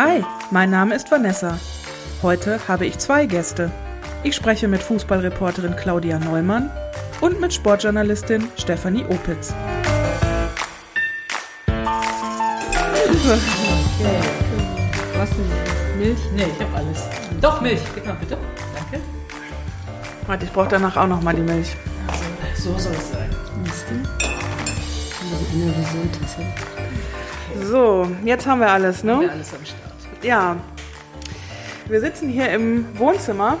[0.00, 1.58] Hi, mein Name ist Vanessa.
[2.22, 3.72] Heute habe ich zwei Gäste.
[4.22, 6.70] Ich spreche mit Fußballreporterin Claudia Neumann
[7.20, 9.52] und mit Sportjournalistin Stefanie Opitz.
[15.16, 15.98] Was denn?
[15.98, 16.18] Milch?
[16.36, 17.02] Nee, ich habe alles.
[17.40, 17.80] Doch, Milch.
[17.92, 18.38] Gib mal bitte.
[18.76, 19.04] Danke.
[20.28, 21.76] Warte, ich brauche danach auch noch mal die Milch.
[22.54, 23.28] So, so soll es sein.
[25.32, 25.44] Also
[25.80, 26.68] Gesundheit.
[27.66, 29.32] So, jetzt haben wir alles, Haben wir ne?
[29.32, 29.87] alles am Start.
[30.22, 30.56] Ja.
[31.88, 33.56] Wir sitzen hier im Wohnzimmer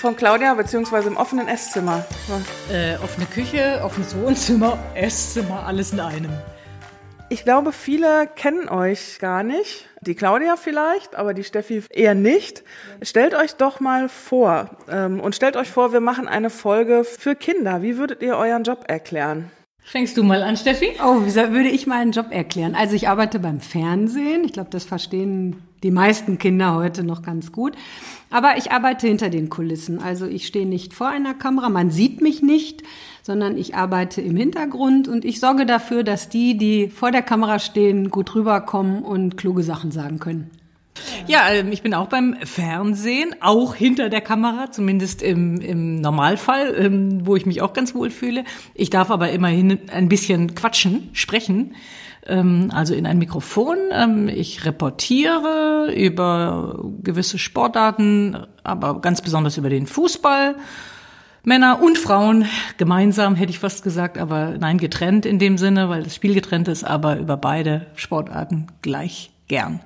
[0.00, 2.04] von Claudia, beziehungsweise im offenen Esszimmer.
[2.70, 6.30] Äh, offene Küche, offenes Wohnzimmer, Esszimmer, alles in einem.
[7.30, 9.86] Ich glaube, viele kennen euch gar nicht.
[10.00, 12.62] Die Claudia vielleicht, aber die Steffi eher nicht.
[13.02, 17.34] Stellt euch doch mal vor ähm, und stellt euch vor, wir machen eine Folge für
[17.34, 17.82] Kinder.
[17.82, 19.50] Wie würdet ihr euren Job erklären?
[19.82, 20.92] Fängst du mal an, Steffi?
[21.04, 22.74] Oh, wie soll- würde ich meinen Job erklären?
[22.74, 24.44] Also ich arbeite beim Fernsehen.
[24.44, 27.74] Ich glaube, das verstehen die meisten Kinder heute noch ganz gut.
[28.30, 30.00] Aber ich arbeite hinter den Kulissen.
[30.00, 32.82] Also ich stehe nicht vor einer Kamera, man sieht mich nicht,
[33.22, 37.58] sondern ich arbeite im Hintergrund und ich sorge dafür, dass die, die vor der Kamera
[37.58, 40.50] stehen, gut rüberkommen und kluge Sachen sagen können.
[41.26, 46.74] Ja, ähm, ich bin auch beim Fernsehen, auch hinter der Kamera, zumindest im, im Normalfall,
[46.76, 48.44] ähm, wo ich mich auch ganz wohl fühle.
[48.74, 51.74] Ich darf aber immerhin ein bisschen quatschen, sprechen,
[52.28, 53.78] also in ein Mikrofon.
[53.90, 60.56] Ähm, Ich reportiere über gewisse Sportarten, aber ganz besonders über den Fußball.
[61.44, 62.44] Männer und Frauen
[62.76, 66.68] gemeinsam, hätte ich fast gesagt, aber nein, getrennt in dem Sinne, weil das Spiel getrennt
[66.68, 69.80] ist, aber über beide Sportarten gleich gern.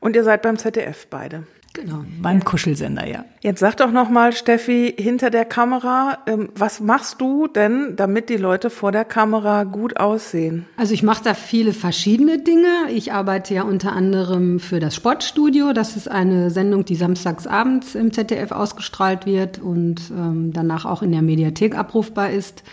[0.00, 1.44] Und ihr seid beim ZDF beide.
[1.74, 2.04] Genau.
[2.20, 3.24] Beim Kuschelsender, ja.
[3.40, 8.30] Jetzt sag doch noch mal, Steffi, hinter der Kamera, ähm, was machst du denn, damit
[8.30, 10.66] die Leute vor der Kamera gut aussehen?
[10.76, 12.90] Also ich mache da viele verschiedene Dinge.
[12.90, 15.72] Ich arbeite ja unter anderem für das Sportstudio.
[15.72, 21.02] Das ist eine Sendung, die samstags abends im ZDF ausgestrahlt wird und ähm, danach auch
[21.02, 22.64] in der Mediathek abrufbar ist.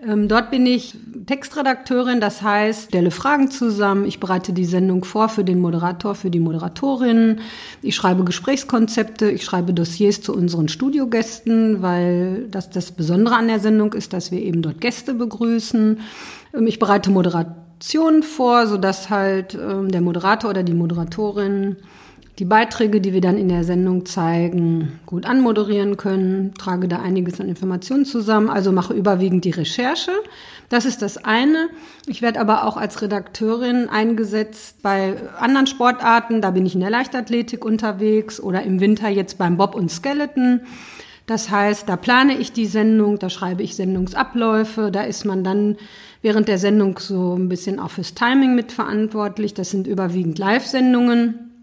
[0.00, 0.96] Ähm, dort bin ich
[1.26, 4.04] Textredakteurin, das heißt, stelle Fragen zusammen.
[4.04, 7.40] Ich bereite die Sendung vor für den Moderator, für die Moderatorin.
[7.80, 13.60] Ich schreibe Gesprächskonzepte, ich schreibe Dossiers zu unseren Studiogästen, weil das das Besondere an der
[13.60, 16.00] Sendung ist, dass wir eben dort Gäste begrüßen.
[16.54, 21.76] Ähm, Ich bereite Moderationen vor, sodass halt ähm, der Moderator oder die Moderatorin
[22.38, 27.40] die Beiträge, die wir dann in der Sendung zeigen, gut anmoderieren können, trage da einiges
[27.40, 30.10] an Informationen zusammen, also mache überwiegend die Recherche.
[30.68, 31.68] Das ist das eine.
[32.06, 36.40] Ich werde aber auch als Redakteurin eingesetzt bei anderen Sportarten.
[36.40, 40.62] Da bin ich in der Leichtathletik unterwegs oder im Winter jetzt beim Bob und Skeleton.
[41.26, 45.76] Das heißt, da plane ich die Sendung, da schreibe ich Sendungsabläufe, da ist man dann
[46.20, 49.54] während der Sendung so ein bisschen auch fürs Timing mitverantwortlich.
[49.54, 51.53] Das sind überwiegend Live-Sendungen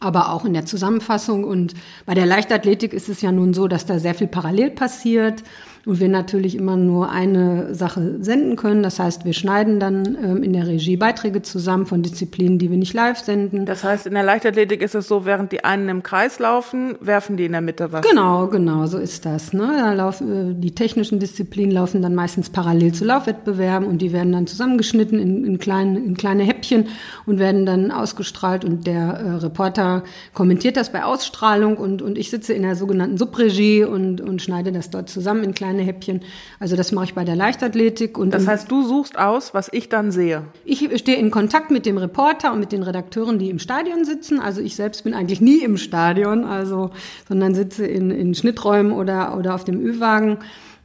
[0.00, 1.44] aber auch in der Zusammenfassung.
[1.44, 1.74] Und
[2.06, 5.42] bei der Leichtathletik ist es ja nun so, dass da sehr viel parallel passiert
[5.86, 8.82] und wir natürlich immer nur eine Sache senden können.
[8.82, 12.76] Das heißt, wir schneiden dann ähm, in der Regie Beiträge zusammen von Disziplinen, die wir
[12.76, 13.66] nicht live senden.
[13.66, 17.36] Das heißt, in der Leichtathletik ist es so, während die einen im Kreis laufen, werfen
[17.36, 18.06] die in der Mitte was.
[18.06, 19.52] Genau, genau, so ist das.
[19.52, 19.72] Ne?
[19.78, 24.32] Da laufen, äh, die technischen Disziplinen laufen dann meistens parallel zu Laufwettbewerben und die werden
[24.32, 26.88] dann zusammengeschnitten in, in, kleine, in kleine Häppchen
[27.26, 30.02] und werden dann ausgestrahlt und der äh, Reporter
[30.34, 34.72] kommentiert das bei Ausstrahlung und, und ich sitze in der sogenannten Subregie und, und schneide
[34.72, 36.20] das dort zusammen in kleine Häppchen.
[36.60, 38.18] Also das mache ich bei der Leichtathletik.
[38.18, 40.44] Und Das heißt, du suchst aus, was ich dann sehe.
[40.64, 44.40] ich stehe in Kontakt mit dem Reporter und mit den Redakteuren, die im Stadion sitzen.
[44.40, 46.90] Also ich selbst bin eigentlich nie im Stadion, also
[47.28, 50.38] sondern sitze in, in Schnitträumen oder, oder auf dem Ü-Wagen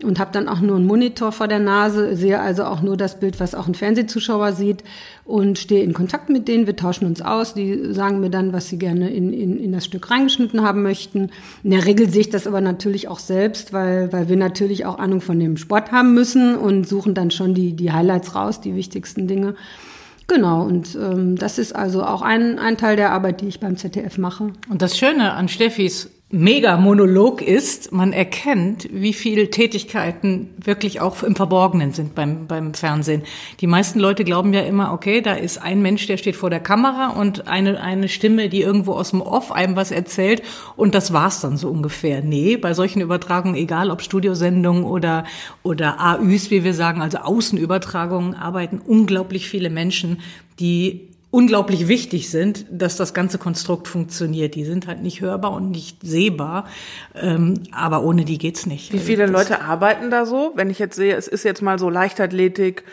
[0.04, 3.20] und habe dann auch nur einen Monitor vor der Nase, sehe also auch nur das
[3.20, 4.84] Bild, was auch ein Fernsehzuschauer sieht
[5.26, 6.68] und stehe in Kontakt mit denen.
[6.68, 9.86] Wir tauschen uns aus, die sagen mir dann, was sie gerne in, in, in das
[9.86, 11.30] Stück reingeschnitten haben möchten.
[11.64, 15.00] In der Regel sehe ich das aber natürlich auch selbst, weil, weil wir natürlich auch
[15.00, 18.76] Ahnung von dem Sport haben müssen und suchen dann schon die, die Highlights raus, die
[18.76, 19.56] wichtigsten Dinge.
[20.28, 23.78] Genau, und ähm, das ist also auch ein, ein Teil der Arbeit, die ich beim
[23.78, 24.52] ZDF mache.
[24.70, 31.36] Und das Schöne an Steffis Mega-Monolog ist, man erkennt, wie viele Tätigkeiten wirklich auch im
[31.36, 33.22] Verborgenen sind beim, beim Fernsehen.
[33.60, 36.60] Die meisten Leute glauben ja immer, okay, da ist ein Mensch, der steht vor der
[36.60, 40.42] Kamera und eine, eine Stimme, die irgendwo aus dem Off einem was erzählt
[40.76, 42.24] und das war's dann so ungefähr.
[42.24, 45.26] Nee, bei solchen Übertragungen, egal ob Studiosendungen oder,
[45.62, 50.20] oder AÜs, wie wir sagen, also Außenübertragungen, arbeiten unglaublich viele Menschen,
[50.60, 54.54] die unglaublich wichtig sind, dass das ganze Konstrukt funktioniert.
[54.54, 56.68] Die sind halt nicht hörbar und nicht sehbar,
[57.16, 58.94] ähm, aber ohne die geht's nicht.
[58.94, 60.52] Wie viele Leute arbeiten da so?
[60.54, 62.84] Wenn ich jetzt sehe, es ist jetzt mal so Leichtathletik,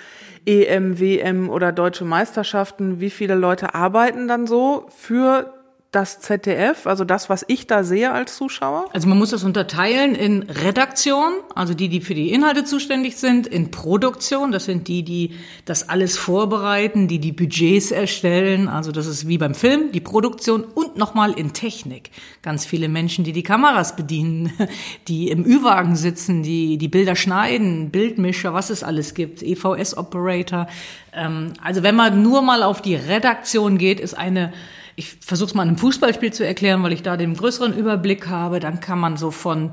[0.46, 5.52] EM, WM oder deutsche Meisterschaften, wie viele Leute arbeiten dann so für
[5.90, 8.84] das ZDF, also das, was ich da sehe als Zuschauer?
[8.92, 13.48] Also man muss das unterteilen in Redaktion, also die, die für die Inhalte zuständig sind,
[13.48, 15.34] in Produktion, das sind die, die
[15.64, 20.62] das alles vorbereiten, die die Budgets erstellen, also das ist wie beim Film, die Produktion
[20.62, 22.12] und nochmal in Technik.
[22.42, 24.52] Ganz viele Menschen, die die Kameras bedienen,
[25.08, 30.68] die im Ü-Wagen sitzen, die die Bilder schneiden, Bildmischer, was es alles gibt, EVS-Operator.
[31.12, 34.52] Ähm, also wenn man nur mal auf die Redaktion geht, ist eine
[35.00, 38.28] ich versuche es mal in einem Fußballspiel zu erklären, weil ich da den größeren Überblick
[38.28, 39.70] habe, dann kann man so von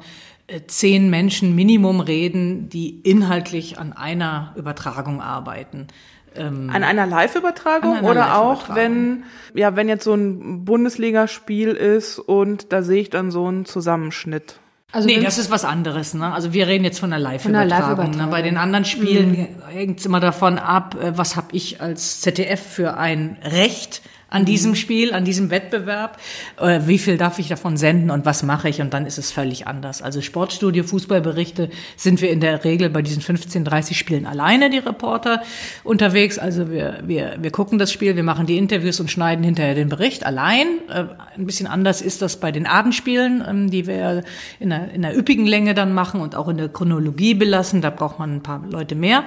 [0.47, 5.88] äh, zehn Menschen Minimum reden, die inhaltlich an einer Übertragung arbeiten.
[6.33, 12.19] Ähm, an einer Live-Übertragung oder Live auch wenn ja wenn jetzt so ein Bundesligaspiel ist
[12.19, 14.59] und da sehe ich dann so einen Zusammenschnitt.
[14.94, 16.13] Also nee, das ist was anderes.
[16.13, 16.31] Ne?
[16.33, 18.13] Also wir reden jetzt von der Live-Übertragung.
[18.13, 18.27] Live ne?
[18.27, 19.47] Bei den anderen Spielen mhm.
[19.68, 24.45] hängt es immer davon ab, äh, was habe ich als ZDF für ein Recht an
[24.45, 26.18] diesem Spiel, an diesem Wettbewerb.
[26.59, 28.81] Äh, wie viel darf ich davon senden und was mache ich?
[28.81, 30.01] Und dann ist es völlig anders.
[30.01, 34.79] Also Sportstudio, Fußballberichte sind wir in der Regel bei diesen 15, 30 Spielen alleine, die
[34.79, 35.41] Reporter,
[35.83, 36.38] unterwegs.
[36.38, 39.89] Also wir, wir, wir gucken das Spiel, wir machen die Interviews und schneiden hinterher den
[39.89, 40.68] Bericht allein.
[40.89, 41.06] Äh,
[41.38, 44.24] ein bisschen anders ist das bei den Abendspielen, ähm, die wir
[44.59, 47.81] in einer, in einer üppigen Länge dann machen und auch in der Chronologie belassen.
[47.81, 49.24] Da braucht man ein paar Leute mehr.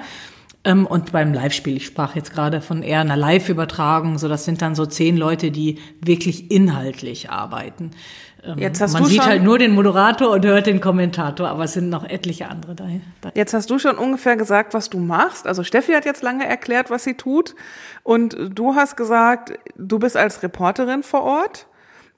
[0.63, 4.61] Ähm, und beim Live-Spiel, ich sprach jetzt gerade von eher einer Live-Übertragung, so das sind
[4.61, 7.93] dann so zehn Leute, die wirklich inhaltlich arbeiten.
[8.45, 11.65] Ähm, jetzt hast Man du sieht halt nur den Moderator und hört den Kommentator, aber
[11.65, 13.03] es sind noch etliche andere dahin.
[13.35, 15.47] Jetzt hast du schon ungefähr gesagt, was du machst.
[15.47, 17.55] Also Steffi hat jetzt lange erklärt, was sie tut.
[18.03, 21.67] Und du hast gesagt, du bist als Reporterin vor Ort.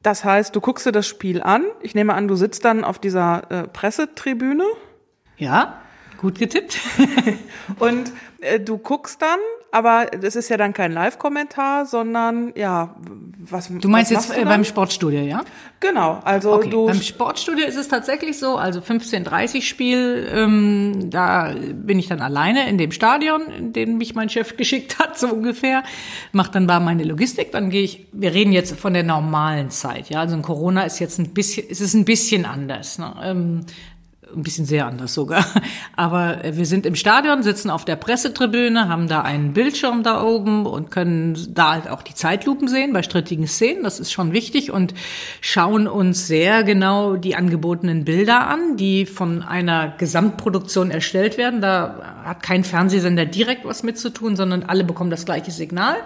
[0.02, 1.64] Das heißt, du guckst dir das Spiel an.
[1.80, 4.64] Ich nehme an, du sitzt dann auf dieser äh, Pressetribüne.
[5.36, 5.81] Ja.
[6.22, 6.78] Gut getippt.
[7.80, 9.38] und äh, du guckst dann,
[9.72, 12.94] aber das ist ja dann kein Live-Kommentar, sondern ja,
[13.38, 15.42] was Du meinst was jetzt äh, beim Sportstudio, ja?
[15.80, 16.70] Genau, also okay.
[16.70, 16.86] du.
[16.86, 22.68] Beim Sportstudio ist es tatsächlich so, also 15:30 Spiel, ähm, da bin ich dann alleine
[22.68, 25.82] in dem Stadion, in dem mich mein Chef geschickt hat, so ungefähr.
[26.32, 28.06] Mach dann da meine Logistik, dann gehe ich.
[28.12, 30.20] Wir reden jetzt von der normalen Zeit, ja.
[30.20, 32.98] Also in Corona ist jetzt ein bisschen, ist es ein bisschen anders.
[32.98, 33.12] Ne?
[33.24, 33.60] Ähm,
[34.34, 35.44] ein bisschen sehr anders sogar.
[35.96, 40.66] Aber wir sind im Stadion, sitzen auf der Pressetribüne, haben da einen Bildschirm da oben
[40.66, 43.82] und können da halt auch die Zeitlupen sehen bei strittigen Szenen.
[43.82, 44.94] Das ist schon wichtig und
[45.40, 51.60] schauen uns sehr genau die angebotenen Bilder an, die von einer Gesamtproduktion erstellt werden.
[51.60, 55.96] Da hat kein Fernsehsender direkt was mit zu tun, sondern alle bekommen das gleiche Signal.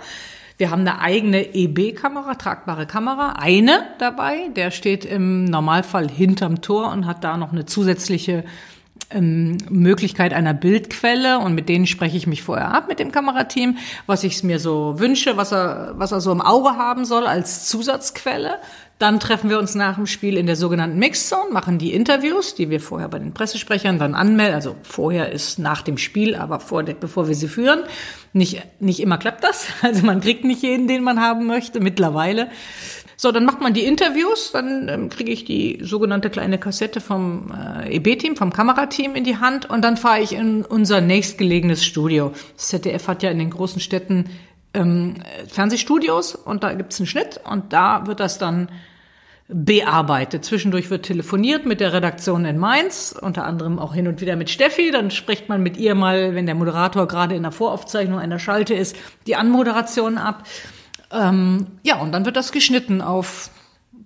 [0.58, 4.48] Wir haben eine eigene EB-Kamera, tragbare Kamera, eine dabei.
[4.56, 8.42] Der steht im Normalfall hinterm Tor und hat da noch eine zusätzliche
[9.10, 13.78] ähm, Möglichkeit einer Bildquelle und mit denen spreche ich mich vorher ab mit dem Kamerateam,
[14.06, 17.68] was ich mir so wünsche, was er, was er so im Auge haben soll als
[17.68, 18.58] Zusatzquelle.
[18.98, 22.70] Dann treffen wir uns nach dem Spiel in der sogenannten Mixzone, machen die Interviews, die
[22.70, 24.54] wir vorher bei den Pressesprechern dann anmelden.
[24.54, 27.80] Also vorher ist nach dem Spiel, aber vor, bevor wir sie führen.
[28.32, 29.66] Nicht, nicht immer klappt das.
[29.82, 32.48] Also man kriegt nicht jeden, den man haben möchte, mittlerweile.
[33.16, 37.50] So, dann macht man die Interviews, dann ähm, kriege ich die sogenannte kleine Kassette vom
[37.50, 42.32] äh, EB-Team, vom Kamerateam in die Hand und dann fahre ich in unser nächstgelegenes Studio.
[42.56, 44.26] Das ZDF hat ja in den großen Städten
[44.74, 45.14] ähm,
[45.48, 48.68] Fernsehstudios und da gibt's einen Schnitt und da wird das dann
[49.48, 50.44] bearbeitet.
[50.44, 54.50] Zwischendurch wird telefoniert mit der Redaktion in Mainz, unter anderem auch hin und wieder mit
[54.50, 54.90] Steffi.
[54.90, 58.74] Dann spricht man mit ihr mal, wenn der Moderator gerade in der Voraufzeichnung einer Schalte
[58.74, 60.44] ist, die Anmoderation ab.
[61.10, 63.50] Ähm, ja, und dann wird das geschnitten auf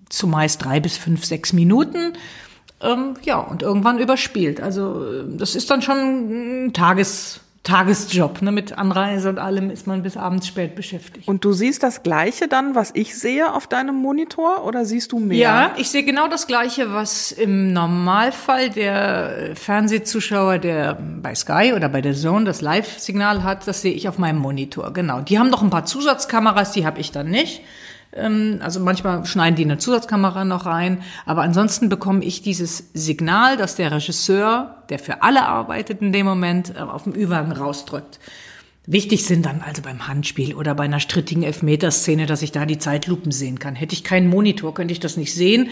[0.09, 2.15] zumeist drei bis fünf, sechs Minuten.
[2.83, 4.61] Ähm, ja, und irgendwann überspielt.
[4.61, 8.41] Also das ist dann schon ein Tages Tagesjob.
[8.41, 8.53] Ne?
[8.53, 11.29] Mit Anreise und allem ist man bis abends spät beschäftigt.
[11.29, 15.19] Und du siehst das Gleiche dann, was ich sehe auf deinem Monitor oder siehst du
[15.19, 15.37] mehr?
[15.37, 21.91] Ja, ich sehe genau das Gleiche, was im Normalfall der Fernsehzuschauer, der bei Sky oder
[21.91, 24.93] bei der Zone das Live-Signal hat, das sehe ich auf meinem Monitor.
[24.95, 25.21] Genau.
[25.21, 27.63] Die haben noch ein paar Zusatzkameras, die habe ich dann nicht.
[28.13, 33.57] Ähm, also manchmal schneiden die eine Zusatzkamera noch rein, aber ansonsten bekomme ich dieses Signal,
[33.57, 38.19] dass der Regisseur, der für alle arbeitet in dem Moment, äh, auf dem Ü-Wagen rausdrückt.
[38.87, 42.79] Wichtig sind dann also beim Handspiel oder bei einer strittigen Elfmeterszene, dass ich da die
[42.79, 43.77] Zeitlupen sehen kann.
[43.77, 45.69] Hätte ich keinen Monitor, könnte ich das nicht sehen.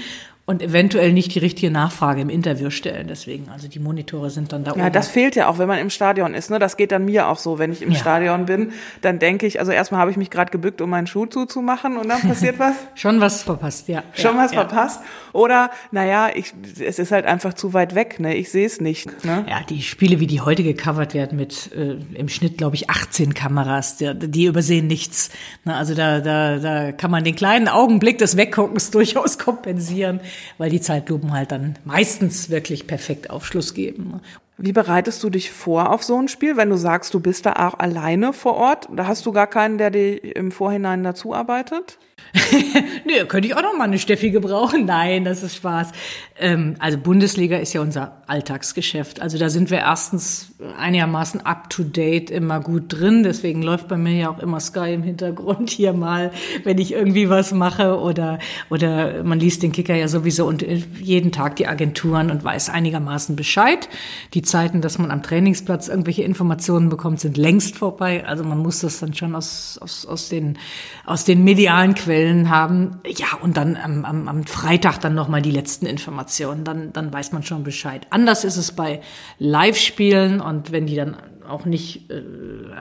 [0.48, 3.06] Und eventuell nicht die richtige Nachfrage im Interview stellen.
[3.06, 4.92] Deswegen, also die Monitore sind dann da Ja, oben.
[4.94, 6.48] das fehlt ja auch, wenn man im Stadion ist.
[6.48, 6.58] Ne?
[6.58, 7.98] Das geht dann mir auch so, wenn ich im Ja.
[7.98, 8.72] Stadion bin.
[9.02, 12.08] Dann denke ich, also erstmal habe ich mich gerade gebückt, um meinen Schuh zuzumachen und
[12.08, 12.74] dann passiert was.
[12.94, 14.02] Schon was verpasst, ja.
[14.14, 14.60] Schon ja, was ja.
[14.66, 15.02] verpasst.
[15.34, 18.18] Oder, naja, ich, es ist halt einfach zu weit weg.
[18.18, 18.34] Ne?
[18.34, 19.26] Ich sehe es nicht.
[19.26, 19.44] Ne?
[19.50, 23.34] Ja, die Spiele, wie die heute gecovert werden, mit äh, im Schnitt, glaube ich, 18
[23.34, 25.28] Kameras, die, die übersehen nichts.
[25.64, 30.20] Na, also da, da, da kann man den kleinen Augenblick des Wegguckens durchaus kompensieren,
[30.58, 34.20] weil die Zeitlupen halt dann meistens wirklich perfekt Aufschluss geben.
[34.60, 37.52] Wie bereitest du dich vor auf so ein Spiel, wenn du sagst, du bist da
[37.52, 38.88] auch alleine vor Ort?
[38.92, 41.98] Da hast du gar keinen, der dir im Vorhinein dazu arbeitet?
[43.06, 44.84] Nö, könnte ich auch noch mal eine Steffi gebrauchen.
[44.84, 45.92] Nein, das ist Spaß.
[46.38, 49.22] Ähm, also Bundesliga ist ja unser Alltagsgeschäft.
[49.22, 53.22] Also da sind wir erstens einigermaßen up to date immer gut drin.
[53.22, 56.32] Deswegen läuft bei mir ja auch immer Sky im Hintergrund hier mal,
[56.64, 58.38] wenn ich irgendwie was mache oder
[58.68, 60.62] oder man liest den Kicker ja sowieso und
[61.00, 63.88] jeden Tag die Agenturen und weiß einigermaßen Bescheid.
[64.34, 68.26] Die Zeiten, dass man am Trainingsplatz irgendwelche Informationen bekommt, sind längst vorbei.
[68.26, 70.58] Also man muss das dann schon aus aus aus den
[71.06, 72.98] aus den medialen Quellen haben.
[73.06, 76.64] Ja, und dann am, am, am Freitag dann nochmal die letzten Informationen.
[76.64, 78.06] Dann, dann weiß man schon Bescheid.
[78.10, 79.00] Anders ist es bei
[79.38, 81.16] Live-Spielen und wenn die dann
[81.48, 82.22] auch nicht, äh,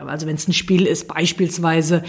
[0.05, 2.03] also wenn es ein Spiel ist, beispielsweise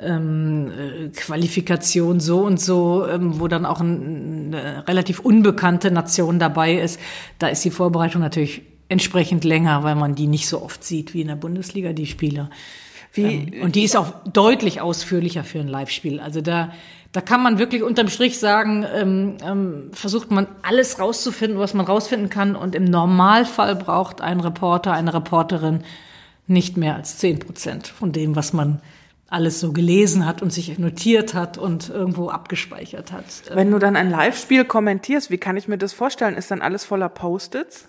[0.00, 6.38] ähm, äh, Qualifikation so und so, ähm, wo dann auch ein, eine relativ unbekannte Nation
[6.38, 7.00] dabei ist,
[7.38, 11.20] da ist die Vorbereitung natürlich entsprechend länger, weil man die nicht so oft sieht wie
[11.20, 12.50] in der Bundesliga, die Spieler.
[13.12, 16.20] Wie, Und die ist auch deutlich ausführlicher für ein Live-Spiel.
[16.20, 16.72] Also da,
[17.12, 21.86] da kann man wirklich unterm Strich sagen, ähm, ähm, versucht man alles rauszufinden, was man
[21.86, 22.54] rausfinden kann.
[22.54, 25.84] Und im Normalfall braucht ein Reporter, eine Reporterin
[26.46, 28.80] nicht mehr als zehn Prozent von dem, was man
[29.30, 33.24] alles so gelesen hat und sich notiert hat und irgendwo abgespeichert hat.
[33.52, 36.34] Wenn du dann ein Live-Spiel kommentierst, wie kann ich mir das vorstellen?
[36.34, 37.88] Ist dann alles voller Post-its?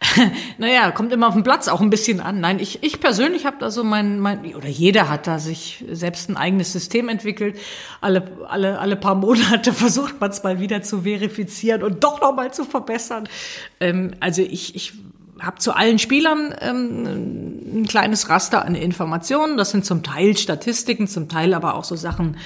[0.58, 2.40] Naja, kommt immer auf den Platz auch ein bisschen an.
[2.40, 6.28] Nein, ich, ich persönlich habe da so mein, mein, oder jeder hat da sich selbst
[6.28, 7.58] ein eigenes System entwickelt.
[8.00, 12.34] Alle, alle, alle paar Monate versucht man es mal wieder zu verifizieren und doch noch
[12.34, 13.28] mal zu verbessern.
[13.80, 14.94] Ähm, also ich, ich
[15.40, 19.56] habe zu allen Spielern ähm, ein kleines Raster an Informationen.
[19.56, 22.36] Das sind zum Teil Statistiken, zum Teil aber auch so Sachen,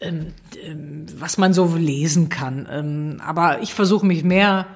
[0.00, 2.68] ähm, ähm, was man so lesen kann.
[2.70, 4.66] Ähm, aber ich versuche mich mehr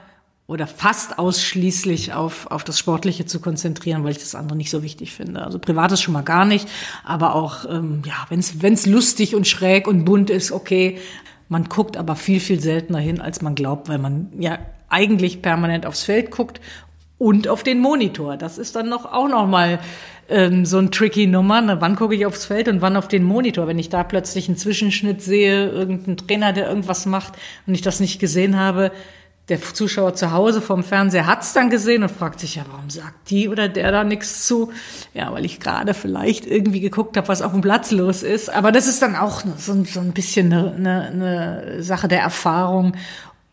[0.49, 4.83] oder fast ausschließlich auf, auf das Sportliche zu konzentrieren, weil ich das andere nicht so
[4.83, 5.43] wichtig finde.
[5.43, 6.67] Also privates schon mal gar nicht,
[7.05, 10.99] aber auch, ähm, ja, wenn es lustig und schräg und bunt ist, okay.
[11.51, 14.59] Man guckt aber viel, viel seltener hin, als man glaubt, weil man ja
[14.91, 16.61] eigentlich permanent aufs Feld guckt
[17.17, 18.37] und auf den Monitor.
[18.37, 19.81] Das ist dann noch auch noch mal
[20.29, 21.63] ähm, so ein tricky Nummer.
[21.63, 21.81] Ne?
[21.81, 23.67] Wann gucke ich aufs Feld und wann auf den Monitor?
[23.67, 27.35] Wenn ich da plötzlich einen Zwischenschnitt sehe, irgendein Trainer, der irgendwas macht
[27.67, 28.93] und ich das nicht gesehen habe,
[29.49, 33.31] der Zuschauer zu Hause vom Fernseher hat's dann gesehen und fragt sich ja, warum sagt
[33.31, 34.71] die oder der da nichts zu?
[35.15, 38.51] Ja, weil ich gerade vielleicht irgendwie geguckt habe, was auf dem Platz los ist.
[38.53, 42.21] Aber das ist dann auch so, ein- so ein bisschen eine, eine, eine Sache der
[42.21, 42.93] Erfahrung.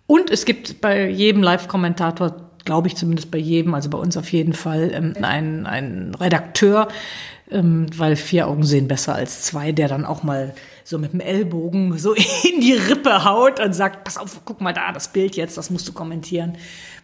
[0.07, 2.35] Und es gibt bei jedem Live-Kommentator,
[2.65, 6.89] glaube ich zumindest bei jedem, also bei uns auf jeden Fall, ähm, einen, einen Redakteur,
[7.51, 10.53] ähm, weil vier Augen sehen besser als zwei, der dann auch mal
[10.85, 14.71] so mit dem Ellbogen so in die Rippe haut und sagt, pass auf, guck mal
[14.71, 16.57] da, das Bild jetzt, das musst du kommentieren.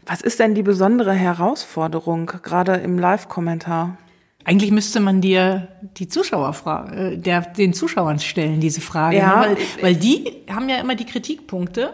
[0.06, 3.98] Was ist denn die besondere Herausforderung, gerade im Live-Kommentar?
[4.44, 9.18] Eigentlich müsste man dir die Zuschauer fragen, äh, der, den Zuschauern stellen, diese Frage.
[9.18, 9.58] Ja, ne?
[9.58, 11.94] weil, weil die haben ja immer die Kritikpunkte.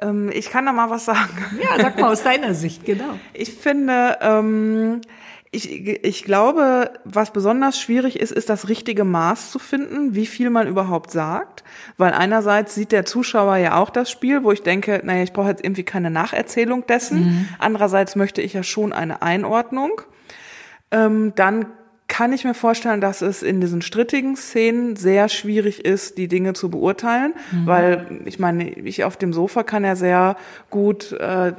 [0.00, 1.36] Ähm, ich kann da mal was sagen.
[1.62, 3.18] Ja, sag mal aus deiner Sicht, genau.
[3.32, 5.00] Ich finde, ähm,
[5.54, 10.50] ich, ich glaube, was besonders schwierig ist, ist das richtige Maß zu finden, wie viel
[10.50, 11.64] man überhaupt sagt.
[11.96, 15.48] Weil einerseits sieht der Zuschauer ja auch das Spiel, wo ich denke, naja, ich brauche
[15.48, 17.48] jetzt irgendwie keine Nacherzählung dessen.
[17.58, 20.02] Andererseits möchte ich ja schon eine Einordnung.
[20.90, 21.66] Ähm, dann
[22.16, 26.52] kann ich mir vorstellen, dass es in diesen strittigen Szenen sehr schwierig ist, die Dinge
[26.52, 30.36] zu beurteilen, weil ich meine, ich auf dem Sofa kann ja sehr
[30.70, 31.52] gut äh,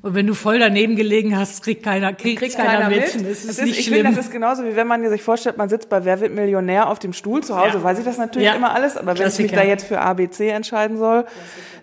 [0.00, 3.02] Und wenn du voll daneben gelegen hast, kriegt keiner, kriegt, kriegt keiner, mit.
[3.04, 5.68] Das Das ist ist, ich finde, das ist genauso wie wenn man sich vorstellt, man
[5.68, 7.84] sitzt bei Wer wird Millionär auf dem Stuhl zu Hause, Ja.
[7.84, 8.54] weiß ich das natürlich Ja.
[8.54, 9.56] immer alles, aber wenn ich mich Klassiker.
[9.56, 11.26] da jetzt für ABC entscheiden soll,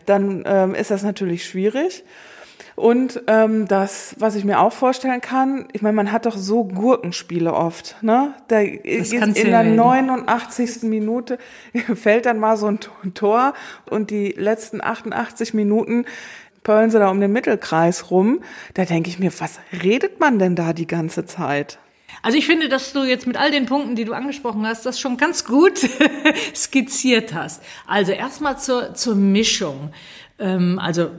[0.07, 2.03] dann ähm, ist das natürlich schwierig.
[2.79, 6.63] Und ähm, das, was ich mir auch vorstellen kann, ich meine, man hat doch so
[6.63, 8.33] Gurkenspiele oft, ne?
[8.47, 10.83] Da ist in der ja- 89.
[10.83, 11.39] Minute
[11.95, 12.79] fällt dann mal so ein
[13.15, 13.53] Tor
[13.89, 16.05] und die letzten 88 Minuten
[16.63, 18.39] pöllen sie da um den Mittelkreis rum.
[18.75, 21.79] Da denke ich mir, was redet man denn da die ganze Zeit?
[22.23, 25.01] Also ich finde, dass du jetzt mit all den Punkten, die du angesprochen hast, das
[25.01, 25.79] schon ganz gut
[26.55, 27.61] skizziert hast.
[27.87, 29.91] Also erstmal zur, zur Mischung.
[30.39, 31.11] Ähm, also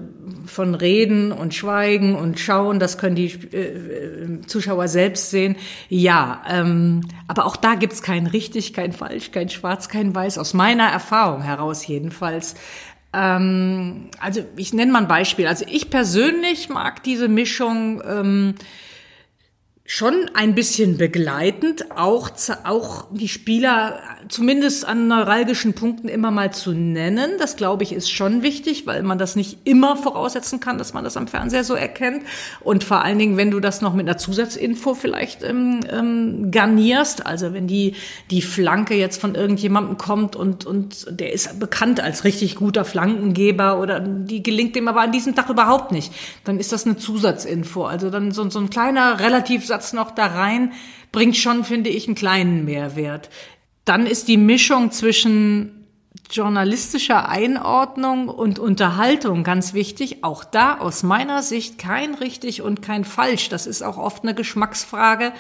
[0.47, 5.57] von Reden und Schweigen und Schauen, das können die äh, Zuschauer selbst sehen.
[5.89, 10.55] Ja, ähm, aber auch da gibt's kein richtig, kein falsch, kein schwarz, kein weiß, aus
[10.55, 12.55] meiner Erfahrung heraus jedenfalls.
[13.13, 15.47] Ähm, also ich nenne mal ein Beispiel.
[15.47, 18.03] Also ich persönlich mag diese Mischung.
[18.07, 18.55] Ähm,
[19.93, 22.31] schon ein bisschen begleitend, auch,
[22.63, 27.33] auch die Spieler zumindest an neuralgischen Punkten immer mal zu nennen.
[27.41, 31.03] Das glaube ich ist schon wichtig, weil man das nicht immer voraussetzen kann, dass man
[31.03, 32.23] das am Fernseher so erkennt.
[32.61, 37.27] Und vor allen Dingen, wenn du das noch mit einer Zusatzinfo vielleicht ähm, ähm, garnierst,
[37.27, 37.97] also wenn die,
[38.31, 43.81] die Flanke jetzt von irgendjemandem kommt und, und der ist bekannt als richtig guter Flankengeber
[43.81, 46.13] oder die gelingt dem aber an diesem Tag überhaupt nicht,
[46.45, 47.87] dann ist das eine Zusatzinfo.
[47.87, 50.73] Also dann so, so ein kleiner, relativ Satz noch da rein,
[51.11, 53.31] bringt schon, finde ich, einen kleinen Mehrwert.
[53.87, 55.87] Dann ist die Mischung zwischen
[56.31, 60.23] journalistischer Einordnung und Unterhaltung ganz wichtig.
[60.23, 63.49] Auch da aus meiner Sicht kein richtig und kein falsch.
[63.49, 65.33] Das ist auch oft eine Geschmacksfrage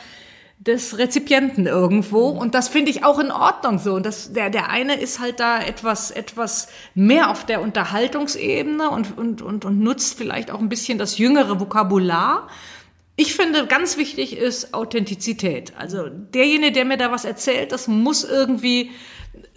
[0.58, 2.28] des Rezipienten irgendwo.
[2.28, 3.94] Und das finde ich auch in Ordnung so.
[3.94, 9.16] Und das, der, der eine ist halt da etwas, etwas mehr auf der Unterhaltungsebene und,
[9.18, 12.48] und, und, und nutzt vielleicht auch ein bisschen das jüngere Vokabular.
[13.20, 15.74] Ich finde, ganz wichtig ist Authentizität.
[15.76, 18.92] Also derjenige, der mir da was erzählt, das muss irgendwie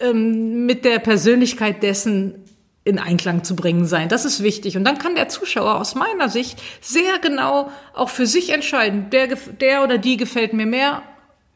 [0.00, 2.44] ähm, mit der Persönlichkeit dessen
[2.84, 4.10] in Einklang zu bringen sein.
[4.10, 4.76] Das ist wichtig.
[4.76, 9.28] Und dann kann der Zuschauer aus meiner Sicht sehr genau auch für sich entscheiden, der,
[9.28, 11.02] der oder die gefällt mir mehr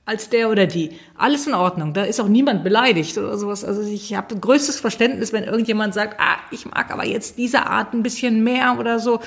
[0.08, 0.98] als der oder die.
[1.16, 1.92] Alles in Ordnung.
[1.92, 3.62] Da ist auch niemand beleidigt oder sowas.
[3.64, 7.92] Also ich habe größtes Verständnis, wenn irgendjemand sagt, ah, ich mag aber jetzt diese Art
[7.92, 9.20] ein bisschen mehr oder so.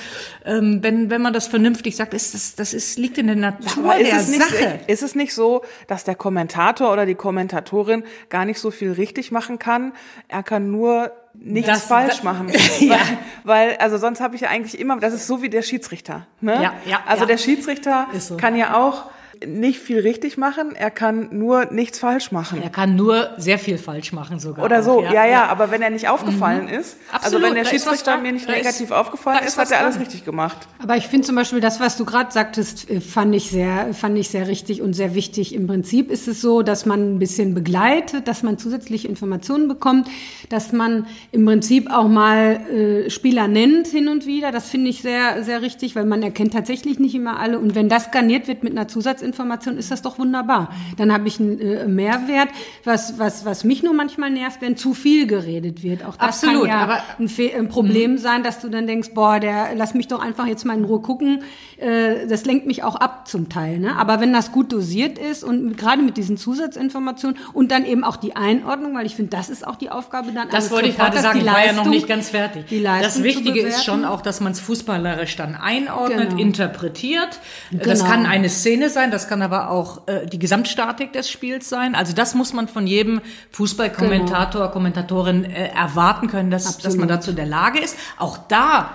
[0.43, 3.93] Ähm, wenn, wenn man das vernünftig sagt, ist das, das ist, liegt in der Natur
[3.93, 4.79] der ist es nicht, Sache.
[4.87, 9.31] Ist es nicht so, dass der Kommentator oder die Kommentatorin gar nicht so viel richtig
[9.31, 9.93] machen kann?
[10.29, 12.51] Er kann nur nichts Das- falsch das- machen.
[12.79, 12.97] Ja.
[13.43, 16.25] Weil, weil, also sonst habe ich ja eigentlich immer, das ist so wie der Schiedsrichter.
[16.39, 16.53] Ne?
[16.55, 17.27] Ja, ja, also ja.
[17.27, 18.37] der Schiedsrichter so.
[18.37, 19.11] kann ja auch
[19.45, 22.61] nicht viel richtig machen, er kann nur nichts falsch machen.
[22.61, 24.63] Er kann nur sehr viel falsch machen sogar.
[24.65, 27.65] Oder auch, so, ja, ja, aber wenn er nicht aufgefallen ist, also Absolut, wenn der
[27.65, 30.03] Schiedsrichter mir nicht Da ist- negativ aufgefallen ist ist, hat er alles dran.
[30.03, 30.57] richtig gemacht.
[30.81, 34.17] Aber ich finde zum Beispiel das, was du gerade sagtest, äh, fand ich sehr, fand
[34.17, 35.55] ich sehr richtig und sehr wichtig.
[35.55, 40.07] Im Prinzip ist es so, dass man ein bisschen begleitet, dass man zusätzliche Informationen bekommt,
[40.49, 44.51] dass man im Prinzip auch mal äh, Spieler nennt hin und wieder.
[44.51, 47.57] Das finde ich sehr, sehr richtig, weil man erkennt tatsächlich nicht immer alle.
[47.57, 49.30] Und wenn das garniert wird mit einer Zusatzinformation,
[49.77, 50.69] ist das doch wunderbar.
[50.97, 52.49] Dann habe ich einen äh, Mehrwert.
[52.83, 56.03] Was, was, was mich nur manchmal nervt, wenn zu viel geredet wird.
[56.05, 59.09] Auch das Absolut, kann ja aber- ein, Fe ein Problem sein, dass du dann denkst,
[59.13, 61.43] boah, der lass mich doch einfach jetzt mal in Ruhe gucken.
[61.77, 63.79] Äh, das lenkt mich auch ab zum Teil.
[63.79, 63.95] Ne?
[63.95, 68.15] Aber wenn das gut dosiert ist und gerade mit diesen Zusatzinformationen und dann eben auch
[68.17, 71.19] die Einordnung, weil ich finde, das ist auch die Aufgabe dann Das wollte ich gerade
[71.19, 72.65] sagen, ich war ja noch nicht ganz fertig.
[72.83, 76.41] Das Wichtige ist schon auch, dass man es fußballerisch dann einordnet, Genau.
[76.41, 77.39] interpretiert.
[77.71, 78.11] Das Genau.
[78.11, 81.95] kann eine Szene sein, das kann aber auch äh, die Gesamtstatik des Spiels sein.
[81.95, 87.17] Also das muss man von jedem Fußballkommentator, Kommentatorin äh, erwarten können, dass, dass man Genau.
[87.17, 87.97] Dazu in der Lage ist.
[88.17, 88.91] Auch da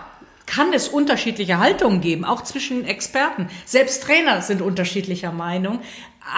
[0.46, 3.48] kann es unterschiedliche Haltungen geben, auch zwischen Experten.
[3.64, 5.80] Selbst Trainer sind unterschiedlicher Meinung.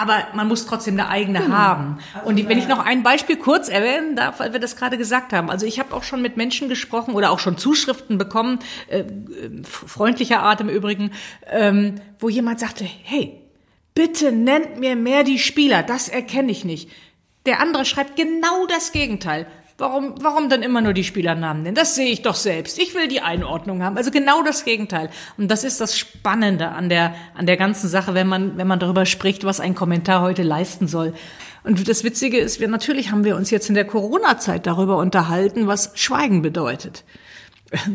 [0.01, 1.57] Aber man muss trotzdem eine eigene Genau.
[1.57, 1.99] haben.
[2.27, 5.33] Und die- wenn ich noch ein Beispiel kurz erwähnen darf, weil wir das gerade gesagt
[5.33, 5.49] haben.
[5.51, 9.05] Also ich habe auch schon mit Menschen gesprochen oder auch schon Zuschriften bekommen, äh, äh,
[9.65, 11.11] freundlicher Art im Übrigen,
[11.51, 13.41] ähm, wo jemand sagte, hey,
[13.99, 16.89] bitte nennt mir mehr die Spieler, das erkenne ich nicht.
[17.47, 19.49] Der andere schreibt genau das Gegenteil.
[19.77, 21.75] Warum, warum dann immer nur die Spielernamen nennen?
[21.75, 22.79] Das sehe ich doch selbst.
[22.79, 23.97] Ich will die Einordnung haben.
[23.97, 25.11] Also genau das Gegenteil.
[25.37, 28.79] Und das ist das Spannende an der, an der ganzen Sache, wenn man, wenn man
[28.79, 31.13] darüber spricht, was ein Kommentar heute leisten soll.
[31.65, 35.67] Und das Witzige ist, wir, natürlich haben wir uns jetzt in der Corona-Zeit darüber unterhalten,
[35.67, 37.03] was Schweigen bedeutet.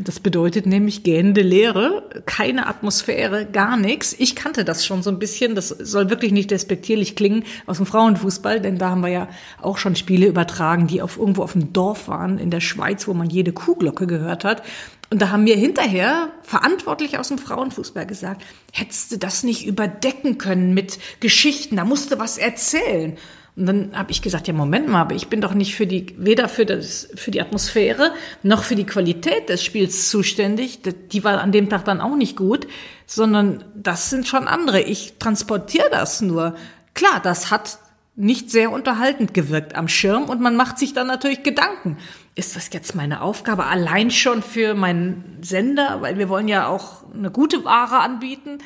[0.04, 4.16] Das bedeutet nämlich gähnende Leere, keine Atmosphäre, gar nichts.
[4.20, 5.56] Ich kannte das schon so ein bisschen.
[5.56, 9.28] Das soll wirklich nicht despektierlich klingen aus dem Frauenfußball, denn da haben wir ja
[9.62, 13.16] auch schon Spiele übertragen, die auf irgendwo auf dem Dorf waren in der Schweiz, wo
[13.16, 14.62] man jede Kuhglocke gehört hat.
[15.10, 20.38] Und da haben mir hinterher verantwortlich aus dem Frauenfußball gesagt, hättest du das nicht überdecken
[20.38, 23.18] können mit Geschichten, da musst du was erzählen.
[23.56, 26.16] Und dann habe ich gesagt, ja, Moment mal, aber ich bin doch nicht für die,
[26.18, 28.12] weder für das, für die Atmosphäre
[28.42, 30.80] noch für die Qualität des Spiels zuständig.
[31.12, 32.68] Die war an dem Tag dann auch nicht gut,
[33.06, 34.82] sondern das sind schon andere.
[34.82, 36.56] Ich transportiere das nur.
[36.96, 37.78] Klar, das hat
[38.16, 41.98] nicht sehr unterhaltend gewirkt am Schirm und man macht sich dann natürlich Gedanken.
[42.36, 46.02] Ist das jetzt meine Aufgabe allein schon für meinen Sender?
[46.02, 48.60] Weil wir wollen ja auch eine gute Ware anbieten.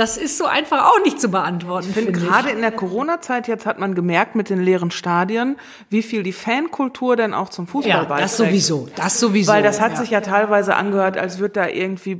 [0.00, 1.88] Das ist so einfach auch nicht zu beantworten.
[1.90, 5.58] Ich finde, gerade in der Corona-Zeit jetzt hat man gemerkt mit den leeren Stadien,
[5.90, 8.22] wie viel die Fankultur denn auch zum Fußball ja, beiträgt.
[8.22, 9.52] das sowieso, das sowieso.
[9.52, 9.96] Weil das hat ja.
[9.98, 12.16] sich ja teilweise angehört, als würde da irgendwie äh,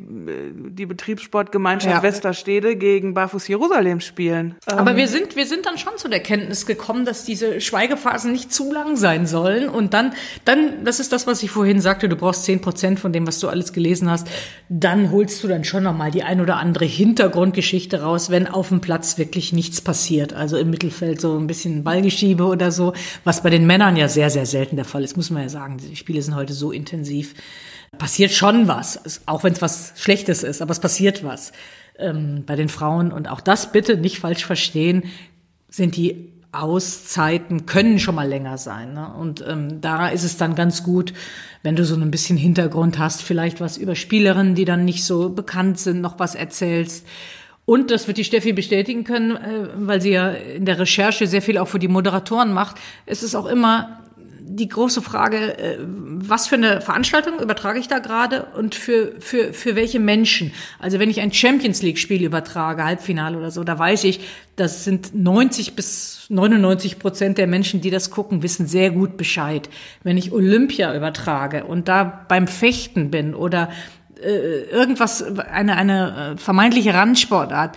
[0.52, 2.02] die Betriebssportgemeinschaft Ja.
[2.02, 4.56] Westerstede gegen Barfuß Jerusalem spielen.
[4.66, 8.52] Aber wir sind, wir sind dann schon zu der Kenntnis gekommen, dass diese Schweigephasen nicht
[8.52, 9.70] zu lang sein sollen.
[9.70, 10.12] Und dann,
[10.44, 13.40] dann, das ist das, was ich vorhin sagte, du brauchst zehn Prozent von dem, was
[13.40, 14.28] du alles gelesen hast.
[14.68, 17.69] Dann holst du dann schon nochmal die ein oder andere Hintergrundgeschichte
[18.00, 20.33] raus, wenn auf dem Platz wirklich nichts passiert.
[20.33, 22.92] Also im Mittelfeld so ein bisschen Ballgeschiebe oder so,
[23.24, 25.78] was bei den Männern ja sehr, sehr selten der Fall ist, muss man ja sagen.
[25.78, 27.35] Die Spiele sind heute so intensiv.
[27.98, 31.52] Passiert schon was, auch wenn es was Schlechtes ist, aber es passiert was
[31.98, 33.12] ähm, bei den Frauen.
[33.12, 35.04] Und auch das bitte nicht falsch verstehen,
[35.68, 38.94] sind die Auszeiten können schon mal länger sein.
[38.94, 39.12] Ne?
[39.14, 41.12] Und ähm, da ist es dann ganz gut,
[41.62, 45.30] wenn du so ein bisschen Hintergrund hast, vielleicht was über Spielerinnen, die dann nicht so
[45.30, 47.06] bekannt sind, noch was erzählst.
[47.64, 51.42] Und das wird die Steffi bestätigen können, äh, weil sie ja in der Recherche sehr
[51.42, 52.77] viel auch für die Moderatoren macht.
[53.07, 54.01] Es ist auch immer
[54.53, 59.53] die große Frage, äh, was für eine Veranstaltung übertrage ich da gerade und für, für,
[59.53, 60.53] für welche Menschen?
[60.79, 64.20] Also wenn ich ein Champions League Spiel übertrage, Halbfinale oder so, da weiß ich,
[64.57, 69.70] das sind 90 bis 99 Prozent der Menschen, die das gucken, wissen sehr gut Bescheid.
[70.03, 73.70] Wenn ich Olympia übertrage und da beim Fechten bin oder
[74.22, 77.76] äh, irgendwas, eine, eine äh, vermeintliche Randsportart,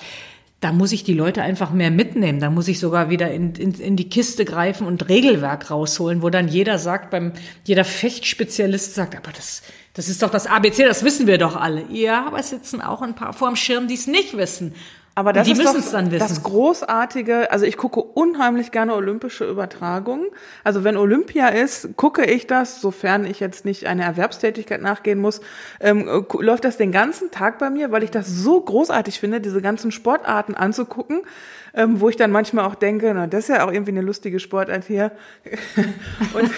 [0.64, 2.40] da muss ich die Leute einfach mehr mitnehmen.
[2.40, 6.30] Da muss ich sogar wieder in, in, in die Kiste greifen und Regelwerk rausholen, wo
[6.30, 7.34] dann jeder sagt, beim
[7.66, 9.62] jeder Fechtspezialist sagt, aber das,
[9.94, 11.84] das ist doch das ABC, das wissen wir doch alle.
[11.90, 14.74] Ja, aber es sitzen auch ein paar vor dem Schirm, die es nicht wissen.
[15.16, 16.28] Aber das die ist doch es dann wissen.
[16.28, 17.52] das Großartige.
[17.52, 20.26] Also ich gucke unheimlich gerne olympische Übertragungen.
[20.64, 25.42] Also wenn Olympia ist, gucke ich das, sofern ich jetzt nicht einer Erwerbstätigkeit nachgehen muss,
[25.80, 29.40] ähm, äh, läuft das den ganzen Tag bei mir, weil ich das so großartig finde,
[29.40, 31.22] diese ganzen Sportarten anzugucken,
[31.76, 34.40] ähm, wo ich dann manchmal auch denke, na, das ist ja auch irgendwie eine lustige
[34.40, 35.12] Sportart hier.
[36.34, 36.50] Und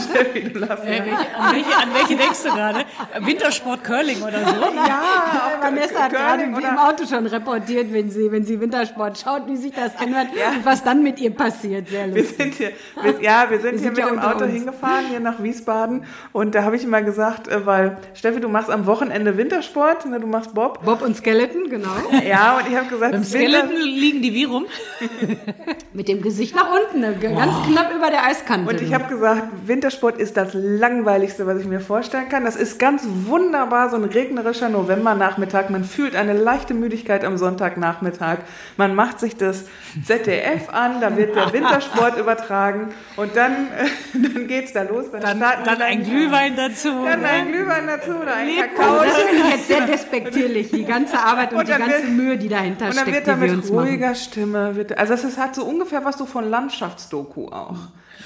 [0.00, 2.84] Steffi, du lachst, Äh, welche, an, welche, an welche denkst du gerade?
[3.20, 4.60] Wintersport Curling oder so?
[4.74, 5.41] Ja,
[5.74, 9.72] Vanessa hat gerade im Auto schon reportiert, wenn sie, wenn sie Wintersport schaut, wie sich
[9.72, 11.88] das anhört und was dann mit ihr passiert.
[11.88, 12.36] Sehr Wir lustig.
[12.36, 12.70] sind hier,
[13.02, 14.52] wir, ja, wir sind Wir hier sind mit ja dem Auto uns.
[14.52, 16.04] hingefahren, hier nach Wiesbaden.
[16.32, 20.20] Und da habe ich immer gesagt, äh, weil, Steffi, du machst am Wochenende Wintersport, ne,
[20.20, 20.84] du machst Bob.
[20.84, 21.88] Bob und Skeleton, genau.
[22.28, 24.66] Ja, und ich habe gesagt, Beim Winter, Skeleton liegen die wie rum?
[25.92, 28.70] Mit dem Gesicht nach unten, ne, ganz knapp über der Eiskante.
[28.70, 32.44] und ich habe gesagt, Wintersport ist das langweiligste, was ich mir vorstellen kann.
[32.44, 35.61] Das ist ganz wunderbar, so ein regnerischer Novembernachmittag.
[35.70, 38.38] Man fühlt eine leichte Müdigkeit am Sonntagnachmittag.
[38.76, 39.64] Man macht sich das
[40.04, 43.68] ZDF an, da wird der Wintersport übertragen und dann,
[44.14, 45.10] dann geht's da los.
[45.10, 47.04] Dann, Dann, starten dann ein Glühwein dazu.
[47.04, 48.76] Dann ein Glühwein dazu oder ein Lebkuchen.
[48.76, 49.04] Kakao.
[49.04, 52.10] das finde ich jetzt sehr despektierlich, die ganze Arbeit und, Und die dann ganze wird-
[52.12, 53.88] Mühe, die dahinter Und dann steckt, wird da mit uns machen.
[53.88, 57.76] ruhiger Stimme, wird, also es ist, hat so ungefähr was so von Landschaftsdoku auch.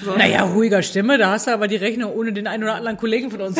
[0.03, 0.15] So.
[0.15, 3.31] Naja, ruhiger Stimme, da hast du aber die Rechnung ohne den einen oder anderen Kollegen
[3.31, 3.57] von uns.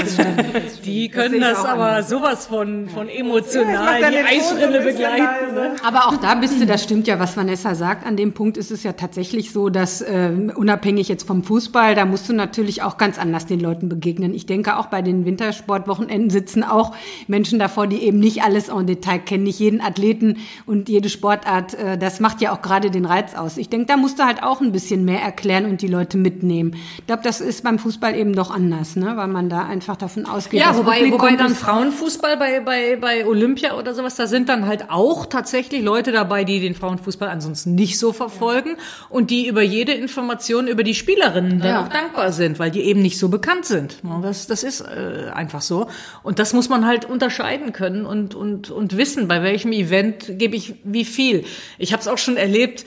[0.86, 2.10] Die können das auch aber anders.
[2.10, 5.56] sowas von, von Ja, emotional, dann die bisschen begleiten.
[5.56, 5.76] Ne?
[5.84, 8.06] Aber auch da bist du, das stimmt ja, was Vanessa sagt.
[8.06, 12.06] An dem Punkt ist es ja tatsächlich so, dass äh, unabhängig jetzt vom Fußball, da
[12.06, 14.34] musst du natürlich auch ganz anders den Leuten begegnen.
[14.34, 16.96] Ich denke, auch bei den Wintersportwochenenden sitzen auch
[17.28, 21.74] Menschen davor, die eben nicht alles en Detail kennen, nicht jeden Athleten und jede Sportart.
[21.74, 23.58] Äh, das macht ja auch gerade den Reiz aus.
[23.58, 26.76] Ich denke, da musst du halt auch ein bisschen mehr erklären und die Leute mitnehmen.
[27.00, 29.14] Ich glaube, das ist beim Fußball eben doch anders, ne?
[29.16, 33.26] weil man da einfach davon ausgeht, Ja, wobei, Publikum wobei dann Frauenfußball bei, bei, bei
[33.26, 37.76] Olympia oder sowas, da sind dann halt auch tatsächlich Leute dabei, die den Frauenfußball ansonsten
[37.76, 38.76] nicht so verfolgen
[39.10, 41.84] und die über jede Information über die Spielerinnen dann Ja.
[41.84, 43.98] auch dankbar sind, weil die eben nicht so bekannt sind.
[44.04, 45.88] Ja, Das, das ist äh, einfach so.
[46.24, 50.56] Und das muss man halt unterscheiden können und, und, und wissen, bei welchem Event gebe
[50.58, 51.46] ich wie viel.
[51.78, 52.86] Ich habe es auch schon erlebt,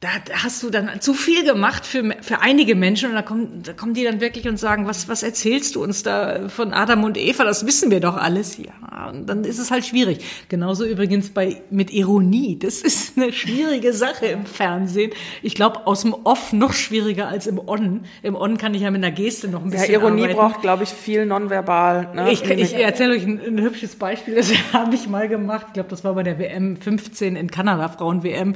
[0.00, 0.08] da
[0.44, 3.94] hast du dann zu viel gemacht für, für einige Menschen und da kommen, da kommen
[3.94, 7.42] die dann wirklich und sagen, was, was erzählst du uns da von Adam und Eva?
[7.42, 8.58] Das wissen wir doch alles.
[8.58, 10.24] Ja, und dann ist es halt schwierig.
[10.48, 12.56] Genauso übrigens bei, mit Ironie.
[12.60, 15.10] Das ist eine schwierige Sache im Fernsehen.
[15.42, 18.02] Ich glaube, aus dem Off noch schwieriger als im On.
[18.22, 20.38] Im On kann ich ja mit einer Geste noch ein Ja, bisschen Ironie arbeiten.
[20.38, 22.14] braucht, glaube ich, viel nonverbal.
[22.14, 22.30] Ne?
[22.30, 25.66] Ich, ich erzähle euch ein, ein hübsches Beispiel, das habe ich mal gemacht.
[25.68, 28.54] Ich glaube, das war bei der WM 15 in Kanada, Frauen-WM.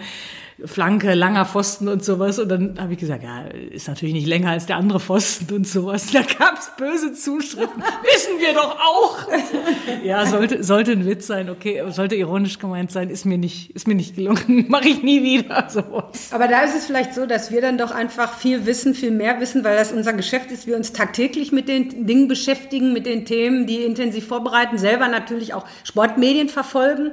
[0.67, 2.39] Flanke, langer Pfosten und sowas.
[2.39, 5.67] Und dann habe ich gesagt, ja, ist natürlich nicht länger als der andere Pfosten und
[5.67, 6.13] sowas.
[6.13, 7.83] Da gab's böse Zuschriften.
[8.03, 9.19] Wissen wir doch auch.
[10.05, 13.89] ja, sollte, sollte ein Witz sein, okay, sollte ironisch gemeint sein, ist mir nicht, ist
[13.89, 14.67] mir nicht gelungen.
[14.69, 16.31] Mache ich nie wieder sowas.
[16.33, 19.41] Aber da ist es vielleicht so, dass wir dann doch einfach viel wissen, viel mehr
[19.41, 20.67] wissen, weil das unser Geschäft ist.
[20.67, 25.55] Wir uns tagtäglich mit den Dingen beschäftigen, mit den Themen, die intensiv vorbereiten, selber natürlich
[25.55, 27.13] auch Sportmedien verfolgen.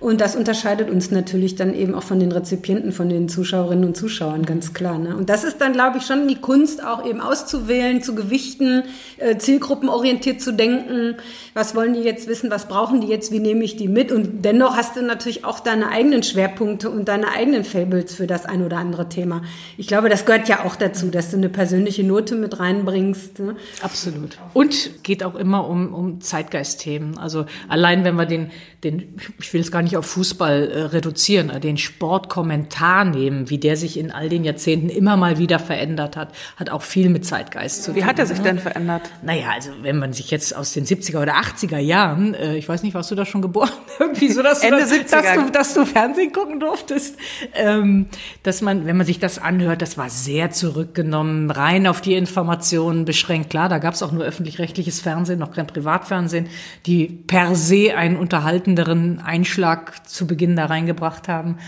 [0.00, 3.96] Und das unterscheidet uns natürlich dann eben auch von den Rezipienten, von den Zuschauerinnen und
[3.98, 4.98] Zuschauern, ganz klar.
[4.98, 5.14] Ne?
[5.14, 8.84] Und das ist dann, glaube ich, schon die Kunst, auch eben auszuwählen, zu gewichten,
[9.18, 11.16] äh, zielgruppenorientiert zu denken.
[11.52, 12.50] Was wollen die jetzt wissen?
[12.50, 13.30] Was brauchen die jetzt?
[13.30, 14.10] Wie nehme ich die mit?
[14.10, 18.46] Und dennoch hast du natürlich auch deine eigenen Schwerpunkte und deine eigenen Fables für das
[18.46, 19.42] ein oder andere Thema.
[19.76, 23.38] Ich glaube, das gehört ja auch dazu, dass du eine persönliche Note mit reinbringst.
[23.40, 23.56] Ne?
[23.82, 24.38] Absolut.
[24.54, 27.18] Und geht auch immer um, um Zeitgeistthemen.
[27.18, 28.50] Also allein wenn wir den,
[28.82, 33.76] den, ich will es gar nicht auf Fußball äh, reduzieren, den Sportkommentar nehmen, wie der
[33.76, 37.84] sich in all den Jahrzehnten immer mal wieder verändert hat, hat auch viel mit Zeitgeist
[37.84, 38.00] zu tun.
[38.00, 38.44] Wie hat er sich ne?
[38.44, 39.02] denn verändert?
[39.22, 42.82] Naja, also wenn man sich jetzt aus den 70er oder 80er Jahren, äh, ich weiß
[42.82, 43.70] nicht, warst du da schon geboren?
[43.98, 47.16] Irgendwie so, dass, Ende du, dass, dass, du, dass du Fernsehen gucken durftest.
[47.54, 48.06] Ähm,
[48.42, 53.04] dass man, wenn man sich das anhört, das war sehr zurückgenommen, rein auf die Informationen
[53.04, 53.50] beschränkt.
[53.50, 56.48] Klar, da gab es auch nur öffentlich-rechtliches Fernsehen, noch kein Privatfernsehen,
[56.86, 61.58] die per se einen unterhaltenderen Einschlag zu Beginn da reingebracht haben.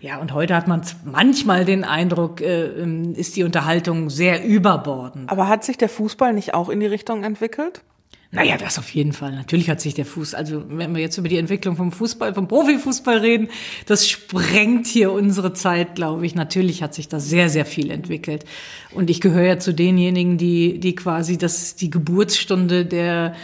[0.00, 5.30] Ja, und heute hat man manchmal den Eindruck, äh, ähm, ist die Unterhaltung sehr überbordend.
[5.30, 7.82] Aber hat sich der Fußball nicht auch in die Richtung entwickelt?
[8.34, 9.32] Naja, das auf jeden Fall.
[9.32, 12.48] Natürlich hat sich der Fuß, also wenn wir jetzt über die Entwicklung vom Fußball, vom
[12.48, 13.48] Profifußball reden,
[13.84, 16.34] das sprengt hier unsere Zeit, glaube ich.
[16.34, 18.46] Natürlich hat sich da sehr, sehr viel entwickelt.
[18.94, 23.34] Und ich gehöre ja zu denjenigen, die, die quasi das, die Geburtsstunde der,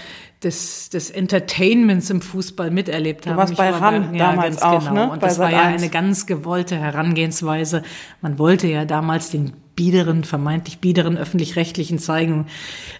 [0.42, 3.34] des, des Entertainments im Fußball miterlebt haben.
[3.34, 5.06] Du warst bei RAN ja, damals auch, genau.
[5.06, 5.10] ne?
[5.10, 7.82] Und das war ja eine ganz gewollte Herangehensweise.
[8.20, 12.46] Man wollte ja damals den biederen, vermeintlich biederen öffentlich-rechtlichen zeigen,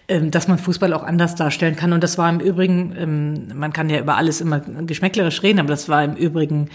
[0.09, 1.93] ähm, dass man Fußball auch anders darstellen kann.
[1.93, 5.71] Und das war im Übrigen, ähm, man kann ja über alles immer geschmäcklerisch reden, aber
[5.71, 6.71] das war im Übrigen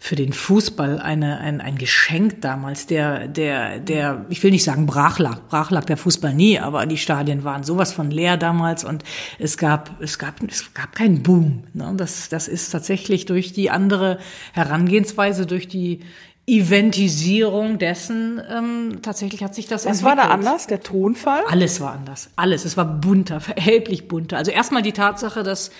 [0.00, 4.86] für den Fußball eine, ein, ein Geschenk damals, der, der, der, ich will nicht sagen
[4.86, 8.84] brach lag, brach lag der Fußball nie, aber die Stadien waren sowas von leer damals
[8.84, 9.02] und
[9.38, 11.64] es gab, es gab, es gab keinen Boom.
[11.74, 11.92] Ne?
[11.96, 14.18] Das, das ist tatsächlich durch die andere
[14.52, 16.00] Herangehensweise, durch die
[16.48, 20.18] Eventisierung dessen, ähm, tatsächlich hat sich das Was entwickelt.
[20.18, 21.42] war da anders, der Tonfall?
[21.46, 22.30] Alles war anders.
[22.36, 22.64] Alles.
[22.64, 24.38] Es war bunter, erheblich bunter.
[24.38, 25.70] Also erstmal die Tatsache, dass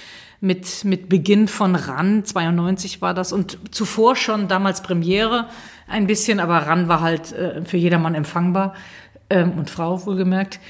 [0.41, 5.49] mit, mit Beginn von RAN, 92 war das, und zuvor schon damals Premiere
[5.89, 8.75] ein bisschen, aber RAN war halt äh, für jedermann empfangbar
[9.31, 10.61] ähm, und Frau wohlgemerkt.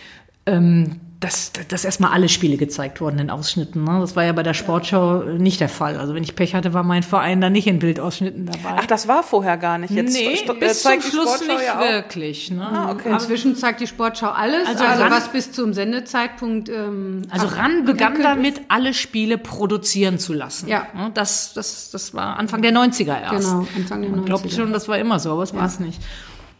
[0.46, 3.83] Ähm, dass, dass erstmal alle Spiele gezeigt wurden in Ausschnitten.
[3.83, 3.98] Ne?
[4.00, 5.96] Das war ja bei der Sportschau nicht der Fall.
[5.96, 8.76] Also wenn ich Pech hatte, war mein Verein da nicht in Bildausschnitten dabei.
[8.78, 9.90] Ach, das war vorher gar nicht.
[9.90, 12.52] Jetzt nee, bis zum Schluss nicht ja wirklich.
[12.52, 12.64] Ne?
[12.64, 13.11] Ah, okay.
[13.11, 16.68] Inzwischen zeigt die Sportschau alles, also, also was bis zum Sendezeitpunkt.
[16.68, 20.68] Ähm, also RAN begann damit, alle Spiele produzieren zu lassen.
[20.68, 20.87] Ja.
[21.14, 23.48] Das, das, das war Anfang der 90er erst.
[23.48, 24.16] Genau, Anfang der 90er.
[24.16, 25.59] Man glaubt schon, das war immer so, aber es ja.
[25.59, 26.00] war es nicht.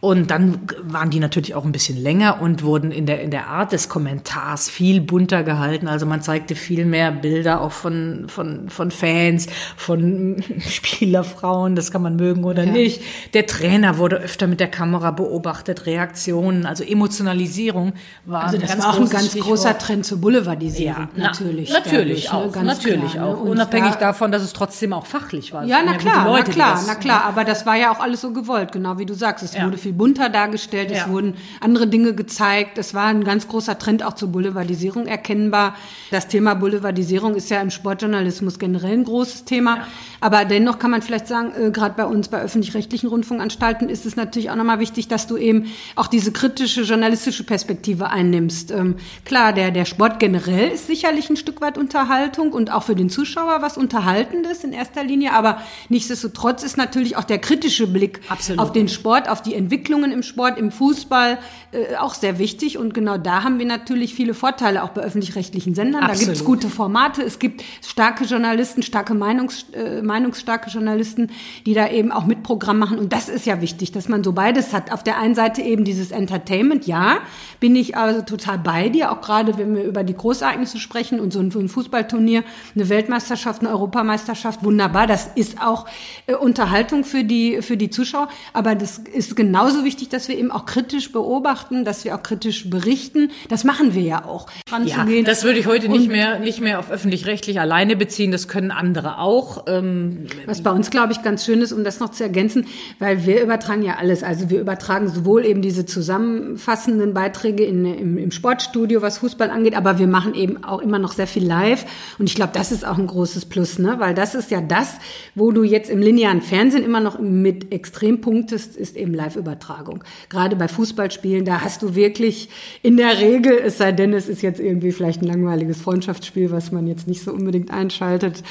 [0.01, 3.47] Und dann waren die natürlich auch ein bisschen länger und wurden in der, in der
[3.47, 5.89] Art des Kommentars viel bunter gehalten.
[5.89, 12.01] Also man zeigte viel mehr Bilder auch von, von, von Fans, von Spielerfrauen, das kann
[12.01, 12.71] man mögen oder ja.
[12.71, 13.01] nicht.
[13.33, 17.91] Der Trainer wurde öfter mit der Kamera beobachtet, Reaktionen, also Emotionalisierung
[18.25, 21.71] war Also das war auch ein ganz großer Trend zur Boulevardisierung, ja, natürlich.
[21.73, 22.37] Na, natürlich ich, ne?
[22.37, 22.63] auch, ne?
[22.63, 23.43] natürlich klar, auch.
[23.43, 23.51] Ne?
[23.51, 25.65] Unabhängig da, davon, dass es trotzdem auch fachlich war.
[25.65, 27.25] Ja, na klar, Leute, na klar, das, na klar.
[27.25, 29.43] Aber das war ja auch alles so gewollt, genau wie du sagst.
[29.43, 30.97] Es wurde viel viel bunter dargestellt, ja.
[30.97, 35.75] es wurden andere Dinge gezeigt, es war ein ganz großer Trend auch zur Boulevardisierung erkennbar.
[36.11, 39.87] Das Thema Boulevardisierung ist ja im Sportjournalismus generell ein großes Thema, ja.
[40.21, 44.15] aber dennoch kann man vielleicht sagen, äh, gerade bei uns bei öffentlich-rechtlichen Rundfunkanstalten ist es
[44.15, 48.69] natürlich auch nochmal wichtig, dass du eben auch diese kritische journalistische Perspektive einnimmst.
[48.69, 52.95] Ähm, klar, der, der Sport generell ist sicherlich ein Stück weit Unterhaltung und auch für
[52.95, 58.21] den Zuschauer was Unterhaltendes in erster Linie, aber nichtsdestotrotz ist natürlich auch der kritische Blick
[58.29, 58.61] Absolut.
[58.61, 61.37] auf den Sport, auf die Entwicklung Entwicklungen im Sport, im Fußball
[61.71, 62.77] äh, auch sehr wichtig.
[62.77, 66.03] Und genau da haben wir natürlich viele Vorteile, auch bei öffentlich-rechtlichen Sendern.
[66.03, 66.21] Absolut.
[66.21, 71.29] Da gibt es gute Formate, es gibt starke Journalisten, starke Meinungs, äh, meinungsstarke Journalisten,
[71.65, 72.99] die da eben auch mit Programm machen.
[72.99, 74.91] Und das ist ja wichtig, dass man so beides hat.
[74.91, 77.19] Auf der einen Seite eben dieses Entertainment, ja,
[77.61, 81.31] bin ich also total bei dir, auch gerade wenn wir über die Großereignisse sprechen und
[81.31, 82.43] so ein, ein Fußballturnier,
[82.75, 85.07] eine Weltmeisterschaft, eine Europameisterschaft, wunderbar.
[85.07, 85.85] Das ist auch
[86.27, 88.27] äh, Unterhaltung für die, für die Zuschauer.
[88.53, 92.23] Aber das ist genauso genauso wichtig, dass wir eben auch kritisch beobachten, dass wir auch
[92.23, 93.29] kritisch berichten.
[93.49, 94.47] Das machen wir ja auch.
[94.85, 98.31] Ja, das würde ich heute nicht mehr, nicht mehr auf öffentlich-rechtlich alleine beziehen.
[98.31, 99.65] Das können andere auch.
[99.67, 102.65] Ähm, Was bei uns, glaube ich, ganz schön ist, um das noch zu ergänzen,
[102.97, 104.23] weil wir übertragen ja alles.
[104.23, 109.75] Also wir übertragen sowohl eben diese zusammenfassenden Beiträge in, im, im Sportstudio, was Fußball angeht,
[109.75, 111.85] aber wir machen eben auch immer noch sehr viel live.
[112.17, 113.95] Und ich glaube, das ist auch ein großes Plus, ne?
[113.99, 114.95] weil das ist ja das,
[115.35, 119.58] wo du jetzt im linearen Fernsehen immer noch mit extrem punktest, ist eben live übertragen.
[119.59, 120.03] Live-Übertragung.
[120.29, 122.49] Gerade bei Fußballspielen, da hast du wirklich
[122.81, 126.71] in der Regel, es sei denn, es ist jetzt irgendwie vielleicht ein langweiliges Freundschaftsspiel, was
[126.71, 128.43] man jetzt nicht so unbedingt einschaltet.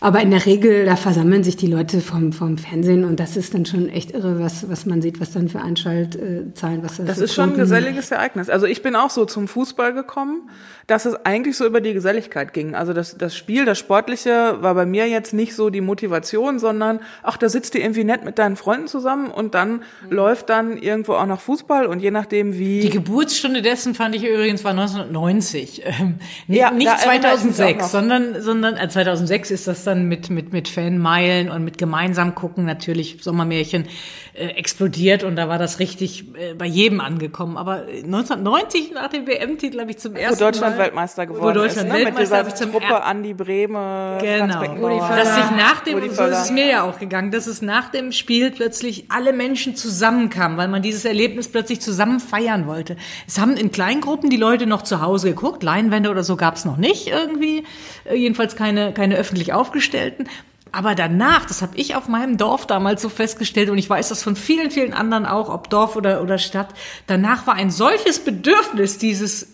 [0.00, 3.54] Aber in der Regel, da versammeln sich die Leute vom, vom Fernsehen und das ist
[3.54, 7.18] dann schon echt irre, was, was man sieht, was dann für Einschaltzahlen, was das Das
[7.18, 8.48] ist schon ein geselliges Ereignis.
[8.48, 10.48] Also ich bin auch so zum Fußball gekommen,
[10.86, 12.74] dass es eigentlich so über die Geselligkeit ging.
[12.74, 17.00] Also das, das Spiel, das Sportliche war bei mir jetzt nicht so die Motivation, sondern
[17.22, 20.10] ach, da sitzt du irgendwie nett mit deinen Freunden zusammen und dann mhm.
[20.10, 22.80] läuft dann irgendwo auch noch Fußball und je nachdem wie.
[22.80, 25.82] Die Geburtsstunde dessen fand ich übrigens war 1990.
[25.92, 31.50] Ähm, ja, nicht 2006, sondern, sondern äh, 2006 ist das dann mit, mit, mit Fanmeilen
[31.50, 33.86] und mit gemeinsam gucken natürlich Sommermärchen
[34.34, 37.58] äh, explodiert und da war das richtig äh, bei jedem angekommen.
[37.58, 41.52] Aber 1990 nach dem WM-Titel habe ich zum ersten Wo Deutschland Mal, Weltmeister geworden wo
[41.52, 42.04] Deutschland ist, ne?
[42.06, 44.62] Weltmeister mit dieser Truppe er Andi Brehme, genau.
[45.08, 48.10] Dass sich nach dem, so ist es mir ja auch gegangen, dass es nach dem
[48.10, 52.96] Spiel plötzlich alle Menschen zusammenkamen, weil man dieses Erlebnis plötzlich zusammen feiern wollte.
[53.26, 56.64] Es haben in Kleingruppen die Leute noch zu Hause geguckt, Leinwände oder so gab es
[56.64, 57.64] noch nicht irgendwie,
[58.04, 60.28] äh, jedenfalls keine, keine öffentlich aufgestellten.
[60.72, 64.22] Aber danach, das habe ich auf meinem Dorf damals so festgestellt und ich weiß das
[64.22, 66.68] von vielen, vielen anderen auch, ob Dorf oder, oder Stadt,
[67.06, 69.48] danach war ein solches Bedürfnis, dieses,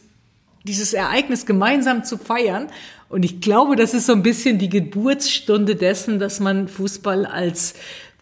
[0.62, 2.68] dieses Ereignis gemeinsam zu feiern.
[3.08, 7.74] Und ich glaube, das ist so ein bisschen die Geburtsstunde dessen, dass man Fußball als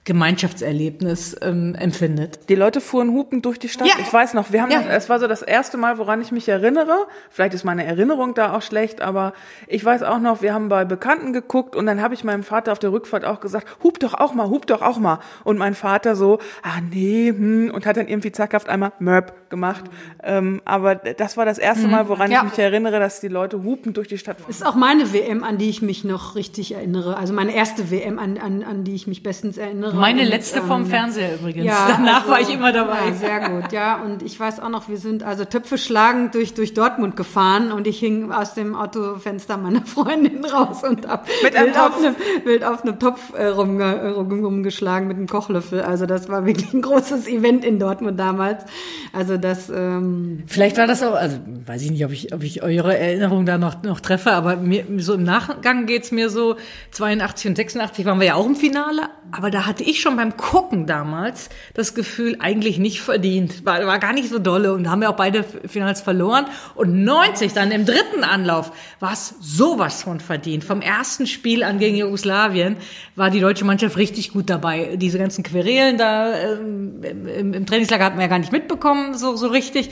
[0.07, 2.49] Gemeinschaftserlebnis ähm, empfindet.
[2.49, 3.88] Die Leute fuhren hupend durch die Stadt.
[3.88, 3.95] Ja.
[3.99, 4.83] Ich weiß noch, wir haben, ja.
[4.88, 7.09] es war so das erste Mal, woran ich mich erinnere.
[7.29, 9.33] Vielleicht ist meine Erinnerung da auch schlecht, aber
[9.66, 12.71] ich weiß auch noch, wir haben bei Bekannten geguckt und dann habe ich meinem Vater
[12.71, 15.19] auf der Rückfahrt auch gesagt, hup doch auch mal, hup doch auch mal.
[15.42, 19.85] Und mein Vater so, ah nee, hm, und hat dann irgendwie zackhaft einmal Mörb gemacht.
[20.23, 21.90] Ähm, aber das war das erste mhm.
[21.90, 22.45] Mal, woran ja.
[22.45, 24.51] ich mich erinnere, dass die Leute hupend durch die Stadt fuhren.
[24.51, 27.16] Ist auch meine WM, an die ich mich noch richtig erinnere.
[27.16, 29.95] Also meine erste WM, an, an, an die ich mich bestens erinnere.
[29.96, 31.64] Meine letzte vom ähm, Fernseher übrigens.
[31.66, 33.09] Ja, Danach also, war ich immer dabei.
[33.09, 34.02] Ja, sehr gut, ja.
[34.02, 37.87] Und ich weiß auch noch, wir sind also Töpfe schlagend durch, durch Dortmund gefahren und
[37.87, 41.87] ich hing aus dem Autofenster meiner Freundin raus und hab mit einem wild, Topf.
[41.87, 45.82] Auf einem, wild auf einem Topf äh, rumge, rumgeschlagen mit einem Kochlöffel.
[45.82, 48.64] Also das war wirklich ein großes Event in Dortmund damals.
[49.12, 49.70] Also das.
[49.70, 53.46] Ähm, Vielleicht war das auch, also weiß ich nicht, ob ich, ob ich eure Erinnerung
[53.46, 56.56] da noch, noch treffe, aber mir, so im Nachgang geht's mir so,
[56.92, 60.37] 82 und 86 waren wir ja auch im Finale, aber da hatte ich schon beim
[60.37, 63.64] Gucken damals das Gefühl, eigentlich nicht verdient.
[63.64, 66.46] War, war gar nicht so dolle und haben wir auch beide Finals verloren.
[66.75, 70.64] Und 90 dann im dritten Anlauf war es sowas von verdient.
[70.64, 72.77] Vom ersten Spiel an gegen Jugoslawien
[73.14, 74.96] war die deutsche Mannschaft richtig gut dabei.
[74.96, 79.37] Diese ganzen Querelen da ähm, im, im Trainingslager hatten wir ja gar nicht mitbekommen, so,
[79.37, 79.90] so richtig.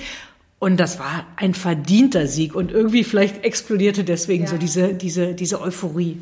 [0.64, 4.48] Und das war ein verdienter Sieg und irgendwie vielleicht explodierte deswegen ja.
[4.48, 6.16] so diese, diese, diese Euphorie.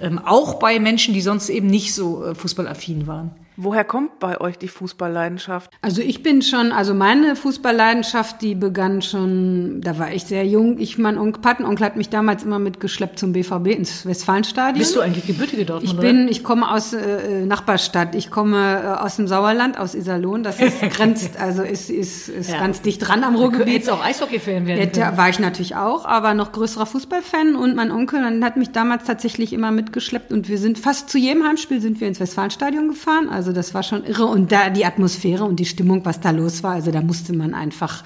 [0.00, 3.30] Ähm, auch bei Menschen, die sonst eben nicht so äh, fußballaffin waren.
[3.56, 5.70] Woher kommt bei euch die Fußballleidenschaft?
[5.80, 10.78] Also ich bin schon, also meine Fußballleidenschaft, die begann schon, da war ich sehr jung.
[10.78, 14.78] Ich, mein Onkel, Patenonkel hat mich damals immer mitgeschleppt zum BVB ins Westfalenstadion.
[14.78, 15.94] Bist du eigentlich gebürtige Dortmund?
[15.94, 18.14] Ich bin, ich komme aus äh, Nachbarstadt.
[18.14, 20.42] Ich komme äh, aus dem Sauerland, aus Iserlohn.
[20.42, 22.58] Das ist grenzt, also ist, ist, ist ja.
[22.58, 23.74] ganz dicht dran am Ruhrgebiet.
[23.74, 24.90] Jetzt auch Eishockey-Fan werden.
[24.96, 27.54] Ja, war ich natürlich auch, aber noch größerer Fußballfan.
[27.54, 31.18] Und mein Onkel dann hat mich damals tatsächlich immer mitgeschleppt und wir sind fast zu
[31.18, 33.28] jedem Heimspiel sind wir ins Westfalenstadion gefahren.
[33.28, 34.24] Also also das war schon irre.
[34.24, 37.52] Und da die Atmosphäre und die Stimmung, was da los war, also da musste man
[37.52, 38.02] einfach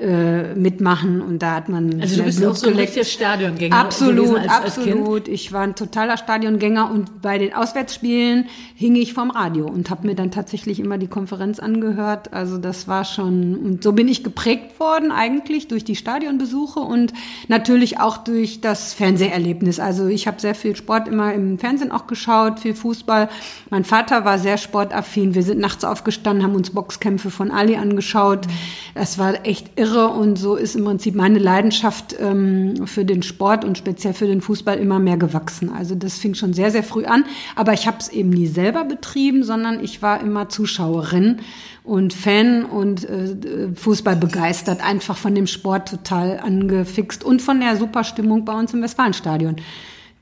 [0.00, 3.76] äh, mitmachen und da hat man also du bist Blut auch so ein richtiger Stadiongänger
[3.76, 5.20] absolut als, absolut.
[5.22, 9.90] Als ich war ein totaler Stadiongänger und bei den Auswärtsspielen hing ich vom Radio und
[9.90, 12.32] habe mir dann tatsächlich immer die Konferenz angehört.
[12.32, 17.12] Also das war schon und so bin ich geprägt worden eigentlich durch die Stadionbesuche und
[17.48, 19.80] natürlich auch durch das Fernseherlebnis.
[19.80, 23.28] Also ich habe sehr viel Sport immer im Fernsehen auch geschaut viel Fußball.
[23.70, 25.34] Mein Vater war sehr sportaffin.
[25.34, 28.46] Wir sind nachts aufgestanden haben uns Boxkämpfe von Ali angeschaut.
[28.94, 33.22] Das war echt irre irre und so ist im Prinzip meine Leidenschaft ähm, für den
[33.22, 35.70] Sport und speziell für den Fußball immer mehr gewachsen.
[35.70, 37.24] Also das fing schon sehr, sehr früh an,
[37.56, 41.38] aber ich habe es eben nie selber betrieben, sondern ich war immer Zuschauerin
[41.84, 47.76] und Fan und äh, Fußball begeistert, einfach von dem Sport total angefixt und von der
[47.76, 49.56] super Stimmung bei uns im Westfalenstadion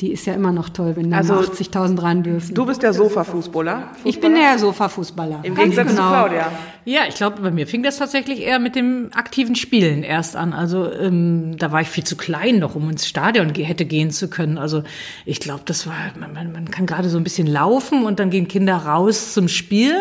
[0.02, 2.54] die ist ja immer noch toll, wenn da also, 80.000 rein dürfen.
[2.54, 3.92] Du bist der Sofa-Fußballer?
[4.04, 5.40] Ich bin der Sofa-Fußballer.
[5.42, 6.02] Im Gegensatz genau.
[6.02, 6.52] zu Claudia.
[6.84, 10.52] Ja, ich glaube, bei mir fing das tatsächlich eher mit dem aktiven Spielen erst an.
[10.52, 14.10] Also ähm, da war ich viel zu klein noch, um ins Stadion ge hätte gehen
[14.10, 14.58] zu können.
[14.58, 14.82] Also
[15.24, 18.28] ich glaube, das war, man, man, man kann gerade so ein bisschen laufen und dann
[18.28, 19.96] gehen Kinder raus zum Spielen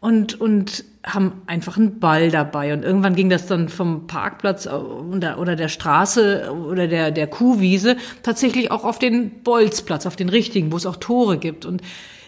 [0.00, 2.72] und, und haben einfach einen Ball dabei.
[2.72, 7.96] Und irgendwann ging das dann vom Parkplatz oder, oder der Straße oder der, der Kuhwiese
[8.22, 11.64] tatsächlich auch auf den Bolzplatz, auf den richtigen, wo es auch Tore gibt.
[11.64, 11.82] Und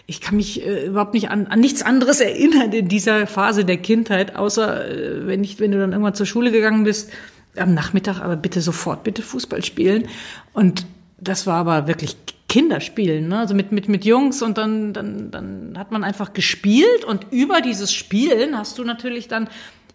[0.07, 3.77] ich kann mich äh, überhaupt nicht an, an nichts anderes erinnern in dieser Phase der
[3.77, 7.11] Kindheit, außer äh, wenn ich, wenn du dann irgendwann zur Schule gegangen bist,
[7.55, 10.07] am Nachmittag, aber bitte sofort, bitte Fußball spielen.
[10.53, 10.87] Und
[11.19, 12.17] das war aber wirklich
[12.49, 13.39] Kinderspielen, ne?
[13.39, 17.61] also mit, mit, mit Jungs und dann, dann, dann hat man einfach gespielt und über
[17.61, 19.49] dieses Spielen hast du natürlich dann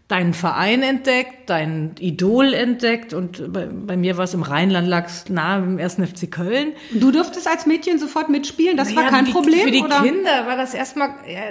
[0.09, 5.07] deinen Verein entdeckt, dein Idol entdeckt und bei, bei mir war es im Rheinland, lag
[5.28, 6.72] nahe im ersten FC Köln.
[6.92, 9.61] Du durftest als Mädchen sofort mitspielen, das naja, war kein die, Problem?
[9.61, 10.01] Für die oder?
[10.01, 11.42] Kinder war das erstmal, ja,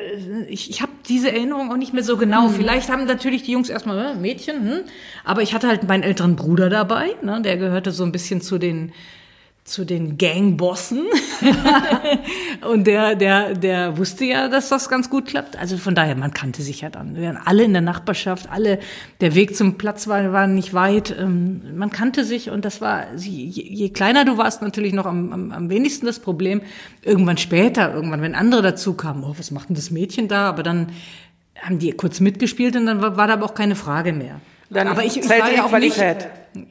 [0.49, 2.47] ich, ich habe diese Erinnerung auch nicht mehr so genau.
[2.47, 2.55] Hm.
[2.55, 4.79] Vielleicht haben natürlich die Jungs erstmal, äh, Mädchen, hm?
[5.23, 7.39] aber ich hatte halt meinen älteren Bruder dabei, ne?
[7.43, 8.91] der gehörte so ein bisschen zu den
[9.67, 11.05] zu den Gangbossen.
[12.71, 15.57] und der, der, der wusste ja, dass das ganz gut klappt.
[15.57, 17.15] Also von daher, man kannte sich ja dann.
[17.17, 18.79] Wir waren alle in der Nachbarschaft, alle,
[19.19, 21.13] der Weg zum Platz war, war nicht weit.
[21.19, 25.33] Ähm, man kannte sich und das war, je, je kleiner du warst, natürlich noch am,
[25.33, 26.61] am, am wenigsten das Problem.
[27.01, 30.47] Irgendwann später, irgendwann, wenn andere dazu kamen, oh, was macht denn das Mädchen da?
[30.47, 30.93] Aber dann
[31.61, 34.39] haben die kurz mitgespielt und dann war, war da aber auch keine Frage mehr.
[34.69, 35.77] Dann aber ich, ich war ja auch.
[35.77, 36.01] Nicht,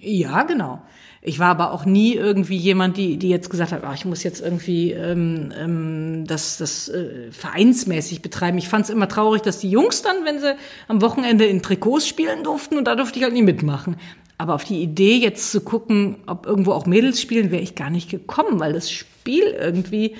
[0.00, 0.82] ja, genau.
[1.28, 4.22] Ich war aber auch nie irgendwie jemand, die, die jetzt gesagt hat, oh, ich muss
[4.22, 8.58] jetzt irgendwie ähm, ähm, das, das äh, vereinsmäßig betreiben.
[8.58, 10.54] Ich fand es immer traurig, dass die Jungs dann, wenn sie
[10.86, 13.96] am Wochenende in Trikots spielen durften, und da durfte ich halt nie mitmachen.
[14.38, 17.90] Aber auf die Idee, jetzt zu gucken, ob irgendwo auch Mädels spielen, wäre ich gar
[17.90, 20.14] nicht gekommen, weil das Spiel irgendwie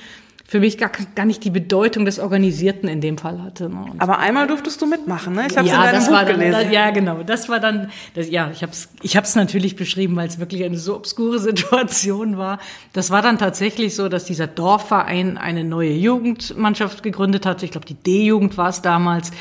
[0.48, 3.68] für mich gar, gar nicht die Bedeutung des Organisierten in dem Fall hatte.
[3.68, 3.86] Ne?
[3.98, 5.48] Aber einmal durftest du mitmachen, ne?
[5.50, 6.72] Ich habe ja, in deinem das Buch dann, gelesen.
[6.72, 7.22] ja, genau.
[7.24, 10.62] Das war dann, das, ja, ich habe es ich hab's natürlich beschrieben, weil es wirklich
[10.62, 12.60] eine so obskure Situation war.
[12.92, 17.64] Das war dann tatsächlich so, dass dieser Dorfverein eine neue Jugendmannschaft gegründet hatte.
[17.64, 19.32] Ich glaube, die D-Jugend war es damals.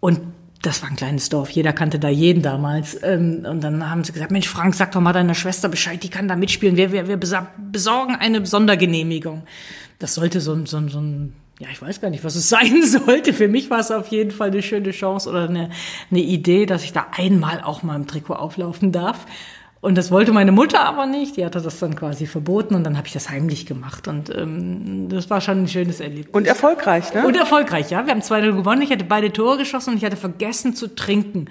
[0.00, 0.20] Und
[0.62, 3.00] das war ein kleines Dorf, jeder kannte da jeden damals.
[3.04, 6.10] Ähm, und dann haben sie gesagt, Mensch, Frank, sag doch mal deiner Schwester Bescheid, die
[6.10, 6.76] kann da mitspielen.
[6.76, 9.44] Wir, wir, wir besorgen eine Sondergenehmigung
[9.98, 12.48] das sollte so ein, so ein, so ein ja, ich weiß gar nicht, was es
[12.50, 13.32] sein sollte.
[13.32, 15.70] Für mich war es auf jeden Fall eine schöne Chance oder eine,
[16.10, 19.26] eine Idee, dass ich da einmal auch mal im Trikot auflaufen darf.
[19.80, 21.36] Und das wollte meine Mutter aber nicht.
[21.36, 24.08] Die hatte das dann quasi verboten und dann habe ich das heimlich gemacht.
[24.08, 26.34] Und ähm, das war schon ein schönes Erlebnis.
[26.34, 27.24] Und erfolgreich, ne?
[27.26, 28.04] Und erfolgreich, ja.
[28.04, 28.82] Wir haben 2-0 gewonnen.
[28.82, 31.46] Ich hatte beide Tore geschossen und ich hatte vergessen zu trinken.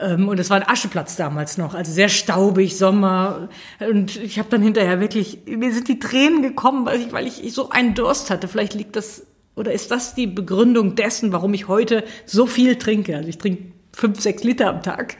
[0.00, 3.48] Ähm, und es war ein Ascheplatz damals noch, also sehr staubig, Sommer.
[3.88, 7.52] Und ich habe dann hinterher wirklich, mir sind die Tränen gekommen, weil ich, weil ich
[7.52, 8.48] so einen Durst hatte.
[8.48, 13.16] Vielleicht liegt das, oder ist das die Begründung dessen, warum ich heute so viel trinke?
[13.16, 15.16] Also ich trinke fünf, sechs Liter am Tag.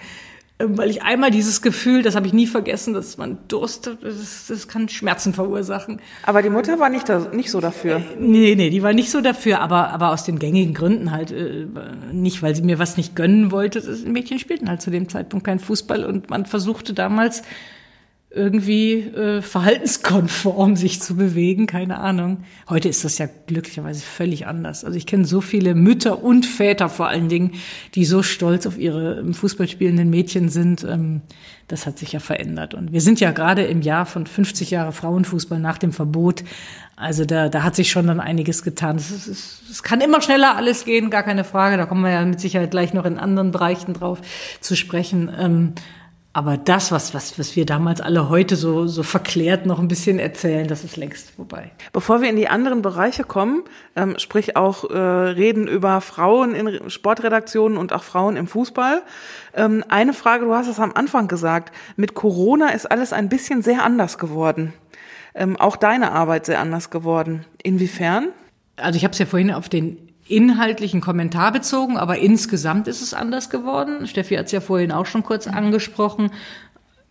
[0.60, 4.46] Ähm, weil ich einmal dieses Gefühl, das habe ich nie vergessen, dass man Durst, das,
[4.48, 6.00] das kann Schmerzen verursachen.
[6.22, 7.96] Aber die Mutter war nicht, da, nicht so dafür.
[7.96, 11.32] Äh, nee, nee, die war nicht so dafür, aber, aber aus den gängigen Gründen halt
[11.32, 11.66] äh,
[12.12, 13.80] nicht, weil sie mir was nicht gönnen wollte.
[13.80, 17.42] Das Mädchen spielten halt zu dem Zeitpunkt kein Fußball und man versuchte damals
[18.34, 22.44] irgendwie äh, verhaltenskonform sich zu bewegen, keine Ahnung.
[22.68, 24.84] Heute ist das ja glücklicherweise völlig anders.
[24.84, 27.52] Also ich kenne so viele Mütter und Väter vor allen Dingen,
[27.94, 30.84] die so stolz auf ihre im Fußball spielenden Mädchen sind.
[30.84, 31.22] Ähm,
[31.68, 32.74] das hat sich ja verändert.
[32.74, 36.44] Und wir sind ja gerade im Jahr von 50 Jahre Frauenfußball nach dem Verbot.
[36.96, 38.96] Also da, da hat sich schon dann einiges getan.
[38.96, 41.76] Es kann immer schneller alles gehen, gar keine Frage.
[41.76, 44.20] Da kommen wir ja mit Sicherheit gleich noch in anderen Bereichen drauf
[44.60, 45.30] zu sprechen.
[45.38, 45.72] Ähm,
[46.36, 50.18] aber das, was, was, was wir damals alle heute so, so verklärt noch ein bisschen
[50.18, 51.70] erzählen, das ist längst vorbei.
[51.92, 53.62] Bevor wir in die anderen Bereiche kommen,
[53.94, 59.02] ähm, sprich auch äh, reden über Frauen in Sportredaktionen und auch Frauen im Fußball.
[59.54, 63.62] Ähm, eine Frage, du hast es am Anfang gesagt, mit Corona ist alles ein bisschen
[63.62, 64.72] sehr anders geworden.
[65.36, 67.44] Ähm, auch deine Arbeit sehr anders geworden.
[67.62, 68.30] Inwiefern?
[68.76, 73.14] Also ich habe es ja vorhin auf den inhaltlichen Kommentar bezogen, aber insgesamt ist es
[73.14, 74.06] anders geworden.
[74.06, 76.30] Steffi hat es ja vorhin auch schon kurz angesprochen.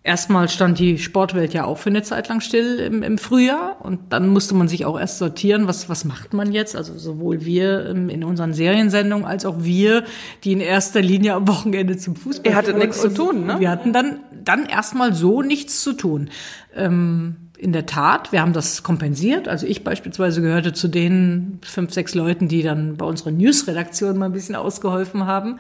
[0.06, 4.12] Erstmal stand die Sportwelt ja auch für eine Zeit lang still im, im, Frühjahr und
[4.12, 6.76] dann musste man sich auch erst sortieren, was, was macht man jetzt?
[6.76, 10.04] Also sowohl wir ähm, in unseren Seriensendungen als auch wir,
[10.44, 12.52] die in erster Linie am Wochenende zum Fußball.
[12.52, 13.62] Ihr hattet nichts zu tun, ne?
[13.62, 16.30] Wir hatten dann, dann erstmal so nichts zu tun.
[16.76, 19.48] Ähm, in der Tat, wir haben das kompensiert.
[19.48, 24.26] Also ich beispielsweise gehörte zu den fünf, sechs Leuten, die dann bei unserer News-Redaktion mal
[24.26, 25.60] ein bisschen ausgeholfen haben.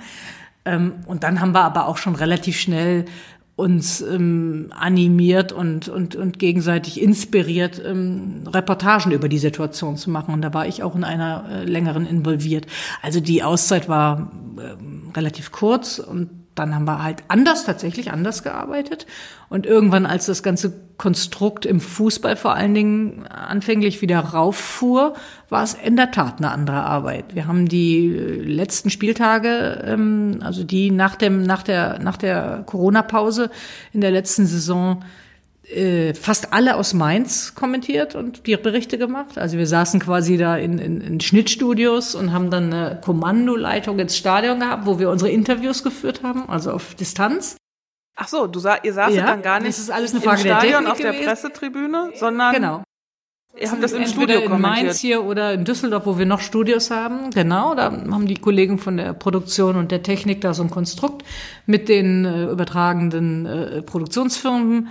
[0.65, 3.05] Ähm, und dann haben wir aber auch schon relativ schnell
[3.55, 10.33] uns ähm, animiert und, und, und gegenseitig inspiriert, ähm, Reportagen über die Situation zu machen.
[10.33, 12.65] Und da war ich auch in einer äh, längeren involviert.
[13.01, 18.43] Also die Auszeit war äh, relativ kurz und dann haben wir halt anders, tatsächlich anders
[18.43, 19.05] gearbeitet.
[19.49, 25.13] Und irgendwann, als das ganze Konstrukt im Fußball vor allen Dingen anfänglich wieder rauffuhr,
[25.49, 27.35] war es in der Tat eine andere Arbeit.
[27.35, 33.49] Wir haben die letzten Spieltage, ähm, also die nach dem, nach der, nach der Corona-Pause
[33.91, 35.03] in der letzten Saison
[35.69, 39.37] äh, fast alle aus Mainz kommentiert und die Berichte gemacht.
[39.37, 44.17] Also wir saßen quasi da in, in, in Schnittstudios und haben dann eine Kommandoleitung ins
[44.17, 47.55] Stadion gehabt, wo wir unsere Interviews geführt haben, also auf Distanz.
[48.15, 50.23] Ach so, du sa ihr saßt Ja, dann gar nicht das ist alles eine im
[50.29, 51.25] Frage der Stadion Technik auf der gewesen.
[51.27, 52.83] Pressetribüne, sondern Genau.
[53.57, 54.61] ihr habt das im Entweder Studio in.
[54.61, 57.31] Mainz hier oder in Düsseldorf, wo wir noch Studios haben.
[57.31, 61.23] Genau, da haben die Kollegen von der Produktion und der Technik da so ein Konstrukt
[61.65, 64.89] mit den äh, übertragenden äh, Produktionsfirmen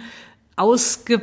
[0.57, 1.21] ausge,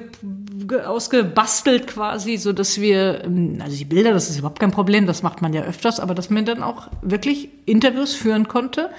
[0.68, 5.06] ge- ausgebastelt quasi, so dass wir, ähm, also die Bilder, das ist überhaupt kein Problem,
[5.06, 8.90] das macht man ja öfters, aber dass man dann auch wirklich Interviews führen konnte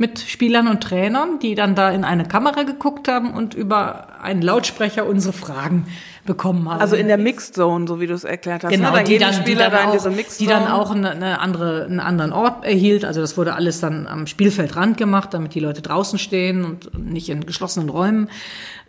[0.00, 4.40] mit Spielern und Trainern, die dann da in eine Kamera geguckt haben und über einen
[4.40, 5.86] Lautsprecher unsere Fragen
[6.24, 6.80] bekommen haben.
[6.80, 8.70] Also in der Mixed Zone, so wie du es erklärt hast.
[8.70, 8.96] Genau, ne?
[8.96, 11.40] Dann die dann, die die Spieler dann da in auch, die dann auch eine, eine
[11.40, 13.04] andere, einen anderen Ort erhielt.
[13.04, 17.28] Also das wurde alles dann am Spielfeldrand gemacht, damit die Leute draußen stehen und nicht
[17.28, 18.30] in geschlossenen Räumen.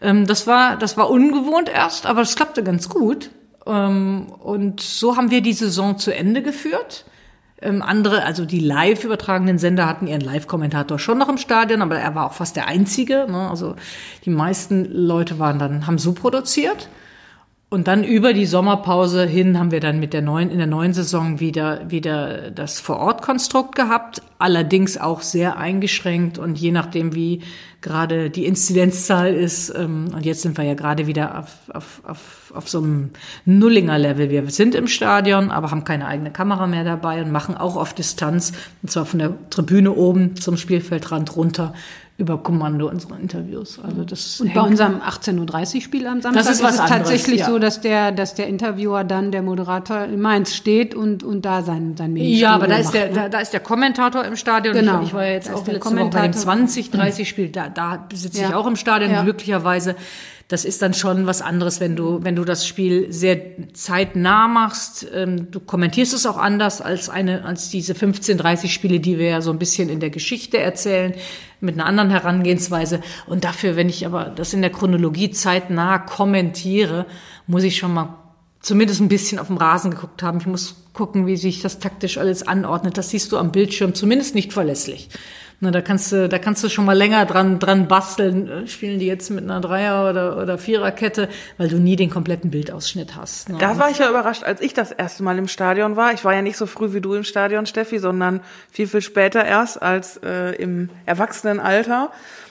[0.02, 3.32] Ähm, das war, das war ungewohnt erst, aber es klappte ganz gut.
[3.66, 7.04] Ähm, und so haben wir die Saison zu Ende geführt.
[7.62, 11.98] Ähm, andere, also die live übertragenen Sender hatten ihren Live-Kommentator schon noch im Stadion, aber
[11.98, 13.28] er war auch fast der einzige.
[13.30, 13.50] Ne?
[13.50, 13.76] Also
[14.26, 16.90] die meisten Leute waren dann, haben so produziert.
[17.74, 20.92] Und dann über die Sommerpause hin haben wir dann mit der neuen, in der neuen
[20.92, 24.22] Saison wieder, wieder das Vorortkonstrukt gehabt.
[24.40, 27.44] Allerdings auch sehr eingeschränkt und je nachdem, wie
[27.80, 29.74] gerade die Inzidenzzahl ist.
[29.74, 33.12] Ähm, und jetzt sind wir ja gerade wieder auf, auf, auf, auf so einem
[33.46, 34.30] Nullinger-Level.
[34.30, 37.94] Wir sind im Stadion, aber haben keine eigene Kamera mehr dabei und machen auch auf
[37.94, 38.52] Distanz,
[38.82, 41.74] und zwar von der Tribüne oben zum Spielfeldrand runter
[42.22, 43.80] über Kommando unsere Interviews.
[43.84, 46.98] Also das Und bei unserem 18.30 Uhr Spiel am Samstag Das ist was es anderes,
[47.00, 47.48] tatsächlich ja.
[47.48, 51.64] so, dass der, dass der Interviewer dann, der Moderator in Mainz steht und, und da
[51.64, 53.14] sein, sein Mini Ja, aber da ist, macht, der, ne?
[53.16, 54.76] da, da ist der Kommentator im Stadion.
[54.76, 55.00] Genau.
[55.02, 56.42] Ich, ich war ja jetzt ist auch der letzte Woche bei dem Kommentator.
[56.42, 57.50] 20, 30 Spiel.
[57.50, 58.56] Da, da sitze ich Ja.
[58.56, 59.24] auch im Stadion, Ja.
[59.24, 59.96] glücklicherweise.
[60.52, 63.40] Das ist dann schon was anderes, wenn du, wenn du das Spiel sehr
[63.72, 65.08] zeitnah machst.
[65.14, 69.30] Ähm, du kommentierst es auch anders als eine, als diese 15, 30 Spiele, die wir
[69.30, 71.14] ja so ein bisschen in der Geschichte erzählen,
[71.62, 73.00] mit einer anderen Herangehensweise.
[73.28, 77.06] Und dafür, wenn ich aber das in der Chronologie zeitnah kommentiere,
[77.48, 78.18] muss ich schon mal
[78.60, 80.40] zumindest ein bisschen auf dem Rasen geguckt haben.
[80.40, 82.98] Ich muss gucken, wie sich das taktisch alles anordnet.
[82.98, 85.08] Das siehst du am Bildschirm zumindest nicht verlässlich.
[85.64, 88.68] Na, da kannst du, da kannst du schon mal länger dran, dran basteln.
[88.68, 93.16] Spielen die jetzt mit einer Dreier- oder, oder Viererkette, weil du nie den kompletten Bildausschnitt
[93.16, 93.50] hast.
[93.50, 93.60] Ne?
[93.60, 96.14] Da war ich ja überrascht, als ich das erste Mal im Stadion war.
[96.14, 98.42] Ich war ja nicht so früh wie du im Stadion, Steffi, sondern
[98.72, 102.10] viel, viel später erst als äh, im Erwachsenenalter.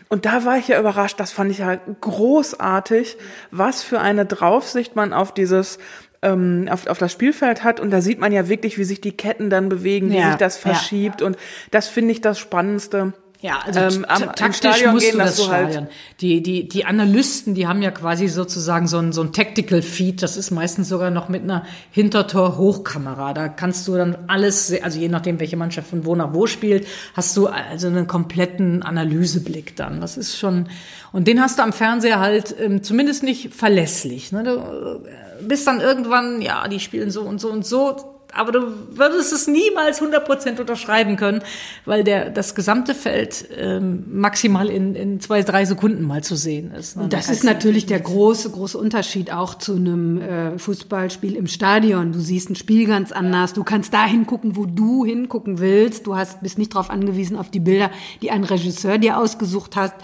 [0.09, 3.17] Und da war ich ja überrascht, das fand ich ja großartig,
[3.51, 5.79] was für eine Draufsicht man auf dieses
[6.23, 9.13] ähm, auf, auf das Spielfeld hat und da sieht man ja wirklich, wie sich die
[9.13, 10.73] Ketten dann bewegen, wie Ja, sich das ja.
[10.73, 11.37] verschiebt und
[11.71, 13.13] das finde ich das Spannendste.
[13.43, 15.87] Ja, also ähm, am- taktisch Stadion musst gehen, du das du halt-.
[16.21, 20.23] Die, die, die Analysten, die haben ja quasi sozusagen so ein, so ein Tactical Feed.
[20.23, 23.33] Das ist meistens sogar noch mit einer Hintertor-Hochkamera.
[23.33, 26.87] Da kannst du dann alles, also je nachdem, welche Mannschaft von wo nach wo spielt,
[27.15, 30.03] hast du also einen kompletten Analyseblick dann.
[30.03, 30.69] Das ist schon,
[31.13, 34.33] und den hast du am Fernseher halt ähm, zumindest nicht verlässlich.
[34.33, 34.43] Ne?
[34.45, 35.03] Du
[35.43, 38.61] bist dann irgendwann, ja, die spielen so und so und so aber du
[38.93, 41.43] würdest es niemals 100% unterschreiben können,
[41.85, 46.73] weil der, das gesamte Feld ähm, maximal in, in zwei, drei Sekunden mal zu sehen
[46.73, 46.97] ist.
[46.97, 47.05] ne?
[47.05, 51.47] Und das Da ist natürlich der große, große Unterschied auch zu einem äh, Fußballspiel im
[51.47, 52.13] Stadion.
[52.13, 53.53] Du siehst ein Spiel ganz anders.
[53.53, 56.07] Du kannst da hingucken, wo du hingucken willst.
[56.07, 57.91] Du hast, bist nicht darauf angewiesen auf die Bilder,
[58.23, 59.95] die ein Regisseur dir ausgesucht hat.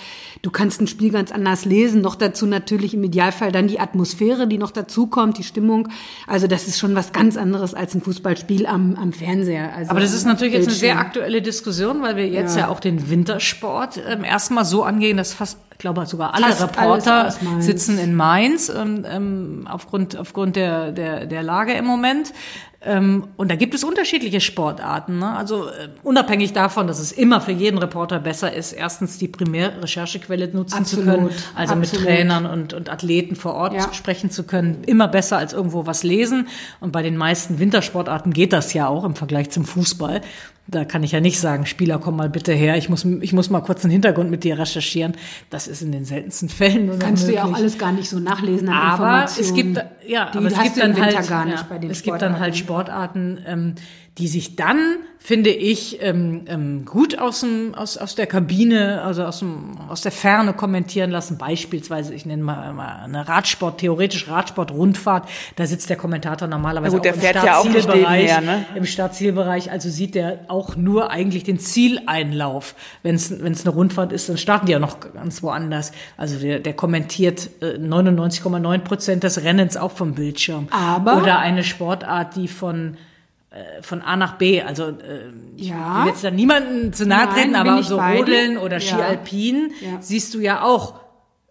[0.43, 2.01] Du kannst ein Spiel ganz anders lesen.
[2.01, 5.89] Noch dazu natürlich im Idealfall dann die Atmosphäre, die noch dazu kommt, die Stimmung.
[6.27, 9.75] Also das ist schon was ganz anderes als ein Fußballspiel am, am Fernseher.
[9.75, 12.81] Also Aber das ist natürlich jetzt eine sehr aktuelle Diskussion, weil wir jetzt ja, auch
[12.81, 17.99] den Wintersport ähm, erstmal so angehen, dass fast, ich glaube sogar alle Fast Reporter sitzen
[17.99, 22.33] in Mainz ähm, aufgrund, aufgrund der, der, der Lage im Moment.
[22.87, 25.19] Ähm, und da gibt es unterschiedliche Sportarten.
[25.19, 25.37] Ne?
[25.37, 30.49] Also äh, unabhängig davon, dass es immer für jeden Reporter besser ist, erstens die Primärrecherchequelle
[30.49, 32.07] nutzen zu Absolut, können, also mit absolut.
[32.07, 33.93] Trainern und, und Athleten vor Ort Ja.
[33.93, 36.47] sprechen zu können, immer besser als irgendwo was lesen.
[36.81, 40.21] Und bei den meisten Wintersportarten geht das ja auch im Vergleich zum Fußball.
[40.69, 43.51] Da kann ich ja nicht sagen, Spieler, komm mal bitte her, ich muss, ich muss
[43.51, 45.15] mal kurz einen Hintergrund mit dir recherchieren.
[45.49, 48.69] Das ist in den seltensten Fällen Kannst du ja auch alles gar nicht so nachlesen
[48.69, 52.03] Aber es gibt, ja, aber es gibt dann halt, gar nicht ja, bei den es
[52.03, 53.75] gibt dann halt Sportarten, ähm,
[54.19, 59.25] die sich dann, finde ich, ähm, ähm, gut aus, dem, aus, aus der Kabine, also
[59.25, 61.37] aus, dem, aus der Ferne kommentieren lassen.
[61.37, 65.29] Beispielsweise, ich nenne mal, mal eine Radsport, theoretisch Radsport-Rundfahrt.
[65.57, 68.23] Da sitzt der Kommentator normalerweise Na gut, der auch im fährt ja auch nicht Startzielbereich.
[68.23, 68.65] nebenher, ne?
[68.75, 72.75] Im Startzielbereich, also sieht der auch nur eigentlich den Zieleinlauf.
[73.03, 75.93] Wenn es eine Rundfahrt ist, dann starten die ja noch ganz woanders.
[76.17, 80.69] Also der, der kommentiert äh, 99,9 Prozent des Rennens auch vom Bildschirm.
[80.71, 82.97] Aber- Oder eine Sportart, die von äh,
[83.83, 84.95] von A nach B, also äh,
[85.57, 86.03] ich Ja.
[86.03, 87.99] will jetzt da niemanden zu nahe treten, aber so.
[88.01, 88.81] Rodeln oder Ja.
[88.81, 89.99] Ski Alpin Ja.
[90.01, 90.95] siehst du ja auch,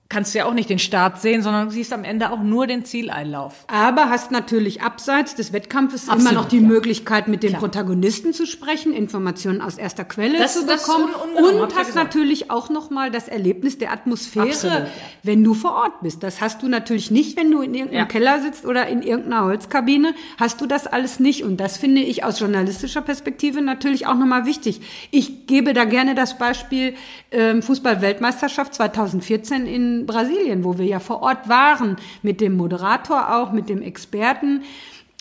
[0.07, 2.85] kannst du ja auch nicht den Start sehen, sondern siehst am Ende auch nur den
[2.85, 3.65] Zieleinlauf.
[3.67, 6.67] Aber hast natürlich abseits des Wettkampfes Absolut, immer noch die ja.
[6.67, 7.61] Möglichkeit, mit den Klar.
[7.61, 11.09] Protagonisten zu sprechen, Informationen aus erster Quelle Das- zu das ist bekommen.
[11.35, 14.87] und ja hast natürlich auch nochmal das Erlebnis der Atmosphäre, Absolut, ja.
[15.23, 16.21] wenn du vor Ort bist.
[16.21, 18.05] Das hast du natürlich nicht, wenn du in irgendeinem Ja.
[18.05, 20.13] Keller sitzt oder in irgendeiner Holzkabine.
[20.39, 21.43] Hast du das alles nicht.
[21.43, 24.81] Und das finde ich aus journalistischer Perspektive natürlich auch nochmal wichtig.
[25.09, 26.93] Ich gebe da gerne das Beispiel
[27.31, 33.51] ähm, Fußball-Weltmeisterschaft 2014 in Brasilien, wo wir ja vor Ort waren, mit dem Moderator auch,
[33.51, 34.63] mit dem Experten.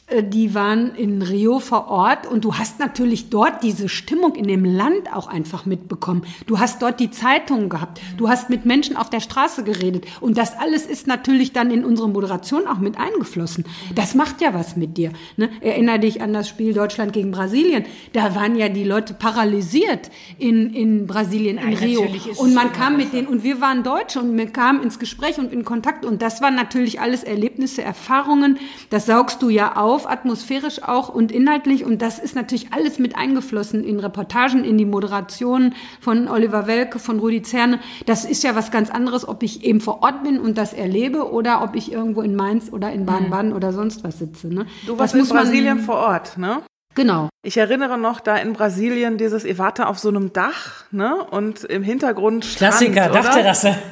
[0.07, 4.47] Äh, Die waren in Rio vor Ort und du hast natürlich dort diese Stimmung in
[4.47, 6.25] dem Land auch einfach mitbekommen.
[6.47, 8.01] Du hast dort die Zeitungen gehabt.
[8.17, 10.07] Du hast mit Menschen auf der Straße geredet.
[10.21, 13.65] Und das alles ist natürlich dann in unsere Moderation auch mit eingeflossen.
[13.95, 15.13] Das macht ja was mit dir.
[15.37, 15.49] Ne?
[15.61, 17.85] Erinner dich an das Spiel Deutschland gegen Brasilien.
[18.13, 22.01] Da waren ja die Leute paralysiert in, in Brasilien, in Nein, Rio.
[22.03, 24.99] natürlich ist Und man kam mit denen und wir waren Deutsche und wir kamen ins
[24.99, 28.59] Gespräch und in Kontakt und das waren natürlich alles Erlebnisse, Erfahrungen.
[28.91, 33.17] Das saugst du ja auf, atmosphärisch auch und inhaltlich und das ist natürlich alles mit
[33.17, 37.79] eingeflossen in Reportagen, in die Moderation von Oliver Welke, von Rudi Zerne.
[38.07, 41.31] Das ist ja was ganz anderes, ob ich eben vor Ort bin und das erlebe
[41.31, 44.49] oder ob ich irgendwo in Mainz oder in Baden-Baden oder sonst was sitze.
[44.49, 44.67] Ne?
[44.85, 46.63] Du warst das in Brasilien vor Ort, ne?
[46.97, 47.29] Genau.
[47.45, 51.23] Ich erinnere noch da in Brasilien dieses, da auf so einem Dach, ne?
[51.31, 53.23] Und im Hintergrund Strand, Klassiker, oder?
[53.23, 53.77] Dachterrasse.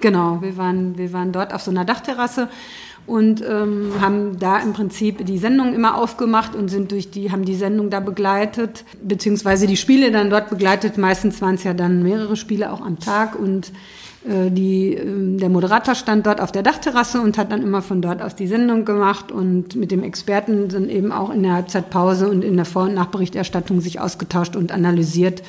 [0.00, 2.48] Genau, wir waren, wir waren dort auf so einer Dachterrasse
[3.10, 7.44] und ähm, haben da im Prinzip die Sendung immer aufgemacht und sind durch die, haben
[7.44, 10.96] die Sendung da begleitet, beziehungsweise die Spiele dann dort begleitet.
[10.96, 13.72] Meistens waren es ja dann mehrere Spiele auch am Tag und
[14.24, 18.00] äh, die, ähm, der Moderator stand dort auf der Dachterrasse und hat dann immer von
[18.00, 22.28] dort aus die Sendung gemacht und mit dem Experten dann eben auch in der Halbzeitpause
[22.28, 25.42] und in der Vor- und Nachberichterstattung sich ausgetauscht und analysiert.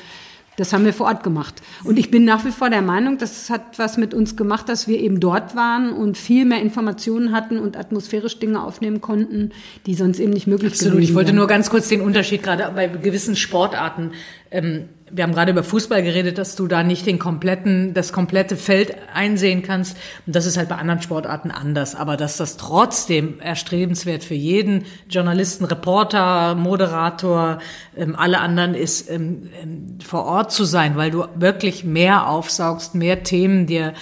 [0.56, 1.62] Das haben wir vor Ort gemacht.
[1.82, 4.86] Und ich bin nach wie vor der Meinung, das hat was mit uns gemacht, dass
[4.86, 9.52] wir eben dort waren und viel mehr Informationen hatten und atmosphärisch Dinge aufnehmen konnten,
[9.86, 10.96] die sonst eben nicht möglich Absolut.
[10.96, 11.36] gewesen Ich wollte wären.
[11.36, 14.12] nur ganz kurz den Unterschied gerade bei gewissen Sportarten.
[14.50, 18.56] Ähm, wir haben gerade über Fußball geredet, dass du da nicht den kompletten, das komplette
[18.56, 19.96] Feld einsehen kannst.
[20.26, 21.94] Und das ist halt bei anderen Sportarten anders.
[21.94, 27.58] Aber dass das trotzdem erstrebenswert für jeden Journalisten, Reporter, Moderator,
[27.96, 32.94] ähm, alle anderen ist, ähm, ähm, vor Ort zu sein, weil du wirklich mehr aufsaugst,
[32.94, 33.92] mehr Themen dir,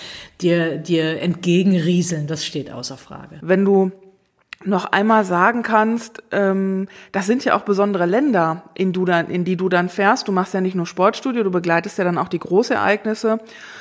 [0.41, 2.29] dir, dir entgegenrieseln.
[2.29, 3.39] Das steht außer Frage.
[3.43, 3.91] Wenn du
[4.63, 9.45] noch einmal sagen kannst, ähm, das sind ja auch besondere Länder, in, du dann, in
[9.45, 10.29] die du dann fährst.
[10.29, 13.39] Du machst ja nicht nur Sportstudio, du begleitest ja dann auch die Großereignisse.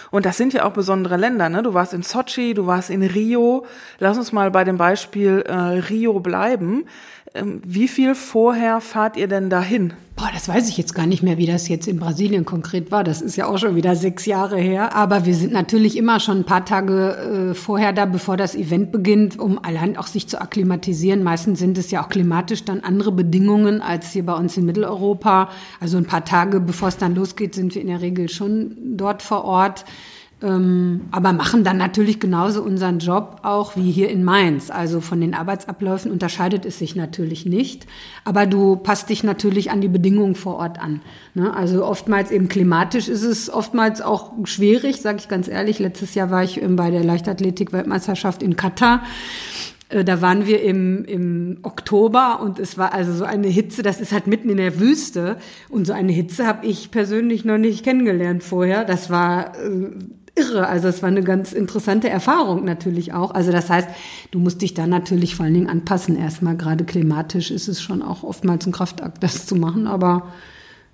[0.09, 1.49] Und das sind ja auch besondere Länder.
[1.49, 1.63] Ne?
[1.63, 3.65] Du warst in Sochi, du warst in Rio.
[3.99, 6.85] Lass uns mal bei dem Beispiel äh, Rio bleiben.
[7.35, 9.93] Ähm, wie viel vorher fahrt ihr denn dahin?
[10.15, 13.05] Boah, das weiß ich jetzt gar nicht mehr, wie das jetzt in Brasilien konkret war.
[13.05, 14.93] Das ist ja auch schon wieder sechs Jahre her.
[14.93, 18.91] Aber wir sind natürlich immer schon ein paar Tage äh, vorher da, bevor das Event
[18.91, 21.23] beginnt, um allein auch sich zu akklimatisieren.
[21.23, 25.51] Meistens sind es ja auch klimatisch dann andere Bedingungen als hier bei uns in Mitteleuropa.
[25.79, 29.21] Also ein paar Tage, bevor es dann losgeht, sind wir in der Regel schon dort
[29.21, 29.85] vor Ort.
[30.41, 34.71] Ähm, aber machen dann natürlich genauso unseren Job auch wie hier in Mainz.
[34.71, 37.87] Also von den Arbeitsabläufen unterscheidet es sich natürlich nicht.
[38.23, 41.01] Aber du passt dich natürlich an die Bedingungen vor Ort an.
[41.33, 41.53] Ne?
[41.53, 45.77] Also oftmals eben klimatisch ist es oftmals auch schwierig, sage ich ganz ehrlich.
[45.79, 49.03] Letztes Jahr war ich ähm, bei der Leichtathletik-Weltmeisterschaft in Katar.
[49.89, 53.99] Äh, Da waren wir im, im Oktober und es war also so eine Hitze, das
[53.99, 55.35] ist halt mitten in der Wüste.
[55.67, 58.85] Und so eine Hitze habe ich persönlich noch nicht kennengelernt vorher.
[58.85, 59.89] Das war äh,
[60.35, 60.67] irre.
[60.67, 63.31] Also es war eine ganz interessante Erfahrung natürlich auch.
[63.31, 63.89] Also das heißt,
[64.31, 66.15] du musst dich da natürlich vor allen Dingen anpassen.
[66.15, 70.31] Erstmal gerade klimatisch ist es schon auch oftmals ein Kraftakt, das zu machen, aber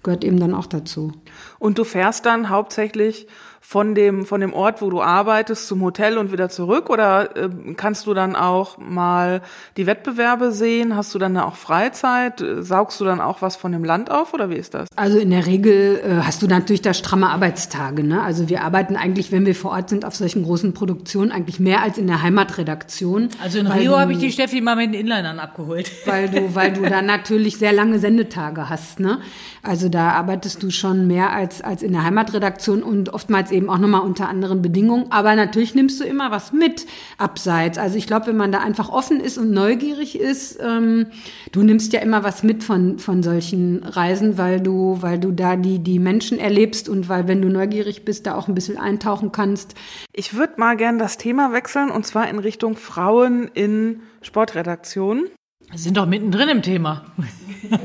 [0.04, 1.12] gehört eben dann auch dazu.
[1.60, 3.28] Und du fährst dann hauptsächlich
[3.68, 6.92] von dem, von dem Ort, wo du arbeitest, zum Hotel und wieder zurück?
[6.92, 9.42] Oder äh, kannst du dann auch mal
[9.76, 10.96] die Wettbewerbe sehen?
[10.96, 12.46] Hast du dann auch Freizeit?
[12.60, 14.88] Saugst du dann auch was von dem Land auf oder wie ist das?
[14.96, 18.04] Also in der Regel äh, hast du natürlich da stramme Arbeitstage.
[18.04, 18.22] Ne?
[18.22, 21.82] Also wir arbeiten eigentlich, wenn wir vor Ort sind, auf solchen großen Produktionen eigentlich mehr
[21.82, 23.30] als in der Heimatredaktion.
[23.42, 25.92] Also in Rio habe ich die Steffi mal mit den Inlinern abgeholt.
[26.06, 29.00] Weil du, weil du da natürlich sehr lange Sendetage hast.
[29.00, 29.20] Ne?
[29.64, 33.78] Also da arbeitest du schon mehr als, als in der Heimatredaktion und oftmals eben auch
[33.78, 35.12] nochmal unter anderen Bedingungen.
[35.12, 36.86] Aber natürlich nimmst du immer was mit
[37.18, 37.78] abseits.
[37.78, 41.08] Also ich glaube, wenn man da einfach offen ist und neugierig ist, ähm,
[41.52, 45.56] du nimmst ja immer was mit von, von solchen Reisen, weil du, weil du da
[45.56, 49.32] die, die Menschen erlebst und weil, wenn du neugierig bist, da auch ein bisschen eintauchen
[49.32, 49.76] kannst.
[50.14, 55.30] Ich würde mal gern das Thema wechseln und zwar in Richtung Frauen in Sportredaktionen.
[55.72, 57.04] Wir sind doch mittendrin im Thema.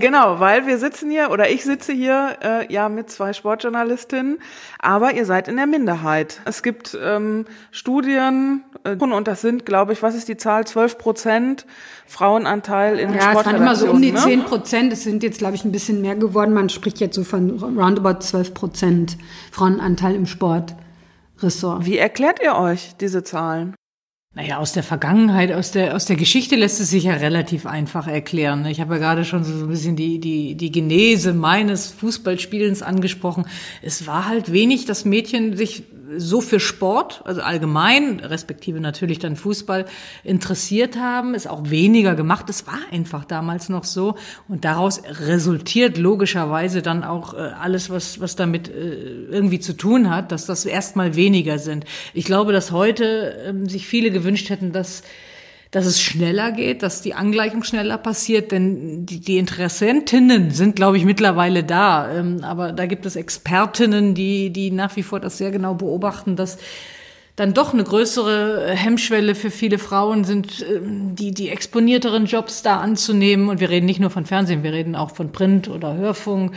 [0.00, 4.38] genau, weil wir sitzen hier oder ich sitze hier äh, ja mit zwei Sportjournalistinnen,
[4.78, 6.40] aber ihr seid in der Minderheit.
[6.44, 10.66] Es gibt ähm, Studien äh, und das sind, glaube ich, was ist die Zahl?
[10.66, 11.66] 12 Prozent
[12.06, 14.18] Frauenanteil in ja, Ja, es waren immer so um die ne?
[14.18, 14.92] 10 Prozent.
[14.92, 16.52] Es sind jetzt, glaube ich, ein bisschen mehr geworden.
[16.52, 19.16] Man spricht jetzt so von roundabout 12 Prozent
[19.52, 21.86] Frauenanteil im Sportressort.
[21.86, 23.74] Wie erklärt ihr euch diese Zahlen?
[24.32, 28.06] Naja, aus der Vergangenheit, aus der, aus der Geschichte lässt es sich ja relativ einfach
[28.06, 28.64] erklären.
[28.66, 33.46] Ich habe ja gerade schon so ein bisschen die, die, die Genese meines Fußballspielens angesprochen.
[33.82, 35.82] Es war halt wenig, dass Mädchen sich
[36.16, 39.86] so für Sport, also allgemein, respektive natürlich dann Fußball,
[40.24, 42.48] interessiert haben, ist auch weniger gemacht.
[42.48, 44.16] Es war einfach damals noch so.
[44.48, 48.94] Und daraus resultiert logischerweise dann auch äh, alles, was, was damit äh,
[49.30, 51.84] irgendwie zu tun hat, dass das erstmal weniger sind.
[52.14, 55.02] Ich glaube, dass heute ähm, sich viele gewünscht hätten, dass
[55.70, 60.96] dass es schneller geht, dass die Angleichung schneller passiert, denn die, die Interessentinnen sind, glaube
[60.96, 62.12] ich, mittlerweile da.
[62.12, 66.34] Ähm, aber da gibt es Expertinnen, die, die nach wie vor das sehr genau beobachten,
[66.34, 66.58] dass
[67.36, 72.80] dann doch eine größere Hemmschwelle für viele Frauen sind, ähm, die, die exponierteren Jobs da
[72.80, 73.48] anzunehmen.
[73.48, 76.52] Und wir reden nicht nur von Fernsehen, wir reden auch von Print oder Hörfunk,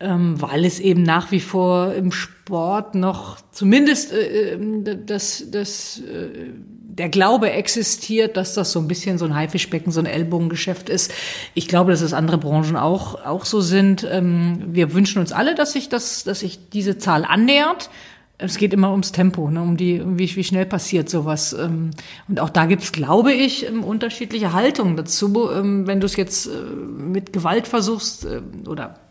[0.00, 4.58] ähm, weil es eben nach wie vor im Sport noch zumindest äh,
[5.06, 6.50] das, das äh,
[6.98, 11.12] der Glaube existiert, dass das so ein bisschen so ein Haifischbecken, so ein Ellbogengeschäft ist.
[11.54, 14.06] Ich glaube, dass es andere Branchen auch, auch so sind.
[14.10, 17.90] Ähm, wir wünschen uns alle, dass sich das, dass sich diese Zahl annähert.
[18.38, 21.52] Es geht immer ums Tempo, ne, um die, wie, wie schnell passiert sowas.
[21.52, 21.90] Ähm,
[22.28, 25.34] und auch da gibt's, glaube ich, ähm, unterschiedliche Haltungen dazu.
[25.34, 28.26] Wenn du es jetzt äh, mit Gewalt versuchst
[28.66, 29.03] oder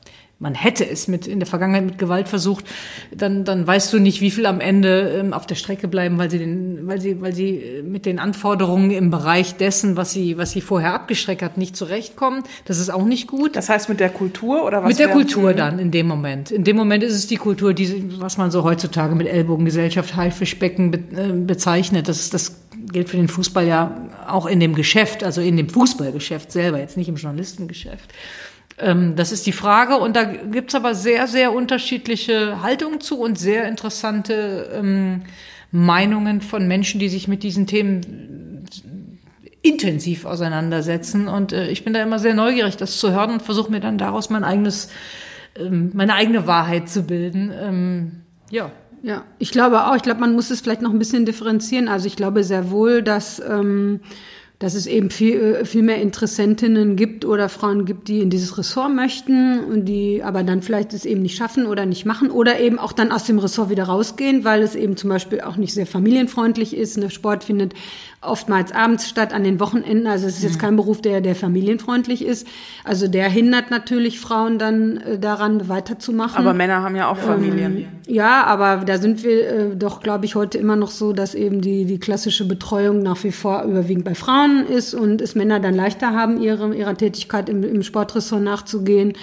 [0.43, 2.65] man hätte es mit in der Vergangenheit mit Gewalt versucht,
[3.15, 6.29] dann dann weißt du nicht, wie viel am Ende ähm, auf der Strecke bleiben, weil
[6.29, 10.37] sie den, weil sie, weil sie äh, mit den Anforderungen im Bereich dessen, was sie,
[10.37, 12.43] was sie vorher abgestreckt hat, nicht zurechtkommen.
[12.65, 13.55] Das ist auch nicht gut.
[13.55, 14.89] Das heißt mit der Kultur oder was?
[14.89, 16.51] Mit der Kultur dann in dem Moment.
[16.51, 20.91] In dem Moment ist es die Kultur, die, was man so heutzutage mit Ellbogengesellschaft, Haifischbecken
[20.91, 22.09] be, äh, bezeichnet.
[22.09, 22.57] Das, das
[22.91, 26.97] gilt für den Fußball ja auch in dem Geschäft, also in dem Fußballgeschäft selber, jetzt
[26.97, 28.11] nicht im Journalistengeschäft.
[28.77, 29.97] Ähm, das ist die Frage.
[29.97, 35.21] Und da gibt's aber sehr, sehr unterschiedliche Haltungen zu und sehr interessante ähm,
[35.71, 38.65] Meinungen von Menschen, die sich mit diesen Themen
[39.61, 41.27] intensiv auseinandersetzen.
[41.27, 43.97] Und äh, ich bin da immer sehr neugierig, das zu hören und versuche mir dann
[43.97, 44.89] daraus mein eigenes,
[45.55, 47.51] ähm, meine eigene Wahrheit zu bilden.
[47.59, 48.11] Ähm,
[48.51, 48.71] ja.
[49.05, 49.97] Ja, ich glaube auch.
[49.97, 51.89] Ich glaube, man muss es vielleicht noch ein bisschen differenzieren.
[51.89, 53.99] Also ich glaube sehr wohl, dass ähm,
[54.63, 58.57] dass es eben viel, äh, viel mehr Interessentinnen gibt oder Frauen gibt, die in dieses
[58.57, 62.61] Ressort möchten und die aber dann vielleicht es eben nicht schaffen oder nicht machen oder
[62.61, 65.73] eben auch dann aus dem Ressort wieder rausgehen, weil es eben zum Beispiel auch nicht
[65.73, 66.97] sehr familienfreundlich ist.
[66.97, 67.73] Ne, Sport findet
[68.25, 70.07] oftmals abends statt, an den Wochenenden.
[70.07, 70.61] Also es ist jetzt mhm.
[70.61, 72.47] kein Beruf, der, der familienfreundlich ist.
[72.83, 76.37] Also der hindert natürlich Frauen dann äh, daran, weiterzumachen.
[76.37, 77.77] Aber Männer haben ja auch Familien.
[77.77, 81.35] Ähm, ja, aber da sind wir äh, doch, glaube ich, heute immer noch so, dass
[81.35, 85.59] eben die, die klassische Betreuung nach wie vor überwiegend bei Frauen ist und es Männer
[85.59, 89.13] dann leichter haben, ihre, ihrer Tätigkeit im, im Sportressort nachzugehen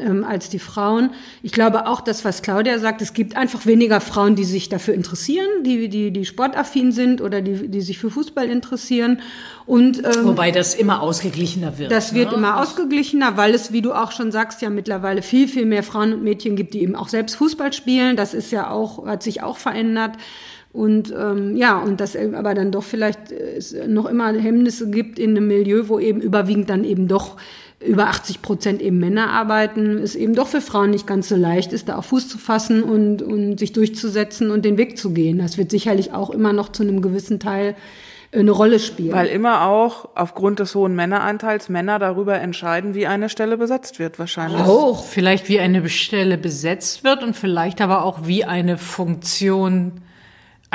[0.00, 1.10] ähm, als die Frauen.
[1.42, 4.94] Ich glaube auch das, was Claudia sagt, es gibt einfach weniger Frauen, die sich dafür
[4.94, 9.20] interessieren, die, die, die sportaffin sind oder die, die sich für Fußball interessieren.
[9.66, 11.90] Und, ähm, Wobei das immer ausgeglichener wird.
[11.90, 12.36] Das wird ne?
[12.36, 16.12] immer ausgeglichener, weil es, wie du auch schon sagst, ja mittlerweile viel, viel mehr Frauen
[16.12, 18.16] und Mädchen gibt, die eben auch selbst Fußball spielen.
[18.16, 20.16] Das ist ja auch, hat sich auch verändert.
[20.76, 25.18] Und ähm, ja, und dass aber dann doch vielleicht äh, es noch immer Hemmnisse gibt
[25.18, 27.38] in einem Milieu, wo eben überwiegend dann eben doch
[27.80, 31.72] über 80 Prozent eben Männer arbeiten, ist eben doch für Frauen nicht ganz so leicht
[31.72, 35.38] ist, da auf Fuß zu fassen und, und sich durchzusetzen und den Weg zu gehen.
[35.38, 37.76] Das wird sicherlich auch immer noch zu einem gewissen Teil
[38.32, 39.12] eine Rolle spielen.
[39.12, 44.18] Weil immer auch aufgrund des hohen Männeranteils Männer darüber entscheiden, wie eine Stelle besetzt wird,
[44.18, 44.60] wahrscheinlich.
[44.60, 45.04] Auch.
[45.04, 50.02] Vielleicht wie eine Stelle besetzt wird und vielleicht aber auch wie eine Funktion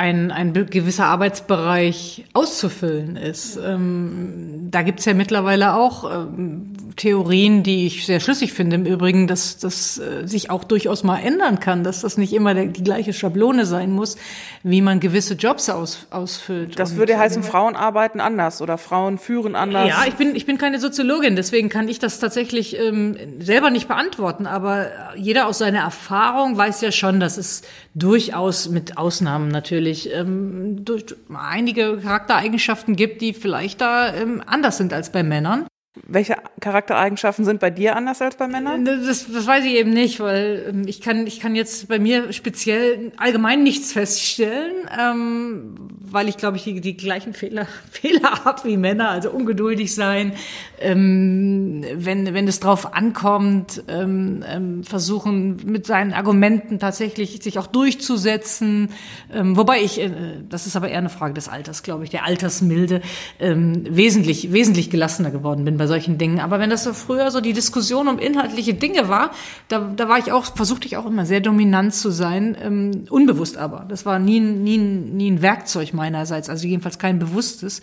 [0.02, 3.56] ein, ein gewisser Arbeitsbereich auszufüllen ist.
[3.56, 9.28] Ähm, da gibt's ja mittlerweile auch ähm, Theorien, die ich sehr schlüssig finde im Übrigen,
[9.28, 12.82] dass das äh, sich auch durchaus mal ändern kann, dass das nicht immer der, die
[12.82, 14.16] gleiche Schablone sein muss,
[14.64, 16.80] wie man gewisse Jobs aus, ausfüllt.
[16.80, 19.88] Das würde heißen, Frauen arbeiten anders oder Frauen führen anders.
[19.88, 23.86] Ja, ich bin, ich bin keine Soziologin, deswegen kann ich das tatsächlich ähm, selber nicht
[23.86, 27.62] beantworten, aber jeder aus seiner Erfahrung weiß ja schon, dass es
[27.94, 34.92] durchaus mit Ausnahmen natürlich ähm, durch einige Charaktereigenschaften gibt, die vielleicht da ähm, anders sind
[34.92, 35.66] als bei Männern.
[35.94, 38.86] Welche Charaktereigenschaften sind bei dir anders als bei Männern?
[38.86, 42.32] Das, das weiß ich eben nicht, weil ähm, ich kann, ich kann jetzt bei mir
[42.32, 48.64] speziell allgemein nichts feststellen, ähm, weil ich glaube ich die, die gleichen Fehler, Fehler habe
[48.64, 50.32] wie Männer, also ungeduldig sein,
[50.80, 57.66] ähm, wenn, wenn es drauf ankommt, ähm, ähm, versuchen mit seinen Argumenten tatsächlich sich auch
[57.66, 58.88] durchzusetzen,
[59.30, 60.10] ähm, wobei ich, äh,
[60.48, 63.02] das ist aber eher eine Frage des Alters, glaube ich, der Altersmilde,
[63.38, 66.38] ähm, wesentlich, wesentlich gelassener geworden bin bei solchen Dingen.
[66.38, 69.32] Aber wenn das so früher so die Diskussion um inhaltliche Dinge war,
[69.66, 73.56] da, da war ich auch, versuchte ich auch immer sehr dominant zu sein, ähm, unbewusst
[73.56, 73.84] aber.
[73.88, 77.80] Das war nie, nie, nie ein Werkzeug meinerseits, also jedenfalls kein bewusstes.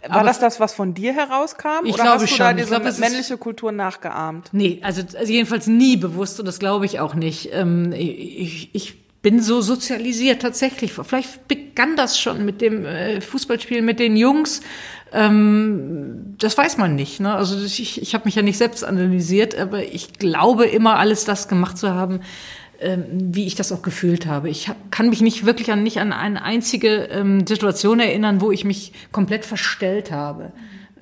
[0.00, 1.84] War aber das das, was von dir herauskam?
[1.84, 2.46] Ich oder glaube hast du schon.
[2.46, 4.48] da diese glaub, männliche Kultur nachgeahmt?
[4.52, 7.50] Nee, also, also jedenfalls nie bewusst und das glaube ich auch nicht.
[7.52, 10.94] Ähm, ich, ich bin so sozialisiert tatsächlich.
[10.94, 14.62] Vielleicht begann das schon mit dem äh, Fußballspielen mit den Jungs.
[15.12, 17.20] Ähm, das weiß man nicht.
[17.20, 17.34] Ne?
[17.34, 21.48] Also ich, ich habe mich ja nicht selbst analysiert, aber ich glaube immer alles das
[21.48, 22.20] gemacht zu haben,
[22.80, 24.48] ähm, wie ich das auch gefühlt habe.
[24.48, 28.50] Ich hab, kann mich nicht wirklich an nicht an eine einzige ähm, Situation erinnern, wo
[28.50, 30.52] ich mich komplett verstellt habe.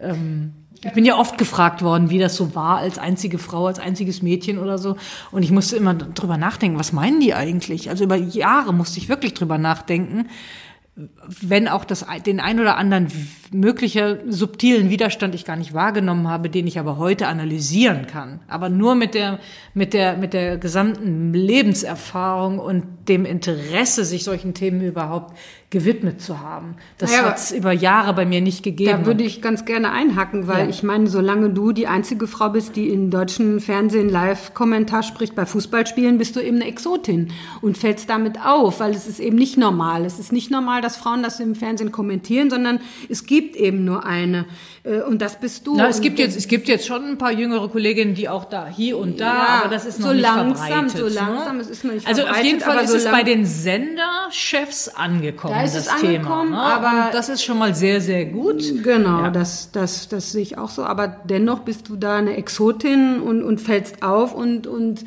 [0.01, 0.53] Ähm,
[0.83, 4.23] ich bin ja oft gefragt worden, wie das so war als einzige Frau, als einziges
[4.23, 4.97] Mädchen oder so.
[5.31, 7.91] Und ich musste immer drüber nachdenken, was meinen die eigentlich?
[7.91, 10.27] Also über Jahre musste ich wirklich drüber nachdenken
[10.97, 13.09] wenn auch das, den ein oder anderen
[13.53, 18.41] möglicher subtilen Widerstand ich gar nicht wahrgenommen habe, den ich aber heute analysieren kann.
[18.49, 19.39] Aber nur mit der,
[19.73, 25.35] mit der, mit der gesamten Lebenserfahrung und dem Interesse, sich solchen Themen überhaupt
[25.71, 26.77] gewidmet zu haben.
[26.99, 28.91] Das naja, hat es über Jahre bei mir nicht gegeben.
[28.91, 30.71] Da würde ich ganz gerne einhacken, weil ja.
[30.71, 35.47] ich meine, solange du die einzige Frau bist, die in deutschen Fernsehen Live-Kommentar spricht bei
[35.47, 37.33] Fußballspielen, bist du eben eine Exotin
[37.63, 40.05] und fällst damit auf, weil es ist eben nicht normal.
[40.05, 44.05] Es ist nicht normal, dass Frauen das im Fernsehen kommentieren, sondern es gibt eben nur
[44.05, 44.47] eine.
[44.83, 45.77] Äh, und das bist du.
[45.77, 48.67] Na, es gibt jetzt, es gibt jetzt schon ein paar jüngere Kolleginnen, die auch da
[48.67, 50.99] hier und da, ja, aber das ist noch so nicht langsam, verbreitet.
[50.99, 51.63] So langsam, ne?
[51.63, 54.89] es ist noch nicht Also verbreitet, auf jeden Fall ist so es bei den Senderchefs
[54.89, 56.45] angekommen, da ist das es Thema.
[56.45, 56.57] Ne?
[56.57, 58.63] aber und das ist schon mal sehr, sehr gut.
[58.83, 59.31] Genau, Ja.
[59.31, 60.85] das, das, das sehe ich auch so.
[60.85, 65.05] Aber dennoch bist du da eine Exotin und, und fällst auf und, und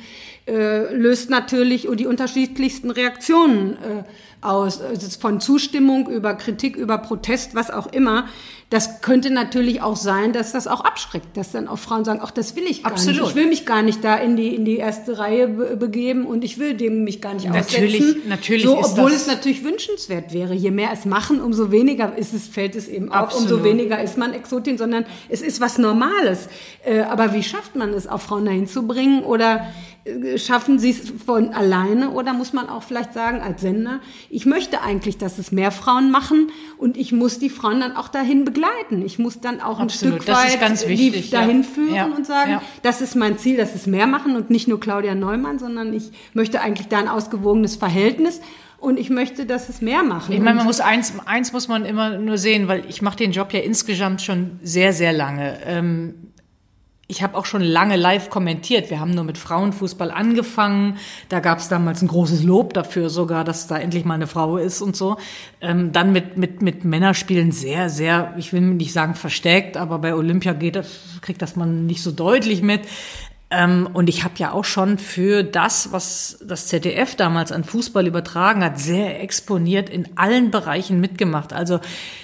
[0.47, 4.03] äh, löst natürlich die unterschiedlichsten Reaktionen äh,
[4.41, 8.27] aus, also von Zustimmung über Kritik, über Protest, was auch immer.
[8.69, 12.31] Das könnte natürlich auch sein, dass das auch abschreckt, dass dann auch Frauen sagen, ach,
[12.31, 13.21] das will ich gar Absolut.
[13.21, 13.29] nicht.
[13.29, 16.43] Ich will mich gar nicht da in die, in die erste Reihe be begeben und
[16.43, 18.21] ich will dem mich gar nicht Natürlich- aussetzen.
[18.29, 20.55] natürlich so, ist obwohl es natürlich wünschenswert wäre.
[20.55, 24.17] Je mehr es machen, umso weniger ist es, fällt es eben auf, umso weniger ist
[24.17, 26.49] man Exotin, sondern es ist was Normales.
[26.83, 29.23] Äh, aber wie schafft man es, auch Frauen dahin zu bringen?
[29.23, 29.67] Oder
[30.37, 32.11] schaffen sie es von alleine?
[32.11, 33.99] Oder muss man auch vielleicht sagen, als Sender,
[34.29, 38.09] ich möchte eigentlich, dass es mehr Frauen machen und ich muss die Frauen dann auch
[38.09, 39.01] dahin begleiten.
[39.05, 40.15] Ich muss dann auch ein Absolut.
[40.23, 41.39] Stück Das ist weit ganz die wichtig, ja.
[41.41, 42.05] dahin führen Ja.
[42.05, 42.61] und sagen, Ja.
[42.81, 46.11] das ist mein Ziel, das ist mehr machen und nicht nur Claudia Neumann, sondern ich
[46.33, 48.41] möchte eigentlich da ein ausgewogenes Verhältnis
[48.79, 50.33] und ich möchte, dass es mehr machen.
[50.33, 53.31] Ich meine, man muss eins, eins muss man immer nur sehen, weil ich mache den
[53.31, 55.59] Job ja insgesamt schon sehr, sehr lange.
[55.65, 56.15] Ähm,
[57.07, 58.89] ich habe auch schon lange live kommentiert.
[58.89, 60.97] Wir haben nur mit Frauenfußball angefangen.
[61.27, 64.57] Da gab es damals ein großes Lob dafür sogar, dass da endlich mal eine Frau
[64.57, 65.17] ist und so.
[65.59, 70.15] Ähm, dann mit, mit, mit Männerspielen sehr, sehr, ich will nicht sagen versteckt, aber bei
[70.15, 72.81] Olympia geht das, kriegt das man nicht so deutlich mit.
[73.53, 78.07] Ähm, und ich habe ja auch schon für das, was das ZDF damals an Fußball
[78.07, 81.53] übertragen hat, sehr exponiert in allen Bereichen mitgemacht.
[81.53, 81.79] Also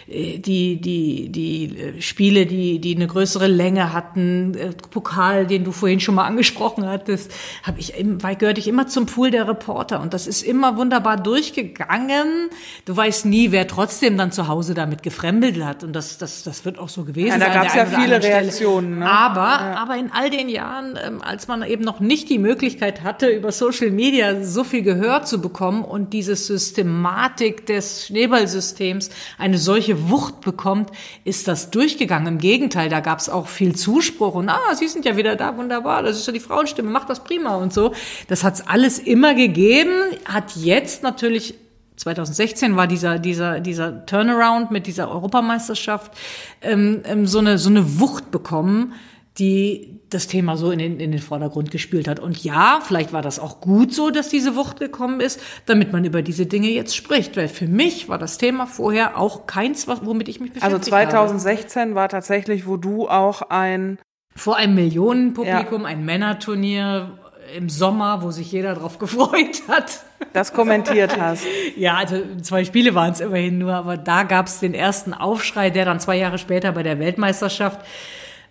[0.07, 5.63] äh, die, die, die äh, Spiele, die, die eine größere Länge hatten, äh, Pokal, den
[5.63, 7.31] du vorhin schon mal angesprochen hattest,
[7.63, 7.93] habe ich
[8.39, 10.01] gehörte ich immer zum Pool der Reporter.
[10.01, 12.49] Und das ist immer wunderbar durchgegangen.
[12.85, 15.83] Du weißt nie, wer trotzdem dann zu Hause damit gefremdelt hat.
[15.83, 18.23] Und das, das, das wird auch so gewesen Ja, da gab's der ja viele.
[18.23, 19.09] Reaktionen, ne?
[19.09, 23.27] Aber, aber in all den Jahren ähm, als man eben noch nicht die Möglichkeit hatte,
[23.27, 30.09] über Social Media so viel Gehör zu bekommen und diese Systematik des Schneeballsystems eine solche
[30.09, 30.91] Wucht bekommt,
[31.23, 32.27] ist das durchgegangen.
[32.27, 35.57] Im Gegenteil, da gab es auch viel Zuspruch und ah, Sie sind ja wieder da,
[35.57, 37.93] wunderbar, das ist ja die Frauenstimme, macht das prima und so.
[38.27, 39.91] Das hat's alles immer gegeben,
[40.25, 41.55] hat jetzt natürlich
[41.99, 46.13] 2016 war dieser, dieser, dieser Turnaround mit dieser Europameisterschaft
[46.61, 48.93] ähm, ähm, so, eine, so eine Wucht bekommen,
[49.39, 52.19] die das Thema so in den, in den Vordergrund gespielt hat.
[52.19, 56.03] Und ja, vielleicht war das auch gut so, dass diese Wucht gekommen ist, damit man
[56.03, 57.37] über diese Dinge jetzt spricht.
[57.37, 60.75] Weil für mich war das Thema vorher auch keins, womit ich mich beschäftigt habe.
[60.75, 61.95] Also 2016 habe.
[61.95, 63.99] war tatsächlich, wo du auch ein
[64.35, 65.87] vor einem Millionenpublikum, ja.
[65.87, 67.17] ein Männerturnier
[67.55, 70.03] im Sommer, wo sich jeder drauf gefreut hat.
[70.33, 71.45] Das kommentiert hast.
[71.77, 75.69] ja, also zwei Spiele waren es immerhin nur, aber da gab es den ersten Aufschrei,
[75.69, 77.79] der dann zwei Jahre später bei der Weltmeisterschaft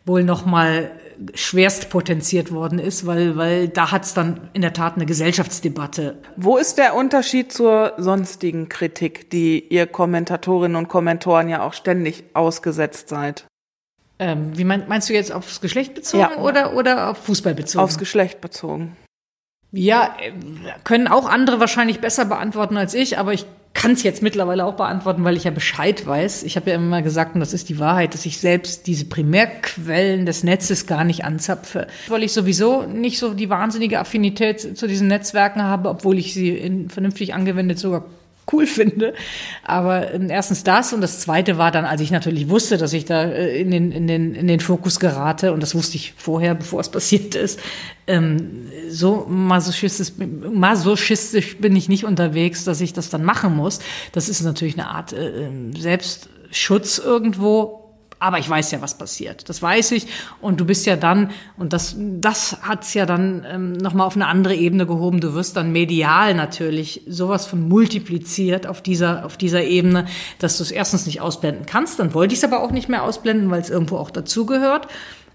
[0.05, 0.91] wohl nochmal
[1.35, 6.17] schwerst potenziert worden ist, weil, weil da hat es dann in der Tat eine Gesellschaftsdebatte.
[6.37, 12.25] Wo ist der Unterschied zur sonstigen Kritik, die ihr Kommentatorinnen und Kommentatoren ja auch ständig
[12.35, 13.47] ausgesetzt seid?
[14.21, 16.39] Ähm, wie mein, meinst du jetzt aufs Geschlecht bezogen ja.
[16.39, 17.85] oder, oder auf Fußball bezogen?
[17.85, 18.97] Aufs Geschlecht bezogen.
[19.71, 20.33] Ja, äh,
[20.85, 23.47] können auch andere wahrscheinlich besser beantworten als ich, aber ich
[23.79, 26.43] kann es jetzt mittlerweile auch beantworten, weil ich ja Bescheid weiß.
[26.43, 30.27] Ich habe ja immer gesagt, und das ist die Wahrheit, dass ich selbst diese Primärquellen
[30.27, 35.07] des Netzes gar nicht anzapfe, weil ich sowieso nicht so die wahnsinnige Affinität zu diesen
[35.07, 38.05] Netzwerken habe, obwohl ich sie in, vernünftig angewendet sogar
[38.53, 39.15] cool finde.
[39.63, 43.05] Aber ähm, erstens das und das zweite war dann, als ich natürlich wusste, dass ich
[43.05, 46.55] da äh, in den, in den, in den Fokus gerate und das wusste ich vorher,
[46.55, 47.61] bevor es passiert ist.
[48.07, 53.81] Ähm, so masochistisch, masochistisch bin ich nicht unterwegs, dass ich das dann machen muss.
[54.13, 57.78] Das ist natürlich eine Art äh, ähm, Selbstschutz irgendwo
[58.19, 59.49] aber ich weiß ja, was passiert.
[59.49, 60.07] Das weiß ich.
[60.41, 64.27] Und du bist ja dann, und das, das hat's ja dann ähm, nochmal auf eine
[64.27, 65.21] andere Ebene gehoben.
[65.21, 70.07] Du wirst dann medial natürlich sowas von multipliziert auf dieser, auf dieser Ebene,
[70.39, 71.99] dass du es erstens nicht ausblenden kannst.
[71.99, 74.89] Dann wollte ich es aber auch nicht mehr ausblenden, weil es irgendwo auch dazugehört.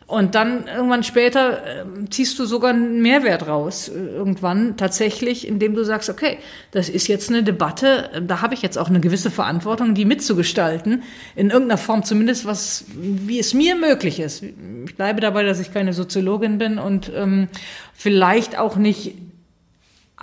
[0.06, 5.76] Und dann irgendwann später äh, ziehst du sogar einen Mehrwert raus, äh, irgendwann tatsächlich, indem
[5.76, 6.40] du sagst, okay,
[6.72, 10.06] das ist jetzt eine Debatte, äh, da habe ich jetzt auch eine gewisse Verantwortung, die
[10.06, 11.04] mitzugestalten,
[11.36, 14.44] in irgendeiner Form zumindest, was, wie es mir möglich ist.
[14.44, 17.48] Ich bleibe dabei, dass ich keine Soziologin bin und ähm,
[17.94, 19.16] vielleicht auch nicht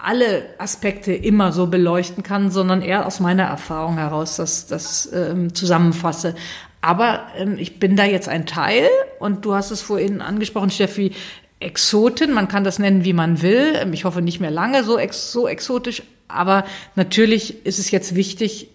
[0.02, 5.54] alle Aspekte immer so beleuchten kann, sondern eher aus meiner Erfahrung heraus das, das ähm,
[5.54, 6.34] zusammenfasse.
[6.80, 11.12] Aber ähm, ich bin da jetzt ein Teil und du hast es vorhin angesprochen, Steffi,
[11.60, 13.74] Exotin, man kann das nennen, wie man will.
[13.76, 16.64] Ähm, ich hoffe nicht mehr lange so, ex so exotisch, aber
[16.96, 18.68] natürlich ist es jetzt wichtig,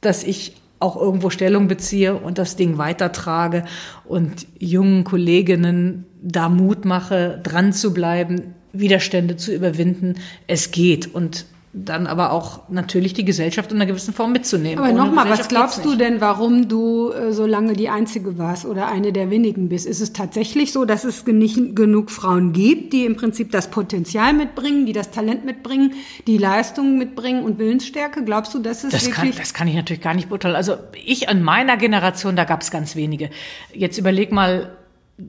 [0.00, 3.64] dass ich auch irgendwo Stellung beziehe und das Ding weitertrage
[4.04, 10.14] und jungen Kolleginnen da Mut mache, dran zu bleiben, Widerstände zu überwinden.
[10.46, 14.82] Es geht und dann aber auch natürlich die Gesellschaft in einer gewissen Form mitzunehmen.
[14.82, 18.88] Aber nochmal, was glaubst du denn, warum du äh, so lange die Einzige warst oder
[18.88, 19.86] eine der wenigen bist?
[19.86, 24.32] Ist es tatsächlich so, dass es nicht genug Frauen gibt, die im Prinzip das Potenzial
[24.32, 25.92] mitbringen, die das Talent mitbringen,
[26.26, 28.24] die Leistung mitbringen und Willensstärke?
[28.24, 29.32] Glaubst du, dass es das wirklich...
[29.32, 30.56] Kann, das kann ich natürlich gar nicht beurteilen.
[30.56, 33.28] Also ich an meiner Generation, da gab es ganz wenige.
[33.74, 34.72] Jetzt überleg mal,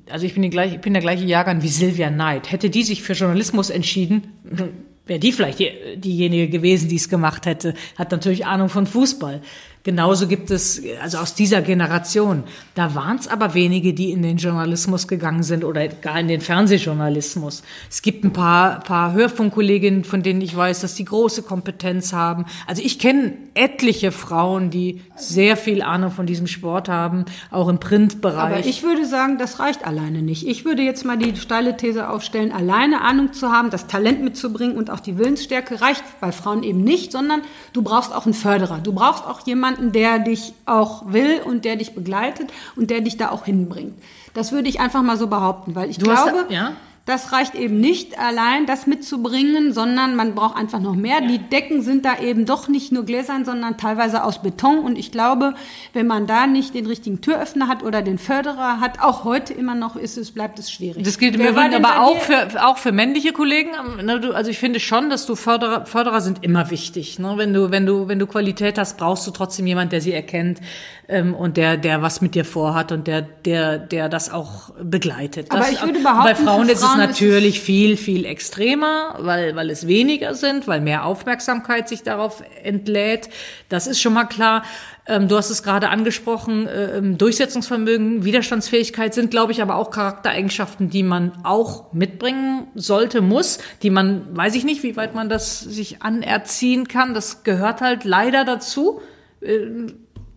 [0.10, 2.52] also ich bin, die gleiche, ich bin der gleiche Jahrgang wie Sylvia Knight.
[2.52, 7.46] Hätte die sich für Journalismus entschieden, wäre die vielleicht die, diejenige gewesen, die es gemacht
[7.46, 9.42] hätte, hat natürlich Ahnung von Fußball.
[9.84, 12.44] Genauso gibt es, also aus dieser Generation,
[12.76, 16.42] da waren es aber wenige, die in den Journalismus gegangen sind oder gar in den
[16.42, 17.64] Fernsehjournalismus.
[17.90, 22.46] Es gibt ein paar, paar Hörfunkkolleginnen, von denen ich weiß, dass die große Kompetenz haben.
[22.68, 27.80] Also ich kenne etliche Frauen, die sehr viel Ahnung von diesem Sport haben, auch im
[27.80, 28.58] Printbereich.
[28.58, 30.46] Aber ich würde sagen, das reicht alleine nicht.
[30.46, 34.78] Ich würde jetzt mal die steile These aufstellen, alleine Ahnung zu haben, das Talent mitzubringen
[34.78, 37.42] und auch die Willensstärke reicht bei Frauen eben nicht, sondern
[37.74, 38.80] du brauchst auch einen Förderer.
[38.80, 43.02] Du brauchst auch jemanden, jemanden, der dich auch will und der dich begleitet und der
[43.02, 43.96] dich da auch hinbringt.
[44.34, 46.74] Das würde ich einfach mal so behaupten, weil ich du glaube, hast, ja?
[47.10, 51.22] Das reicht eben nicht allein, das mitzubringen, sondern man braucht einfach noch mehr.
[51.22, 54.78] Die Decken sind da eben doch nicht nur gläsern, sondern teilweise aus Beton.
[54.78, 55.56] Und ich glaube,
[55.94, 59.74] wenn man da nicht den richtigen Türöffner hat oder den Förderer hat, auch heute immer
[59.74, 61.04] noch ist es, bleibt es schwierig.
[61.04, 63.72] Das gilt im Übrigen aber auch für, auch für männliche Kollegen.
[64.04, 67.18] Ne, also ich finde schon, dass du Förderer, Förderer sind immer wichtig.
[67.18, 67.34] Ne?
[67.38, 70.60] Wenn du, wenn du, wenn du Qualität hast, brauchst du trotzdem jemand, der sie erkennt
[71.08, 75.48] ähm, und der, der was mit dir vorhat und der, der, der das auch begleitet.
[75.50, 79.70] Aber ich würde behaupten, bei Frauen, Frauen ist es natürlich viel, viel extremer, weil, weil
[79.70, 83.30] es weniger sind, weil mehr Aufmerksamkeit sich darauf entlädt.
[83.70, 84.64] Das ist schon mal klar.
[85.10, 89.90] Ähm, du hast es gerade angesprochen, äh, ähm, Durchsetzungsvermögen, Widerstandsfähigkeit sind, glaube ich, aber auch
[89.90, 95.28] Charaktereigenschaften, die man auch mitbringen sollte, muss, die man, weiß ich nicht, wie weit man
[95.28, 97.16] das sich anerziehen kann.
[97.16, 99.02] Das gehört halt leider dazu.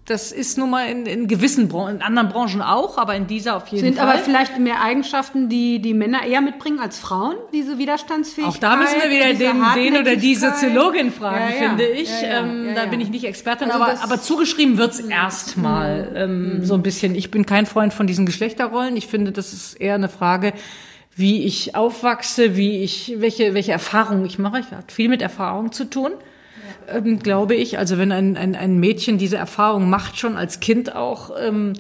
[0.05, 3.57] Das ist nun mal in, in gewissen Branchen, in anderen Branchen auch, aber in dieser
[3.57, 4.09] auf jeden Sind Fall.
[4.09, 8.53] aber vielleicht mehr Eigenschaften, die die Männer eher mitbringen als Frauen, diese Widerstandsfähigkeit.
[8.57, 10.35] Auch da müssen wir wieder den, den oder die.
[10.35, 11.69] Soziologin fragen, Ja, ja.
[11.69, 12.11] finde ich.
[12.21, 16.75] Ja, ähm, da bin ich nicht Expertin, Also aber, aber zugeschrieben wird's erstmal ähm, so
[16.75, 17.15] ein bisschen.
[17.15, 18.97] Ich bin kein Freund von diesen Geschlechterrollen.
[18.97, 20.53] Ich finde, das ist eher eine Frage,
[21.15, 24.59] wie ich aufwachse, wie ich, welche, welche Erfahrungen ich mache.
[24.61, 26.11] Ich hat viel mit Erfahrung zu tun
[26.95, 27.79] ähm, glaube ich.
[27.79, 31.75] Also wenn ein, ein, ein Mädchen diese Erfahrung macht, schon als Kind auch, ähm,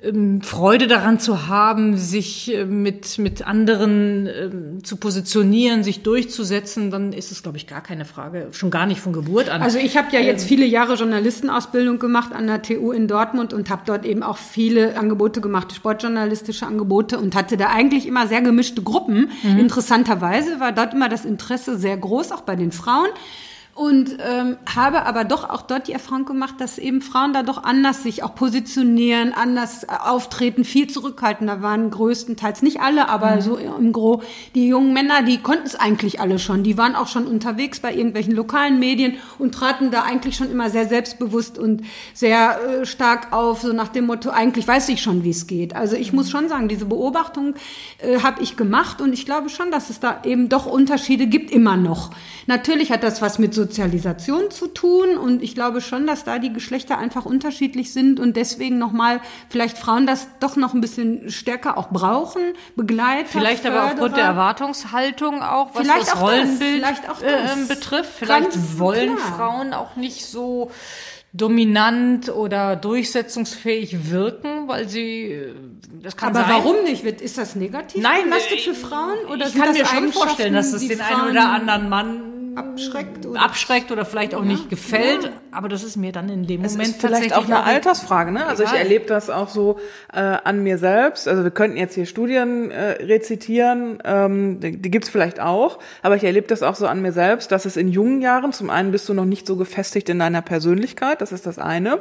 [0.00, 6.92] ähm, Freude daran zu haben, sich äh, mit, mit anderen ähm, zu positionieren, sich durchzusetzen,
[6.92, 9.60] dann ist es, glaube ich, gar keine Frage, schon gar nicht von Geburt an.
[9.60, 10.26] Also ich habe ja Ähm.
[10.26, 14.38] jetzt viele Jahre Journalistenausbildung gemacht an der TU in Dortmund und habe dort eben auch
[14.38, 19.30] viele Angebote gemacht, sportjournalistische Angebote und hatte da eigentlich immer sehr gemischte Gruppen.
[19.42, 19.58] Mhm.
[19.58, 23.08] Interessanterweise war dort immer das Interesse sehr groß, auch bei den Frauen.
[23.78, 27.62] Und ähm, habe aber doch auch dort die Erfahrung gemacht, dass eben Frauen da doch
[27.62, 33.56] anders sich auch positionieren, anders äh, auftreten, viel zurückhaltender waren, größtenteils nicht alle, aber so
[33.56, 34.24] im Gro.
[34.56, 36.64] Die jungen Männer, die konnten es eigentlich alle schon.
[36.64, 40.70] Die waren auch schon unterwegs bei irgendwelchen lokalen Medien und traten da eigentlich schon immer
[40.70, 41.82] sehr selbstbewusst und
[42.14, 45.76] sehr äh, stark auf, so nach dem Motto, eigentlich weiß ich schon, wie es geht.
[45.76, 47.54] Also ich muss schon sagen, diese Beobachtung
[47.98, 51.52] äh, habe ich gemacht und ich glaube schon, dass es da eben doch Unterschiede gibt,
[51.52, 52.10] immer noch.
[52.48, 56.52] Natürlich hat das was mit Sozialisation zu tun und ich glaube schon, dass da die
[56.52, 61.76] Geschlechter einfach unterschiedlich sind und deswegen nochmal vielleicht Frauen das doch noch ein bisschen stärker
[61.76, 62.42] auch brauchen,
[62.76, 64.26] Begleiter, Vielleicht aber aufgrund der Förderer.
[64.28, 67.56] Erwartungshaltung auch, was Vielleicht das auch das, Rollenbild vielleicht auch äh, das.
[67.56, 68.10] ähm, betrifft.
[68.16, 69.36] Vielleicht Ganz wollen klar.
[69.36, 70.70] Frauen auch nicht so
[71.34, 75.54] dominant oder durchsetzungsfähig wirken, weil sie äh,
[76.02, 76.54] das kann Aber sein.
[76.56, 77.04] warum nicht?
[77.04, 79.18] Ist das negativ Nein, belastet äh, für Frauen?
[79.30, 83.26] Oder ich kann das mir schon vorstellen, dass es den einen oder anderen Mann abschreckt
[83.26, 85.32] oder- abschreckt oder vielleicht auch nicht gefällt.
[85.50, 88.46] Aber das ist mir dann in dem Es Moment ist vielleicht auch eine Altersfrage, ne?
[88.46, 89.78] Also ich erlebe das auch so
[90.12, 91.28] äh, an mir selbst.
[91.28, 96.16] Also wir könnten jetzt hier Studien äh, rezitieren, ähm, die, die gibt's vielleicht auch, aber
[96.16, 98.92] ich erlebe das auch so an mir selbst, dass es in jungen Jahren, zum einen
[98.92, 101.98] bist du noch nicht so gefestigt in deiner Persönlichkeit, das ist das eine.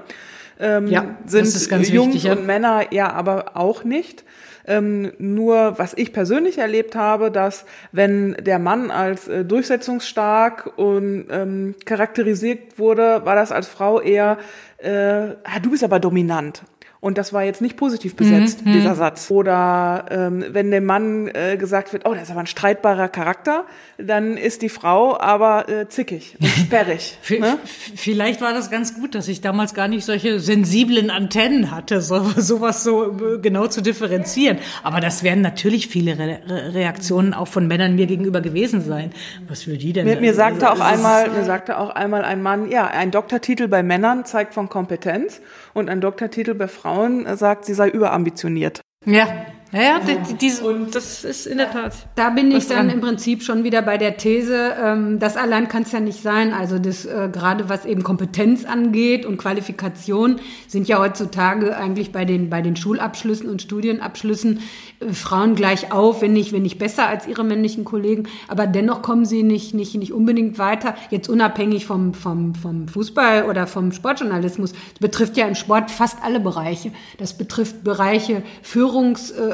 [0.59, 1.45] Ähm, Ja, sind
[1.89, 2.33] Jungs wichtig, ja.
[2.33, 4.23] und Männer ja aber auch nicht.
[4.69, 11.27] Ähm, nur was ich persönlich erlebt habe, dass wenn der Mann als äh, durchsetzungsstark und
[11.31, 14.37] ähm, charakterisiert wurde, war das als Frau eher,
[14.79, 16.63] äh, ah, du bist aber dominant.
[16.99, 19.29] Und das war jetzt nicht positiv besetzt, Mhm, dieser Satz.
[19.29, 23.65] Oder ähm, wenn dem Mann äh, gesagt wird, oh, das ist aber ein streitbarer Charakter,
[23.99, 27.17] dann ist die Frau aber äh, zickig und sperrig.
[27.29, 27.59] Ne?
[27.95, 32.19] Vielleicht war das ganz gut, dass ich damals gar nicht solche sensiblen Antennen hatte, so,
[32.37, 34.57] sowas so äh, genau zu differenzieren.
[34.81, 39.11] Aber das werden natürlich viele Re Re Reaktionen auch von Männern mir gegenüber gewesen sein.
[39.47, 40.05] Was will die denn?
[40.05, 43.11] Mir, mir sagte auch Also, ist- einmal, mir sagte auch einmal ein Mann, ja, ein
[43.11, 45.41] Doktortitel bei Männern zeigt von Kompetenz
[45.75, 46.86] und ein Doktortitel bei Frauen
[47.25, 48.81] äh, sagt, sie sei überambitioniert.
[49.05, 49.27] Ja,
[49.71, 51.93] ja, ja die, die, diese, das ist in der Tat.
[52.15, 52.89] Da bin ich dann dran?
[52.89, 56.53] im Prinzip schon wieder bei der These, ähm, das allein kann es ja nicht sein.
[56.53, 62.23] Also das äh, gerade was eben Kompetenz angeht und Qualifikation sind ja heutzutage eigentlich bei
[62.23, 64.61] den bei den Schulabschlüssen und Studienabschlüssen
[64.99, 68.27] äh, Frauen gleich auf, wenn nicht wenn nicht besser als ihre männlichen Kollegen.
[68.47, 70.95] Aber dennoch kommen sie nicht nicht nicht unbedingt weiter.
[71.09, 76.23] Jetzt unabhängig vom vom vom Fußball oder vom Sportjournalismus das betrifft ja im Sport fast
[76.23, 76.91] alle Bereiche.
[77.17, 78.43] Das betrifft Bereiche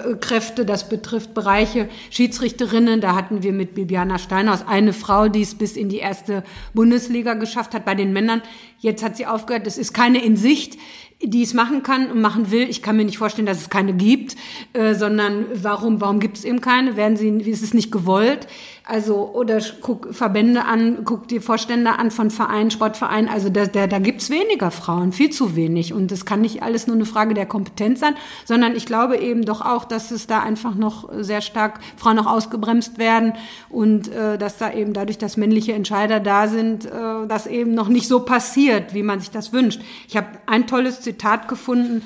[0.03, 3.01] Führungskräfte, das betrifft Bereiche Schiedsrichterinnen.
[3.01, 6.43] Da hatten wir mit Bibiana Steinhaus eine Frau, die es bis in die erste
[6.73, 8.41] Bundesliga geschafft hat bei den Männern.
[8.79, 9.65] Jetzt hat sie aufgehört.
[9.65, 10.77] Es ist keine in Sicht
[11.25, 12.69] die es machen kann und machen will.
[12.69, 14.35] Ich kann mir nicht vorstellen, dass es keine gibt,
[14.73, 16.97] äh, sondern warum, warum gibt es eben keine?
[16.97, 18.47] Werden sie, ist es nicht gewollt?
[18.85, 23.29] Also, oder guck Verbände an, guck die Vorstände an von Vereinen, Sportvereinen.
[23.29, 25.93] Also da, da, da gibt's weniger Frauen, viel zu wenig.
[25.93, 29.45] Und das kann nicht alles nur eine Frage der Kompetenz sein, sondern ich glaube eben
[29.45, 33.33] doch auch, dass es da einfach noch sehr stark Frauen noch ausgebremst werden
[33.69, 36.89] und äh, dass da eben dadurch, dass männliche Entscheider da sind, äh,
[37.25, 39.81] das eben noch nicht so passiert, wie man sich das wünscht.
[40.09, 42.01] Ich habe ein tolles Zitat gefunden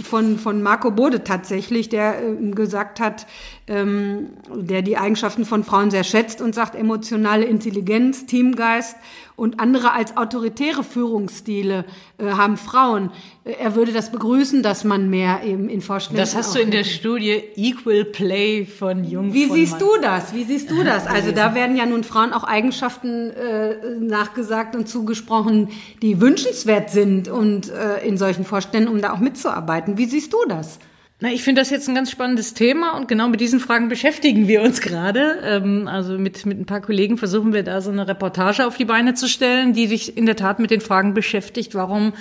[0.00, 3.26] von, von Marco Bode tatsächlich, der äh, gesagt hat,
[3.68, 8.96] ähm, der die Eigenschaften von Frauen sehr schätzt und sagt, emotionale Intelligenz, Teamgeist
[9.36, 11.84] und andere als autoritäre Führungsstile
[12.18, 13.10] äh, haben Frauen.
[13.44, 16.18] Äh, er würde das begrüßen, dass man mehr eben in Vorständen.
[16.18, 19.32] Das hast du in der Studie Equal Play von Jung.
[19.32, 19.80] Wie von siehst Mann.
[19.80, 20.34] du das?
[20.34, 21.06] Wie siehst du das?
[21.06, 25.68] Also da werden ja nun Frauen auch Eigenschaften äh, nachgesagt und zugesprochen,
[26.02, 29.98] die wünschenswert sind und äh, in solchen Vorständen, um da auch mitzuarbeiten.
[29.98, 30.80] Wie siehst du das?
[31.22, 34.48] Na, ich finde das jetzt ein ganz spannendes Thema und genau mit diesen Fragen beschäftigen
[34.48, 35.38] wir uns gerade.
[35.44, 38.84] Ähm, also mit, mit ein paar Kollegen versuchen wir da so eine Reportage auf die
[38.84, 42.12] Beine zu stellen, die sich in der Tat mit den Fragen beschäftigt, warum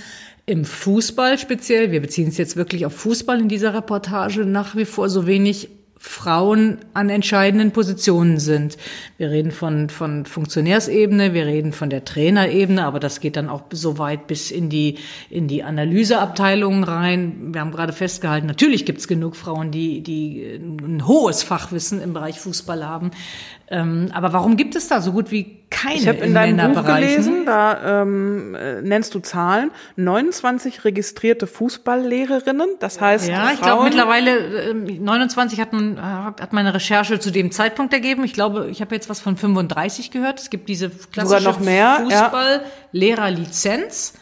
[0.45, 4.85] im Fußball speziell, wir beziehen es jetzt wirklich auf Fußball in dieser Reportage, nach wie
[4.85, 5.69] vor so wenig
[6.03, 8.75] Frauen an entscheidenden Positionen sind.
[9.19, 13.65] Wir reden von, von Funktionärsebene, wir reden von der Trainerebene, aber das geht dann auch
[13.71, 14.97] so weit bis in die,
[15.29, 17.53] in die Analyseabteilungen rein.
[17.53, 22.13] Wir haben gerade festgehalten, natürlich gibt es genug Frauen, die, die ein hohes Fachwissen im
[22.13, 23.11] Bereich Fußball haben.
[23.71, 26.73] Ähm, aber warum gibt es da so gut wie keine Ich habe in in deinem
[26.73, 33.59] Buch gelesen, da ähm, äh, nennst du Zahlen, 29 registrierte Fußballlehrerinnen, das heißt Ja, ich
[33.59, 38.25] Frauen, glaube mittlerweile ähm, 29 hat man äh, hat meine Recherche zu dem Zeitpunkt ergeben.
[38.25, 40.41] Ich glaube, ich habe jetzt was von 35 gehört.
[40.41, 42.25] Es gibt diese klassische mehr, ja.
[42.25, 44.15] Fußball-Lehrerlizenz.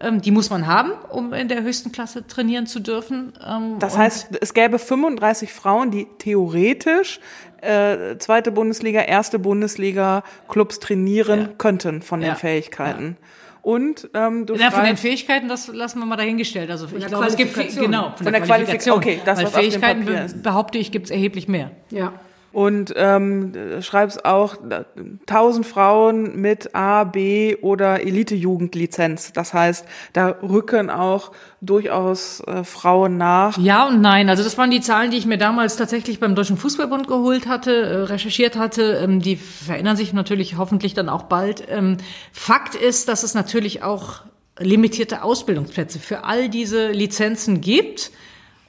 [0.00, 3.32] Ähm, die muss man haben, um in der höchsten Klasse trainieren zu dürfen.
[3.46, 7.20] Ähm, Das heißt, es gäbe 35 Frauen, die theoretisch
[7.66, 11.48] äh, zweite Bundesliga, erste Bundesliga Clubs trainieren Ja.
[11.58, 12.34] könnten von den Ja.
[12.34, 13.16] Fähigkeiten.
[13.62, 16.70] Und ähm, du Ja, von den Fähigkeiten, das lassen wir mal dahingestellt.
[16.70, 17.90] Also ich der glaube, es gibt viel, Qualifikation.
[17.90, 20.42] genau Von der Qualifik- okay, das, Weil was auf dem Fähigkeiten Papier be- ist.
[20.42, 21.72] behaupte ich, gibt es erheblich mehr.
[21.90, 22.12] Ja.
[22.56, 23.52] Und ähm,
[23.82, 24.84] schreibst auch äh,
[25.26, 29.34] 1000 Frauen mit A, B oder Elite-Jugendlizenz.
[29.34, 29.84] Das heißt,
[30.14, 33.58] da rücken auch durchaus äh, Frauen nach.
[33.58, 34.30] Ja und nein.
[34.30, 37.72] Also das waren die Zahlen, die ich mir damals tatsächlich beim Deutschen Fußballbund geholt hatte,
[37.72, 39.00] äh, recherchiert hatte.
[39.02, 41.62] Ähm, die verändern sich natürlich hoffentlich dann auch bald.
[41.68, 41.98] Ähm,
[42.32, 44.22] Fakt ist, dass es natürlich auch
[44.58, 48.12] limitierte Ausbildungsplätze für all diese Lizenzen gibt.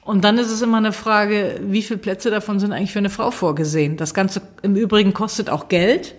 [0.08, 3.10] Und dann ist es immer eine Frage, wie viele Plätze davon sind eigentlich für eine
[3.10, 3.98] Frau vorgesehen.
[3.98, 6.14] Das Ganze im Übrigen kostet auch Geld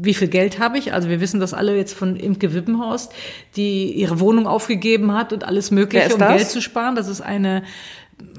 [0.00, 0.92] wie viel Geld habe ich?
[0.92, 3.12] Also wir wissen das alle jetzt von Imke Wippenhorst,
[3.56, 6.36] die ihre Wohnung aufgegeben hat und alles Mögliche, um das?
[6.36, 6.94] Geld zu sparen.
[6.94, 7.64] Das ist eine,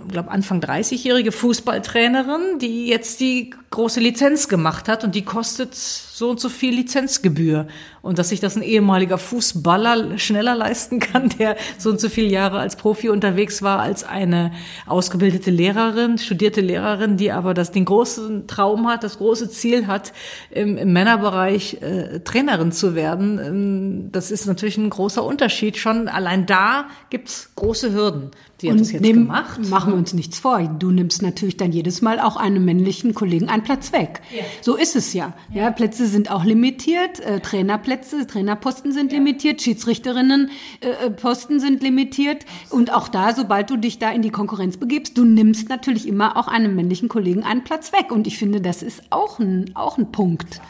[0.10, 6.32] glaube Anfang 30-jährige Fußballtrainerin, die jetzt die große Lizenz gemacht hat und die kostet so
[6.32, 7.68] und so viel Lizenzgebühr.
[8.02, 12.30] Und dass sich das ein ehemaliger Fußballer schneller leisten kann, der so und so viele
[12.30, 14.52] Jahre als Profi unterwegs war, als eine
[14.88, 20.14] ausgebildete Lehrerin, studierte Lehrerin, die aber das, den großen Traum hat, das große Ziel hat,
[20.50, 23.40] im, im Männerbereich äh, Trainerin zu werden.
[23.40, 25.78] Ähm, das ist natürlich ein großer Unterschied.
[25.78, 28.32] Schon allein da gibt's große Hürden.
[28.62, 29.70] Die hat das jetzt nehmen- gemacht.
[29.70, 30.60] machen wir uns nichts vor.
[30.60, 34.22] Du nimmst natürlich dann jedes Mal auch einem männlichen Kollegen einen Platz weg.
[34.62, 35.34] So ist es ja.
[35.54, 35.72] ja.
[35.72, 40.50] Plätze sind auch limitiert, äh, Trainerplätze, Trainerposten sind limitiert, Schiedsrichterinnen
[40.82, 42.46] äh, äh, Posten sind limitiert.
[42.70, 46.38] Und auch da, sobald du dich da in die Konkurrenz begibst, du nimmst natürlich immer
[46.38, 48.12] auch einem männlichen Kollegen einen Platz weg.
[48.12, 50.62] Und ich finde, das ist auch ein, auch ein Punkt.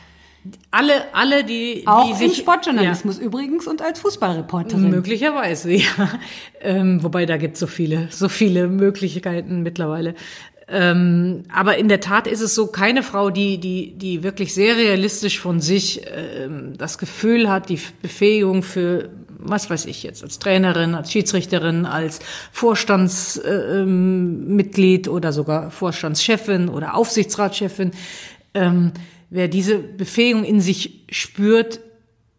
[0.72, 4.90] Alle, alle, die, Auch die im sich, Sportjournalismus übrigens und als Ja, Fußballreporterin.
[4.90, 6.10] möglicherweise, ja.
[6.62, 10.16] Ähm, wobei da gibt es so viele, so viele Möglichkeiten mittlerweile.
[10.72, 14.78] Ähm, aber in der Tat ist es so, keine Frau, die, die, die wirklich sehr
[14.78, 19.10] realistisch von sich ähm, das Gefühl hat, die Befähigung für,
[19.40, 22.20] was weiß ich jetzt, als Trainerin, als Schiedsrichterin, als
[22.52, 27.90] Vorstandsmitglied äh, ähm, oder sogar Vorstandschefin oder Aufsichtsratschefin,
[28.54, 28.92] ähm,
[29.30, 31.80] wer diese Befähigung in sich spürt,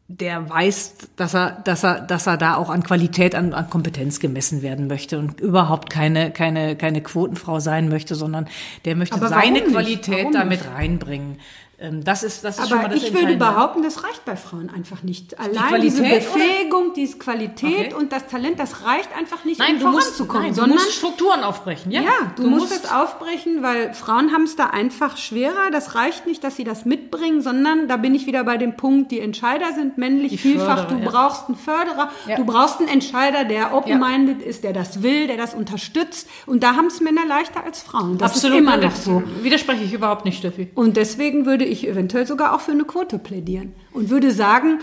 [0.08, 4.18] der weiß, dass er, dass er, dass er da auch an Qualität, an, an Kompetenz
[4.18, 8.48] gemessen werden möchte und überhaupt keine, keine, keine Quotenfrau sein möchte, sondern
[8.84, 9.62] der möchte Aber seine?
[9.62, 11.38] Qualität damit reinbringen.
[11.80, 14.36] Ähm, Das ist, das ist schon mal Aber das ich würde behaupten, das reicht bei
[14.36, 15.38] Frauen einfach nicht.
[15.38, 16.02] Allein Qualität, diese?
[16.02, 17.94] Befähigung, diese Qualität Okay.
[17.94, 20.42] und das Talent, das reicht einfach nicht, Nein, um du musst, voranzukommen.
[20.42, 21.90] nein, du sondern musst Strukturen aufbrechen.
[21.92, 25.70] Ja, ja, du, musst, es aufbrechen, weil Frauen haben es da einfach schwerer.
[25.72, 29.10] Das reicht nicht, dass sie das mitbringen, sondern da bin ich wieder bei dem Punkt,
[29.10, 30.86] die Entscheider sind männlich Die vielfach.
[30.88, 31.10] Förderer, du ja.
[31.10, 32.36] brauchst einen Förderer, Ja.
[32.36, 36.28] du brauchst einen Entscheider, der open-minded ist, der das will, der das unterstützt.
[36.46, 38.18] Und da haben es Männer leichter als Frauen.
[38.18, 39.22] Das Absolut, ist immer noch so.
[39.42, 40.68] Widerspreche ich überhaupt nicht, Steffi.
[40.74, 44.80] Und deswegen würde ich eventuell sogar auch für eine Quote plädieren und würde sagen,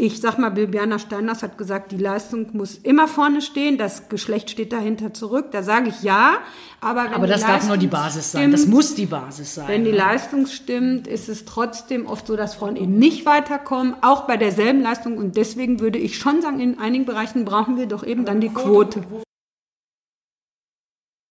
[0.00, 4.48] ich sag mal, Bibiana Steiners hat gesagt, die Leistung muss immer vorne stehen, das Geschlecht
[4.48, 5.46] steht dahinter zurück.
[5.50, 6.38] Da sage ich ja,
[6.80, 8.52] aber wenn Aber das darf nur die Basis sein.
[8.52, 9.66] Das stimmt, muss die Basis sein.
[9.66, 14.26] Wenn die Leistung stimmt, ist es trotzdem oft so, dass Frauen eben nicht weiterkommen, auch
[14.26, 15.18] bei derselben Leistung.
[15.18, 18.50] Und deswegen würde ich schon sagen, in einigen Bereichen brauchen wir doch eben dann die
[18.50, 19.02] Quote.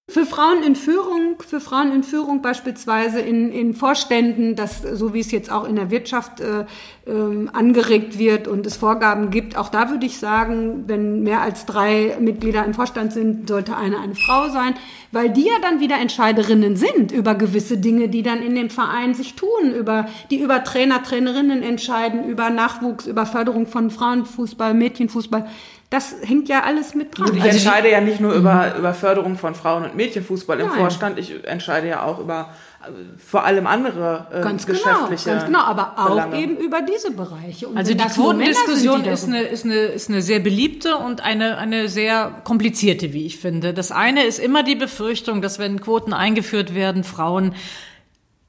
[0.09, 5.19] Für Frauen in Führung, für Frauen in Führung beispielsweise in, in Vorständen, das, so wie
[5.19, 6.61] es jetzt auch in der Wirtschaft äh,
[7.05, 11.65] äh, angeregt wird und es Vorgaben gibt, auch da würde ich sagen, wenn mehr als
[11.65, 14.75] drei Mitglieder im Vorstand sind, sollte eine eine Frau sein,
[15.11, 19.13] weil die ja dann wieder Entscheiderinnen sind über gewisse Dinge, die dann in dem Verein
[19.13, 25.49] sich tun, über die über Trainer, Trainerinnen entscheiden, über Nachwuchs, über Förderung von Frauenfußball, Mädchenfußball.
[25.89, 27.29] Das hängt ja alles mit dran.
[27.29, 30.67] Und ich also entscheide ja nicht nur über, über Förderung von Frauen- und Mädchenfußball im
[30.67, 30.77] Nein.
[30.77, 32.49] Vorstand, ich entscheide ja auch über
[32.83, 36.41] äh, vor allem andere äh, ganz geschäftliche genau, ganz genau, aber auch Belange.
[36.41, 37.69] eben über diese Bereiche.
[37.69, 41.87] Und also die Quotendiskussion ist eine, ist, eine, ist eine sehr beliebte und eine, eine
[41.87, 43.73] sehr komplizierte, wie ich finde.
[43.73, 47.55] Das eine ist immer die Befürchtung, dass wenn Quoten eingeführt werden, Frauen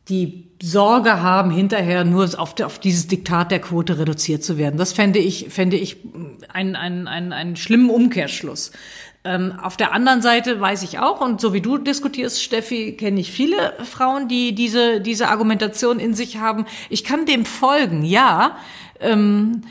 [0.09, 4.77] die Sorge haben, hinterher nur auf, auf dieses Diktat der Quote reduziert zu werden.
[4.77, 5.99] Das fände ich, fände ich
[6.53, 8.73] einen, einen, einen, einen schlimmen Umkehrschluss.
[9.25, 13.21] Ähm, auf der anderen Seite weiß ich auch, und so wie du diskutierst, Steffi, kenne
[13.21, 16.67] ich viele Frauen, die diese, diese Argumentation in sich haben.
[16.89, 18.57] Ich kann dem folgen, ja,
[19.01, 19.63] ähm,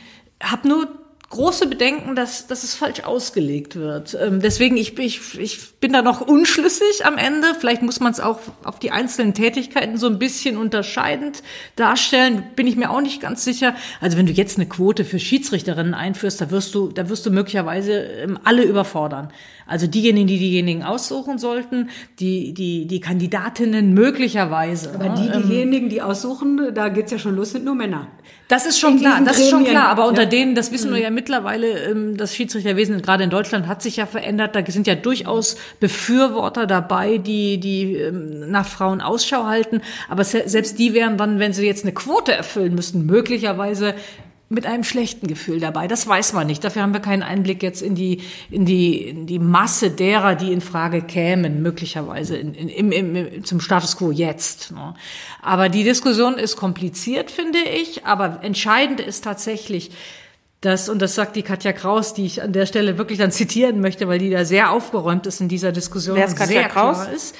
[0.41, 0.87] habe nur
[1.29, 4.17] große Bedenken, dass, dass es falsch ausgelegt wird.
[4.19, 7.47] Ähm, deswegen, ich, ich, ich bin da noch unschlüssig am Ende.
[7.59, 11.43] Vielleicht muss man es auch auf die einzelnen Tätigkeiten so ein bisschen unterscheidend
[11.75, 12.43] darstellen.
[12.55, 13.75] Bin ich mir auch nicht ganz sicher.
[13.99, 17.31] Also wenn du jetzt eine Quote für Schiedsrichterinnen einführst, da wirst du, da wirst du
[17.31, 19.33] möglicherweise ähm, alle überfordern.
[19.67, 21.89] Also diejenigen, die diejenigen aussuchen sollten,
[22.19, 24.93] die, die, die Kandidatinnen möglicherweise.
[24.95, 28.07] Aber die, ähm, diejenigen, die aussuchen, da geht's ja schon los, sind nur Männer.
[28.47, 29.89] Das ist schon klar, das ist schon klar.
[29.89, 30.29] Aber unter ja.
[30.29, 31.03] denen, das wissen wir mhm.
[31.03, 34.55] ja mittlerweile, ähm, das Schiedsrichterwesen gerade in Deutschland hat sich ja verändert.
[34.55, 39.81] Da sind ja durchaus Befürworter dabei, die, die ähm, nach Frauen Ausschau halten.
[40.07, 43.95] Aber selbst die wären dann, wenn sie jetzt eine Quote erfüllen müssten, möglicherweise
[44.49, 45.87] mit einem schlechten Gefühl dabei.
[45.87, 46.63] Das weiß man nicht.
[46.63, 50.53] Dafür haben wir keinen Einblick jetzt in die, in die, in die Masse derer, die
[50.53, 54.71] in Frage kämen, möglicherweise in, in, im, im, zum Status quo jetzt.
[54.71, 54.93] Ne?
[55.41, 58.05] Aber die Diskussion ist kompliziert, finde ich.
[58.05, 59.91] Aber entscheidend ist tatsächlich,
[60.61, 63.81] dass, und das sagt die Katja Kraus, die ich an der Stelle wirklich dann zitieren
[63.81, 66.15] möchte, weil die da sehr aufgeräumt ist in dieser Diskussion.
[66.15, 67.05] Wer ist Katja Kraus?
[67.07, 67.35] ist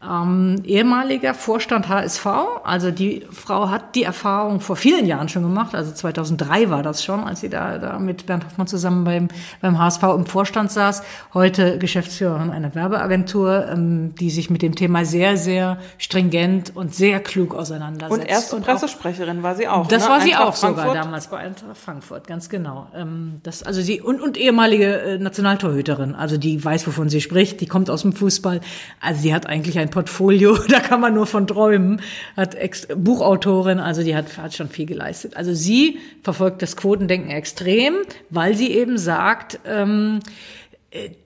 [0.00, 2.26] ähm, ehemaliger Vorstand HSV.
[2.62, 5.74] Also die Frau hat die Erfahrung vor vielen Jahren schon gemacht.
[5.74, 9.28] Also 2003 war das schon, als sie da, da mit Bernd Hoffmann zusammen beim,
[9.60, 11.02] beim HSV im Vorstand saß.
[11.34, 17.18] Heute Geschäftsführerin einer Werbeagentur, ähm, die sich mit dem Thema sehr, sehr stringent und sehr
[17.18, 18.20] klug auseinandersetzt.
[18.20, 19.88] Und erste und Pressesprecherin auch, war sie auch.
[19.88, 20.10] Das ne?
[20.10, 20.86] war sie Eintracht auch Frankfurt.
[20.86, 22.86] sogar damals bei Eintracht Frankfurt, ganz genau.
[22.94, 26.14] Ähm, das, also sie und, und ehemalige äh, Nationaltorhüterin.
[26.14, 27.60] Also die weiß, wovon sie spricht.
[27.60, 28.60] Die kommt aus dem Fußball.
[29.00, 32.00] Also sie hat eigentlich ein ein Portfolio, da kann man nur von träumen,
[32.36, 35.36] hat Ex Buchautorin, also die hat, hat schon viel geleistet.
[35.36, 37.94] Also sie verfolgt das Quotendenken extrem,
[38.30, 40.67] weil sie eben sagt, ähm, äh,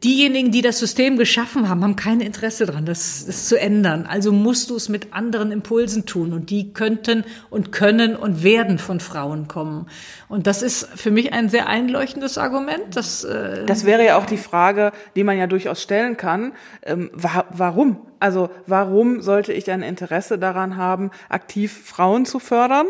[0.03, 4.07] diejenigen, die das System geschaffen haben, haben kein Interesse daran, das, das zu ändern.
[4.07, 6.33] Also musst du es mit anderen Impulsen tun.
[6.33, 9.87] Und die könnten und können und werden von Frauen kommen.
[10.29, 12.97] Und das ist für mich ein sehr einleuchtendes Argument.
[12.97, 16.55] Das, äh das wäre ja auch die Frage, die man ja durchaus stellen kann.
[16.83, 17.99] Ähm, wa warum?
[18.19, 22.87] Also warum sollte ich ein Interesse daran haben, aktiv Frauen zu fördern?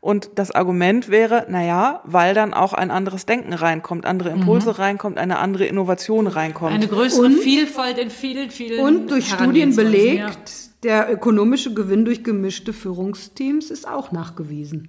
[0.00, 4.70] Und das Argument wäre, na ja, weil dann auch ein anderes Denken reinkommt, andere Impulse
[4.70, 4.76] mhm.
[4.76, 6.72] reinkommt, eine andere Innovation reinkommt.
[6.72, 10.70] Eine größere und, Vielfalt in vielen, vielen Und durch Studien belegt, ja.
[10.82, 14.88] der ökonomische Gewinn durch gemischte Führungsteams ist auch nachgewiesen.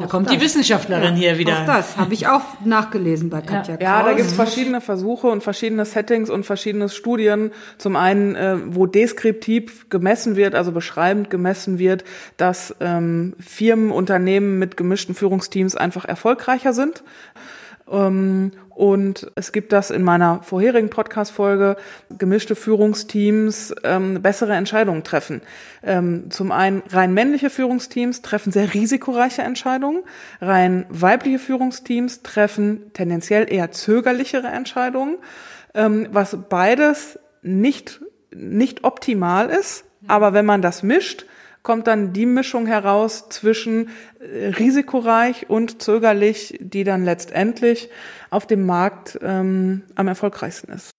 [0.00, 0.34] Da kommt das.
[0.34, 1.60] die Wissenschaftlerin ja, hier wieder.
[1.60, 3.80] Auch das habe ich auch nachgelesen bei Katja ja.
[3.80, 7.52] Ja, da gibt es verschiedene Versuche und verschiedene Settings und verschiedene Studien.
[7.76, 12.04] Zum einen, äh, wo deskriptiv gemessen wird, also beschreibend gemessen wird,
[12.38, 17.02] dass ähm, Firmen, Unternehmen mit gemischten Führungsteams einfach erfolgreicher sind.
[17.90, 21.76] Ähm, und es gibt das in meiner vorherigen Podcast-Folge,
[22.16, 25.42] gemischte Führungsteams ähm, bessere Entscheidungen treffen.
[25.82, 30.02] Ähm, zum einen rein männliche Führungsteams treffen sehr risikoreiche Entscheidungen,
[30.40, 35.18] rein weibliche Führungsteams treffen tendenziell eher zögerlichere Entscheidungen,
[35.74, 38.00] ähm, was beides nicht,
[38.34, 39.84] nicht optimal ist.
[40.06, 41.26] Aber wenn man das mischt,
[41.62, 47.90] kommt dann die Mischung heraus zwischen äh, risikoreich und zögerlich, die dann letztendlich
[48.30, 50.90] auf dem Markt ähm, am erfolgreichsten ist.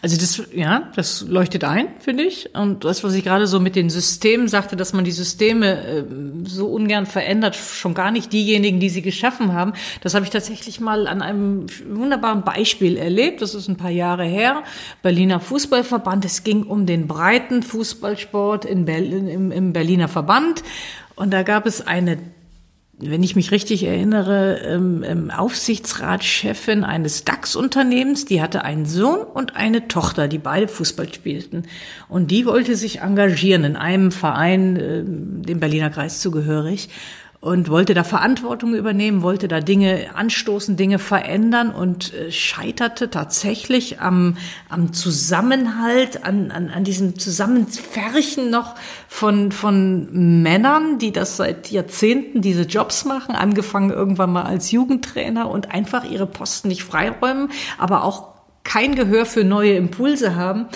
[0.00, 2.54] Also das, ja, das leuchtet ein, finde ich.
[2.54, 6.04] Und das, was ich gerade so mit den Systemen sagte, dass man die Systeme äh,
[6.44, 9.72] so ungern verändert, schon gar nicht diejenigen, die sie geschaffen haben,
[10.02, 13.42] das habe ich tatsächlich mal an einem wunderbaren Beispiel erlebt.
[13.42, 14.62] Das ist ein paar Jahre her.
[15.02, 16.24] Berliner Fußballverband.
[16.24, 20.62] Es ging um den breiten Fußballsport in Berlin, im, im Berliner Verband.
[21.16, 22.18] Und da gab es eine
[23.02, 28.26] wenn ich mich richtig erinnere, ähm, ähm, Aufsichtsratschefin eines DAX-Unternehmens.
[28.26, 31.62] Die hatte einen Sohn und eine Tochter, die beide Fußball spielten.
[32.08, 36.88] Und die wollte sich engagieren in einem Verein, äh, dem Berliner Kreis zugehörig
[37.40, 43.98] und wollte da Verantwortung übernehmen, wollte da Dinge anstoßen, Dinge verändern und äh, scheiterte tatsächlich
[43.98, 44.36] am,
[44.68, 48.74] am Zusammenhalt, an, an, an diesem Zusammenfärchen noch
[49.08, 55.50] von, von Männern, die das seit Jahrzehnten diese Jobs machen, angefangen irgendwann mal als Jugendtrainer
[55.50, 57.48] und einfach ihre Posten nicht freiräumen,
[57.78, 58.28] aber auch
[58.64, 60.66] kein Gehör für neue Impulse haben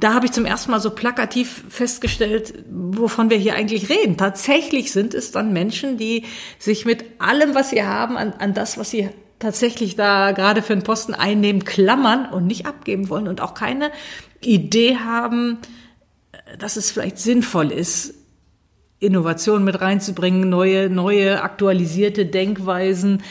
[0.00, 4.16] da habe ich zum ersten Mal so plakativ festgestellt, wovon wir hier eigentlich reden.
[4.16, 6.24] Tatsächlich sind es dann Menschen, die
[6.58, 10.72] sich mit allem, was sie haben, an, an das, was sie tatsächlich da gerade für
[10.72, 13.90] einen Posten einnehmen, klammern und nicht abgeben wollen und auch keine
[14.40, 15.58] Idee haben,
[16.58, 18.14] dass es vielleicht sinnvoll ist,
[18.98, 23.22] Innovationen mit reinzubringen, neue, neue aktualisierte Denkweisen.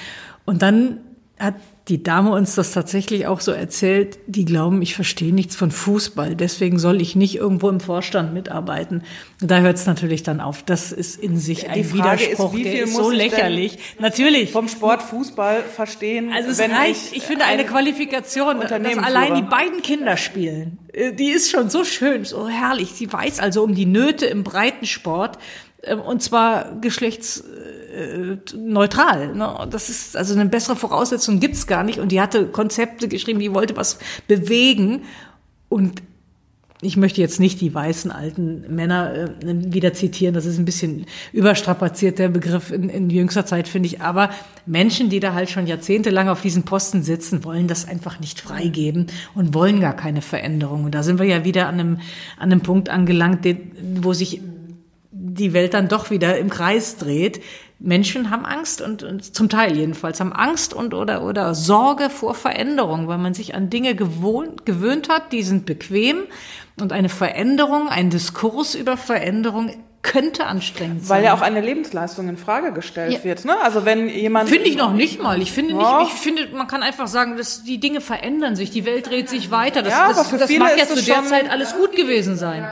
[0.45, 0.99] Und dann
[1.39, 1.55] hat
[1.87, 6.35] die Dame uns das tatsächlich auch so erzählt, die glauben, ich verstehe nichts von Fußball,
[6.35, 9.01] deswegen soll ich nicht irgendwo im Vorstand mitarbeiten.
[9.39, 10.61] Da hört es natürlich dann auf.
[10.63, 13.79] Das ist in sich ein die Frage Widerspruch, ist, der ist so ich lächerlich.
[13.99, 14.51] Natürlich.
[14.51, 16.31] Vom Sport Fußball verstehen.
[16.31, 21.13] Also es reicht, ich, finde eine Qualifikation, dass Unternehmen allein die beiden Kinder spielen, äh,
[21.13, 22.91] die ist schon so schön, so herrlich.
[22.91, 25.39] Sie weiß also um die Nöte im Breitensport
[26.05, 29.35] und zwar geschlechtsneutral.
[29.35, 29.67] Ne?
[29.69, 31.99] Das ist also eine bessere Voraussetzung gibt's gar nicht.
[31.99, 35.03] Und die hatte Konzepte geschrieben, die wollte was bewegen
[35.69, 36.01] und
[36.83, 41.05] ich möchte jetzt nicht die weißen alten Männer äh, wieder zitieren, das ist ein bisschen
[41.31, 44.01] überstrapaziert, der Begriff in, in jüngster Zeit, finde ich.
[44.01, 44.31] Aber
[44.65, 49.07] Menschen, die da halt schon jahrzehntelang auf diesen Posten sitzen, wollen das einfach nicht freigeben
[49.35, 50.85] und wollen gar keine Veränderung.
[50.85, 51.97] Und da sind wir ja wieder an einem,
[52.37, 53.45] an einem Punkt angelangt,
[54.01, 54.41] wo sich
[55.33, 57.41] die Welt dann doch wieder im Kreis dreht.
[57.79, 62.35] Menschen haben Angst und, und zum Teil jedenfalls haben Angst und oder oder Sorge vor
[62.35, 66.17] Veränderung, weil man sich an Dinge gewohnt, gewöhnt hat, die sind bequem
[66.79, 69.71] und eine Veränderung, ein Diskurs über Veränderung
[70.03, 71.17] könnte anstrengend sein.
[71.17, 73.23] Weil ja auch eine Lebensleistung in Frage gestellt Ja.
[73.23, 73.45] wird.
[73.45, 73.55] Ne?
[73.61, 75.41] Also wenn jemand Finde ich noch nicht mal.
[75.41, 78.85] Ich finde nicht, ich finde, man kann einfach sagen, dass die Dinge verändern sich, die
[78.85, 79.83] Welt dreht sich weiter.
[79.83, 82.35] Das, Ja, das, aber für das viele mag ja zu der Zeit alles gut gewesen
[82.35, 82.71] sein.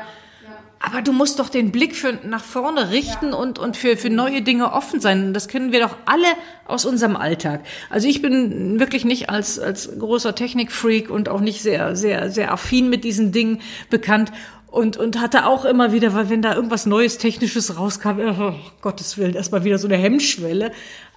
[0.81, 4.41] Aber du musst doch den Blick für nach vorne richten und, und für, für neue
[4.41, 5.33] Dinge offen sein.
[5.33, 6.27] Das kennen wir doch alle
[6.65, 7.65] aus unserem Alltag.
[7.89, 12.53] Also ich bin wirklich nicht als, als großer Technikfreak und auch nicht sehr, sehr, sehr
[12.53, 14.31] affin mit diesen Dingen bekannt.
[14.67, 19.17] Und, und hatte auch immer wieder, weil wenn da irgendwas Neues, Technisches rauskam, oh, Gottes
[19.17, 20.71] Willen, erstmal wieder so eine Hemmschwelle.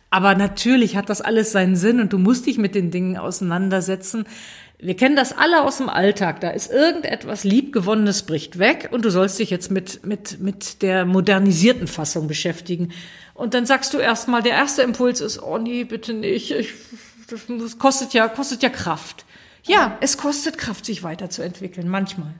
[0.08, 4.26] Aber natürlich hat das alles seinen Sinn und du musst dich mit den Dingen auseinandersetzen.
[4.82, 6.40] Wir kennen das alle aus dem Alltag.
[6.40, 11.04] Da ist irgendetwas Liebgewonnenes bricht weg und du sollst dich jetzt mit, mit, mit der
[11.04, 12.92] modernisierten Fassung beschäftigen.
[13.32, 16.50] Und dann sagst du erstmal, der erste Impuls ist, oh nee, bitte nicht.
[16.50, 16.72] Ich,
[17.28, 19.24] das kostet ja, kostet ja Kraft.
[19.62, 22.34] Ja, es kostet Kraft, sich weiterzuentwickeln, manchmal.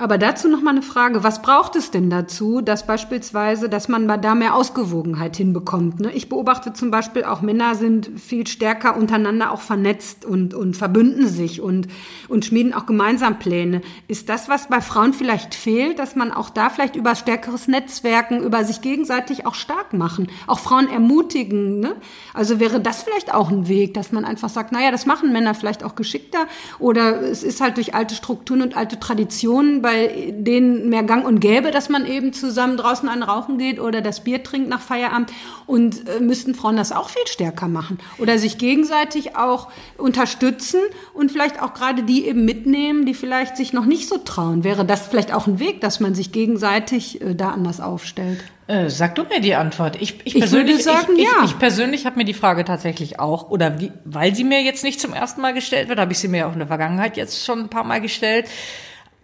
[0.00, 1.22] Aber dazu noch mal eine Frage.
[1.24, 6.00] Was braucht es denn dazu, dass beispielsweise, dass man da mehr Ausgewogenheit hinbekommt?
[6.00, 6.10] Ne?
[6.12, 11.28] Ich beobachte zum Beispiel auch Männer sind viel stärker untereinander auch vernetzt und, und verbünden
[11.28, 11.86] sich und,
[12.28, 13.82] und schmieden auch gemeinsam Pläne.
[14.08, 18.42] Ist das, was bei Frauen vielleicht fehlt, dass man auch da vielleicht über stärkeres Netzwerken,
[18.42, 21.78] über sich gegenseitig auch stark machen, auch Frauen ermutigen?
[21.80, 21.94] Ne?
[22.32, 25.52] Also wäre das vielleicht auch ein Weg, dass man einfach sagt, naja, das machen Männer
[25.52, 26.46] vielleicht auch geschickter
[26.78, 29.89] oder es ist halt durch alte Strukturen und alte Traditionen bei
[30.30, 34.24] denen mehr Gang und Gäbe, dass man eben zusammen draußen an Rauchen geht oder das
[34.24, 35.32] Bier trinkt nach Feierabend
[35.66, 39.68] und äh, müssten Frauen das auch viel stärker machen oder sich gegenseitig auch
[39.98, 40.80] unterstützen
[41.14, 44.64] und vielleicht auch gerade die eben mitnehmen, die vielleicht sich noch nicht so trauen.
[44.64, 48.42] Wäre das vielleicht auch ein Weg, dass man sich gegenseitig äh, da anders aufstellt?
[48.70, 49.96] Äh, sag du mir die Antwort.
[50.00, 51.30] Ich, ich, Ich persönlich, sagen, ich, ja.
[51.44, 54.84] ich, ich persönlich habe mir die Frage tatsächlich auch, oder die, weil sie mir jetzt
[54.84, 57.44] nicht zum ersten Mal gestellt wird, habe ich sie mir auch in der Vergangenheit jetzt
[57.44, 58.46] schon ein paar Mal gestellt.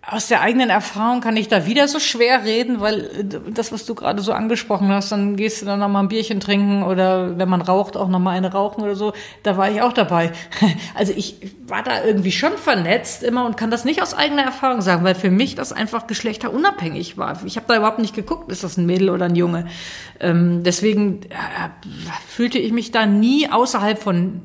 [0.08, 3.86] Aus der eigenen Erfahrung kann ich da wieder so schwer reden, weil äh, das, was
[3.86, 7.36] du gerade so angesprochen hast, dann gehst du dann noch mal ein Bierchen trinken oder
[7.38, 9.14] wenn man raucht, auch noch mal eine rauchen oder so.
[9.42, 10.32] Da war ich auch dabei.
[10.94, 14.80] Also ich war da irgendwie schon vernetzt immer und kann das nicht aus eigener Erfahrung
[14.80, 17.44] sagen, weil für mich das einfach geschlechterunabhängig war.
[17.44, 19.66] Ich habe da überhaupt nicht geguckt, ist das ein Mädel oder ein Junge.
[20.20, 21.34] Ähm, deswegen äh,
[22.28, 24.40] fühlte ich mich da nie außerhalb von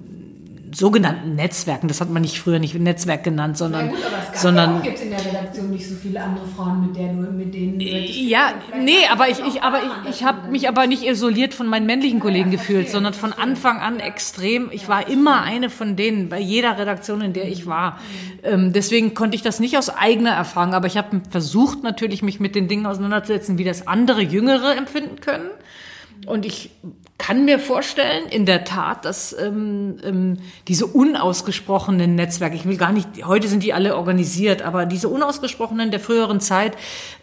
[0.74, 1.88] sogenannten Netzwerken.
[1.88, 3.92] Das hat man nicht früher nicht Netzwerk genannt, sondern,
[4.34, 7.86] sondern jetzt in der Redaktion nicht so viele andere Frauen, mit, der mit denen du
[7.86, 11.86] ja, nee, aber ich, ich, aber ich, ich habe mich aber nicht isoliert von meinen
[11.86, 14.70] männlichen Kollegen gefühlt, sondern von Anfang an extrem.
[14.72, 18.00] Ich war immer eine von denen bei jeder Redaktion, in der ich war.
[18.44, 22.40] Ähm, deswegen konnte ich das nicht aus eigener Erfahrung, aber ich habe versucht natürlich, mich
[22.40, 25.50] mit den Dingen auseinanderzusetzen, wie das andere Jüngere empfinden können.
[26.26, 26.70] Und ich
[27.22, 30.38] kann mir vorstellen, in der Tat, dass ähm, ähm,
[30.68, 35.92] diese unausgesprochenen Netzwerke, ich will gar nicht, heute sind die alle organisiert, aber diese unausgesprochenen
[35.92, 36.76] der früheren Zeit,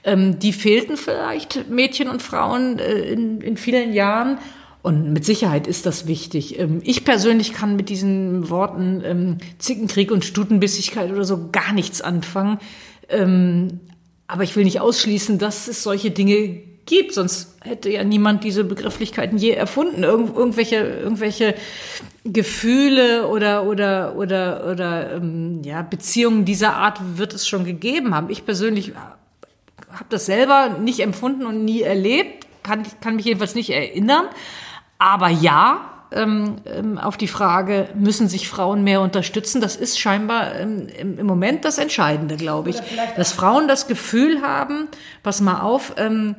[0.04, 4.38] ähm, die fehlten vielleicht Mädchen und Frauen äh, in, in vielen Jahren.
[4.82, 6.60] Und mit Sicherheit ist das wichtig.
[6.60, 12.02] Ähm, ich persönlich kann mit diesen Worten ähm, Zickenkrieg und Stutenbissigkeit oder so gar nichts
[12.02, 12.60] anfangen.
[13.08, 13.80] Ähm,
[14.28, 18.64] aber ich will nicht ausschließen, dass es solche Dinge gibt, sonst hätte ja niemand diese
[18.64, 20.02] Begrifflichkeiten je erfunden.
[20.02, 21.54] Irgend, irgendwelche, irgendwelche
[22.24, 28.30] Gefühle oder oder oder oder ähm, ja Beziehungen dieser Art wird es schon gegeben haben.
[28.30, 28.92] Ich persönlich
[29.90, 34.24] habe das selber nicht empfunden und nie erlebt, kann kann mich jedenfalls nicht erinnern.
[34.98, 39.60] Aber ja, ähm, ähm, auf die Frage, müssen sich Frauen mehr unterstützen?
[39.60, 42.76] Das ist scheinbar ähm, im, im, Moment das Entscheidende, glaube ich.
[43.16, 44.88] Dass Frauen das Gefühl haben,
[45.22, 46.34] pass mal auf, ähm,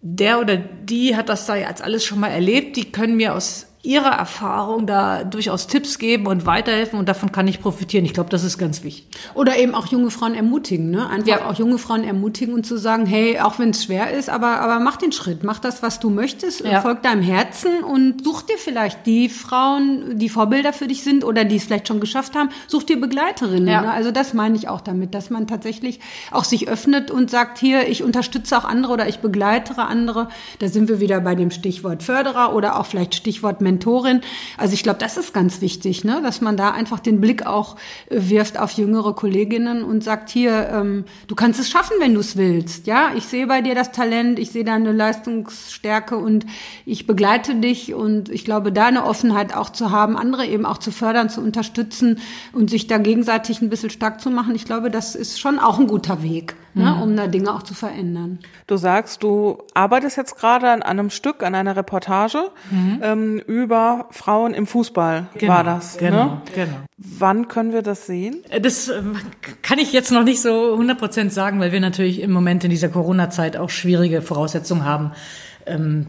[0.00, 3.66] der oder die hat das da jetzt alles schon mal erlebt, die können mir aus
[3.88, 8.04] ihrer Erfahrung da durchaus Tipps geben und weiterhelfen und davon kann ich profitieren.
[8.04, 9.08] Ich glaube, das ist ganz wichtig.
[9.32, 11.08] Oder eben auch junge Frauen ermutigen, ne?
[11.08, 11.46] Einfach ja.
[11.48, 14.78] auch junge Frauen ermutigen und zu sagen, hey, auch wenn es schwer ist, aber, aber
[14.78, 16.82] mach den Schritt, mach das, was du möchtest, ja.
[16.82, 21.46] folg deinem Herzen und such dir vielleicht die Frauen, die Vorbilder für dich sind oder
[21.46, 23.68] die es vielleicht schon geschafft haben, such dir Begleiterinnen.
[23.68, 23.80] Ja.
[23.80, 23.90] Ne?
[23.90, 25.98] Also das meine ich auch damit, dass man tatsächlich
[26.30, 30.28] auch sich öffnet und sagt, hier, ich unterstütze auch andere oder ich begleitere andere.
[30.58, 34.20] Da sind wir wieder bei dem Stichwort Förderer oder auch vielleicht Stichwort Mentorin.
[34.56, 36.20] Also ich glaube, das ist ganz wichtig, ne?
[36.22, 37.76] dass man da einfach den Blick auch
[38.10, 42.20] äh, wirft auf jüngere Kolleginnen und sagt, hier, ähm, du kannst es schaffen, wenn du
[42.20, 42.86] es willst.
[42.86, 46.44] Ja, ich sehe bei dir das Talent, ich sehe deine Leistungsstärke und
[46.84, 50.78] ich begleite dich und ich glaube, da eine Offenheit auch zu haben, andere eben auch
[50.78, 52.18] zu fördern, zu unterstützen
[52.52, 54.54] und sich da gegenseitig ein bisschen stark zu machen.
[54.54, 57.02] Ich glaube, das ist schon auch ein guter Weg ne, mhm.
[57.02, 58.38] um da Dinge auch zu verändern.
[58.66, 63.00] Du sagst, du arbeitest jetzt gerade an einem Stück, an einer Reportage mhm.
[63.02, 66.00] ähm, über Frauen im Fußball, genau, war das.
[66.00, 66.10] Ne?
[66.10, 66.42] Genau, ne?
[66.54, 66.76] genau.
[66.96, 68.44] Wann können wir das sehen?
[68.48, 69.16] Äh, das ähm,
[69.62, 72.70] kann ich jetzt noch nicht so 100 Prozent sagen, weil wir natürlich im Moment in
[72.70, 75.12] dieser Corona-Zeit auch schwierige Voraussetzungen haben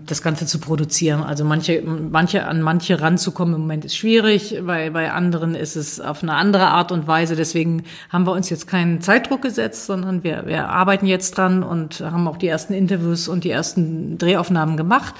[0.05, 1.21] das Ganze zu produzieren.
[1.21, 5.99] Also manche, manche, an manche ranzukommen im Moment ist schwierig, bei, bei anderen ist es
[5.99, 7.35] auf eine andere Art und Weise.
[7.35, 12.01] Deswegen haben wir uns jetzt keinen Zeitdruck gesetzt, sondern wir, wir arbeiten jetzt dran und
[12.01, 15.15] haben auch die ersten Interviews und die ersten Drehaufnahmen gemacht.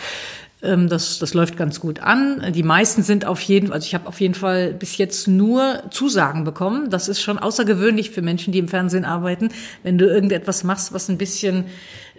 [0.61, 2.44] Ähm, das, das läuft ganz gut an.
[2.53, 6.44] Die meisten sind auf jeden, also ich habe auf jeden Fall bis jetzt nur Zusagen
[6.44, 6.90] bekommen.
[6.90, 9.49] Das ist schon außergewöhnlich für Menschen, die im Fernsehen arbeiten,
[9.84, 11.66] wenn du irgendetwas machst, was ein bisschen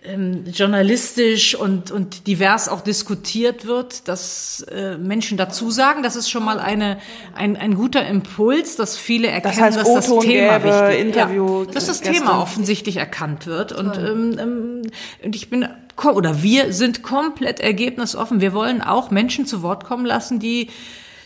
[0.02, 6.30] ähm, journalistisch und, und divers auch diskutiert wird, dass äh, Menschen dazu sagen, das ist
[6.30, 6.98] schon mal eine,
[7.34, 11.64] ein, ein guter Impuls, dass viele erkennen, das heißt, dass das Thema gäbe, wichtig Interview
[11.64, 12.14] ja, dass das Gäste.
[12.14, 13.72] Thema offensichtlich erkannt wird.
[13.72, 14.82] Und, ähm, ähm,
[15.22, 15.68] und ich bin
[16.02, 18.40] oder wir sind komplett ergebnisoffen.
[18.40, 20.68] Wir wollen auch Menschen zu Wort kommen lassen, die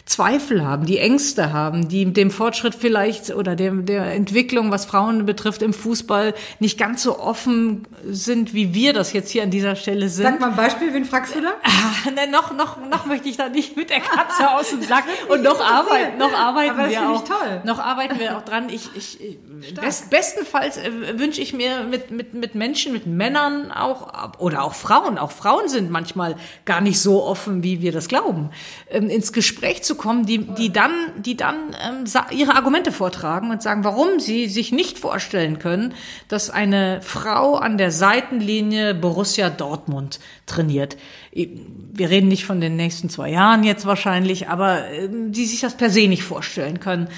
[0.07, 5.25] Zweifel haben, die Ängste haben, die dem Fortschritt vielleicht oder dem, der Entwicklung, was Frauen
[5.25, 9.77] betrifft im Fußball, nicht ganz so offen sind, wie wir das jetzt hier an dieser
[9.77, 10.25] Stelle sind.
[10.25, 11.55] Sag mal ein Beispiel, wen fragst du da?
[11.63, 15.05] Ah, ne, noch, noch, noch möchte ich da nicht mit der Katze aus dem Sack.
[15.29, 17.25] Und noch arbeiten, noch arbeiten wir auch.
[17.25, 17.63] Toll.
[17.65, 18.69] Noch arbeiten wir auch dran.
[18.69, 19.39] Ich, ich,
[19.81, 24.75] best, bestenfalls äh, wünsche ich mir mit, mit, mit Menschen, mit Männern auch, oder auch
[24.75, 28.51] Frauen, auch Frauen sind manchmal gar nicht so offen, wie wir das glauben,
[28.91, 33.63] ähm, ins Gespräch zu kommen, die, die dann, die dann ähm, ihre Argumente vortragen und
[33.63, 35.95] sagen, warum sie sich nicht vorstellen können,
[36.29, 40.97] dass eine Frau an der Seitenlinie Borussia Dortmund trainiert.
[41.33, 45.77] Wir reden nicht von den nächsten zwei Jahren jetzt wahrscheinlich, aber äh, die sich das
[45.77, 47.09] per se nicht vorstellen können.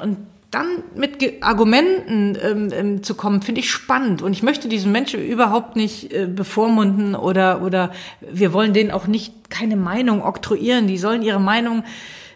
[0.00, 0.18] Und
[0.54, 4.22] dann mit Argumenten ähm, ähm, zu kommen, finde ich spannend.
[4.22, 7.90] Und ich möchte diesen Menschen überhaupt nicht äh, bevormunden oder, oder
[8.20, 10.86] wir wollen denen auch nicht keine Meinung oktroyieren.
[10.86, 11.82] Die sollen ihre Meinung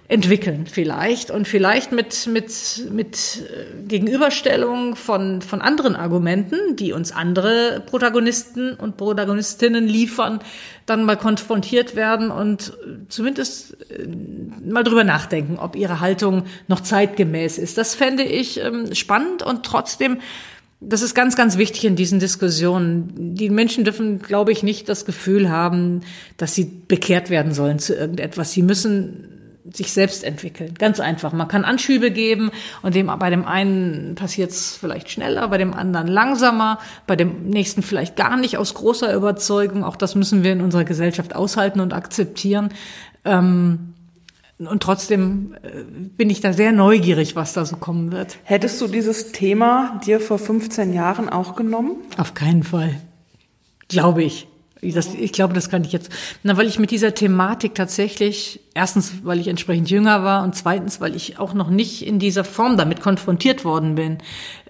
[0.08, 7.12] entwickeln vielleicht und vielleicht mit mit mit äh, Gegenüberstellung von von anderen Argumenten, die uns
[7.12, 10.40] andere Protagonisten und Protagonistinnen liefern,
[10.86, 12.72] dann mal konfrontiert werden und
[13.10, 14.08] zumindest äh,
[14.64, 17.76] mal drüber nachdenken, ob ihre Haltung noch zeitgemäß ist.
[17.76, 20.18] Das fände ich ähm, spannend und trotzdem
[20.80, 23.34] das ist ganz, ganz wichtig in diesen Diskussionen.
[23.34, 26.02] Die Menschen dürfen, glaube ich, nicht das Gefühl haben,
[26.36, 28.52] dass sie bekehrt werden sollen zu irgendetwas.
[28.52, 29.37] Sie müssen
[29.72, 30.74] sich selbst entwickeln.
[30.78, 31.32] Ganz einfach.
[31.32, 32.50] Man kann Anschübe geben
[32.82, 37.48] und dem, bei dem einen passiert es vielleicht schneller, bei dem anderen langsamer, bei dem
[37.48, 39.84] nächsten vielleicht gar nicht aus großer Überzeugung.
[39.84, 42.70] Auch das müssen wir in unserer Gesellschaft aushalten und akzeptieren.
[43.24, 43.94] Ähm,
[44.58, 45.84] und trotzdem äh,
[46.16, 48.38] bin ich da sehr neugierig, was da so kommen wird.
[48.42, 51.96] Hättest du dieses Thema dir vor 15 Jahren auch genommen?
[52.16, 52.96] Auf keinen Fall.
[53.88, 54.48] Glaube ich.
[54.80, 56.10] Das, ich glaube, das kann ich jetzt.
[56.42, 61.00] Na, weil ich mit dieser Thematik tatsächlich, erstens, weil ich entsprechend jünger war und zweitens,
[61.00, 64.18] weil ich auch noch nicht in dieser Form damit konfrontiert worden bin,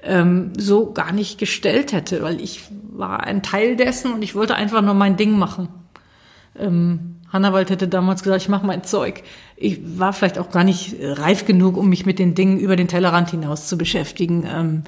[0.03, 4.55] ähm, so gar nicht gestellt hätte, weil ich war ein Teil dessen und ich wollte
[4.55, 5.69] einfach nur mein Ding machen.
[6.59, 9.23] Ähm, Hannawald hätte damals gesagt, ich mache mein Zeug.
[9.57, 12.89] Ich war vielleicht auch gar nicht reif genug, um mich mit den Dingen über den
[12.89, 14.47] Tellerrand hinaus zu beschäftigen.
[14.51, 14.85] Ähm,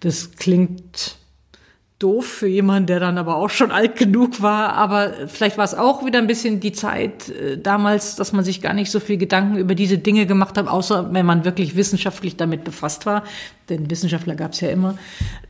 [0.00, 1.16] das klingt
[1.98, 4.74] doof für jemanden, der dann aber auch schon alt genug war.
[4.74, 8.60] Aber vielleicht war es auch wieder ein bisschen die Zeit äh, damals, dass man sich
[8.60, 12.36] gar nicht so viel Gedanken über diese Dinge gemacht hat, außer wenn man wirklich wissenschaftlich
[12.36, 13.24] damit befasst war.
[13.70, 14.98] Denn Wissenschaftler gab es ja immer.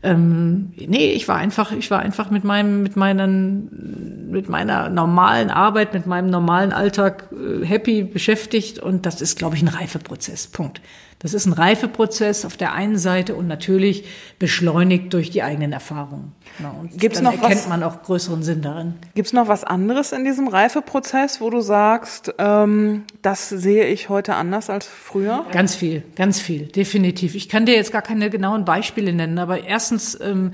[0.05, 5.51] Ähm, nee, ich war einfach, ich war einfach mit meinem, mit meinen, mit meiner normalen
[5.51, 8.78] Arbeit, mit meinem normalen Alltag äh, happy beschäftigt.
[8.78, 10.47] Und das ist, glaube ich, ein Reifeprozess.
[10.47, 10.81] Punkt.
[11.18, 14.05] Das ist ein Reifeprozess auf der einen Seite und natürlich
[14.38, 16.32] beschleunigt durch die eigenen Erfahrungen.
[16.80, 18.94] Und Gibt's dann noch erkennt was- man auch größeren Sinn darin.
[19.14, 24.34] Gibt's noch was anderes in diesem Reifeprozess, wo du sagst, ähm, das sehe ich heute
[24.34, 25.47] anders als früher?
[25.52, 27.34] Ganz viel, ganz viel, definitiv.
[27.34, 30.52] Ich kann dir jetzt gar keine genauen Beispiele nennen, aber erstens ähm,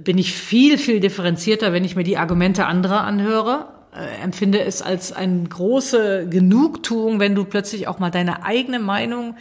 [0.00, 3.68] bin ich viel, viel differenzierter, wenn ich mir die Argumente anderer anhöre.
[3.94, 9.36] Äh, empfinde es als eine große Genugtuung, wenn du plötzlich auch mal deine eigene Meinung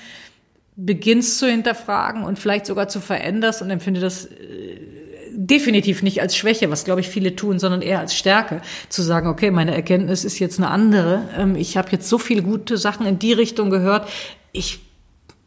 [0.75, 4.29] beginnst zu hinterfragen und vielleicht sogar zu veränderst und empfinde das äh,
[5.35, 9.27] definitiv nicht als Schwäche, was glaube ich viele tun, sondern eher als Stärke, zu sagen,
[9.27, 11.29] okay, meine Erkenntnis ist jetzt eine andere.
[11.37, 14.07] Ähm, ich habe jetzt so viele gute Sachen in die Richtung gehört.
[14.51, 14.79] Ich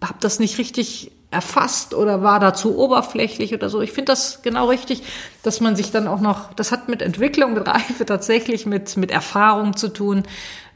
[0.02, 3.80] habe das nicht richtig erfasst oder war da zu oberflächlich oder so.
[3.80, 5.02] Ich finde das genau richtig,
[5.42, 9.10] dass man sich dann auch noch, das hat mit Entwicklung, mit Reife tatsächlich mit, mit
[9.10, 10.22] Erfahrung zu tun.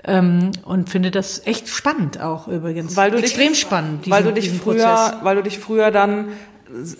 [0.04, 2.96] Ähm, und finde das echt spannend auch übrigens.
[2.96, 4.08] Weil du Extrem dich, spannend.
[4.10, 5.14] weil du diesen- dich diesen früher, Prozess.
[5.22, 6.28] weil du dich früher dann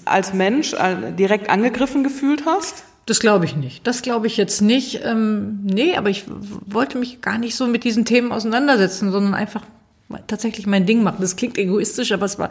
[0.04, 2.84] als Mensch äh, direkt angegriffen gefühlt hast?
[3.06, 3.86] Das glaube ich nicht.
[3.86, 5.00] Das glaube ich jetzt nicht.
[5.04, 6.24] Ähm, nee, aber ich
[6.66, 9.62] wollte mich gar nicht so mit diesen Themen auseinandersetzen, sondern einfach
[10.26, 11.18] tatsächlich mein Ding machen.
[11.20, 12.50] Das klingt egoistisch, aber es war,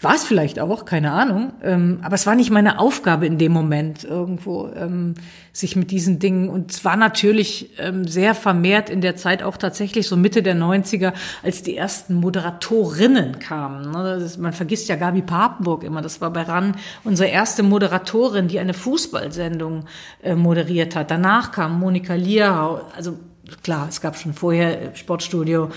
[0.00, 1.52] war es vielleicht auch, keine Ahnung.
[1.62, 5.14] Ähm, aber es war nicht meine Aufgabe in dem Moment irgendwo, ähm,
[5.52, 9.56] sich mit diesen Dingen, und es war natürlich ähm, sehr vermehrt in der Zeit auch
[9.56, 11.12] tatsächlich so Mitte der 90er,
[11.42, 13.90] als die ersten Moderatorinnen kamen.
[13.90, 14.14] ne.
[14.24, 18.58] Ist, man vergisst ja Gabi Papenburg immer, das war bei RAN unsere erste Moderatorin, die
[18.58, 19.84] eine Fußballsendung
[20.22, 21.10] äh, moderiert hat.
[21.10, 23.18] Danach kam Monika Lierhau, also
[23.62, 25.70] klar, es gab schon vorher äh, Sportstudio,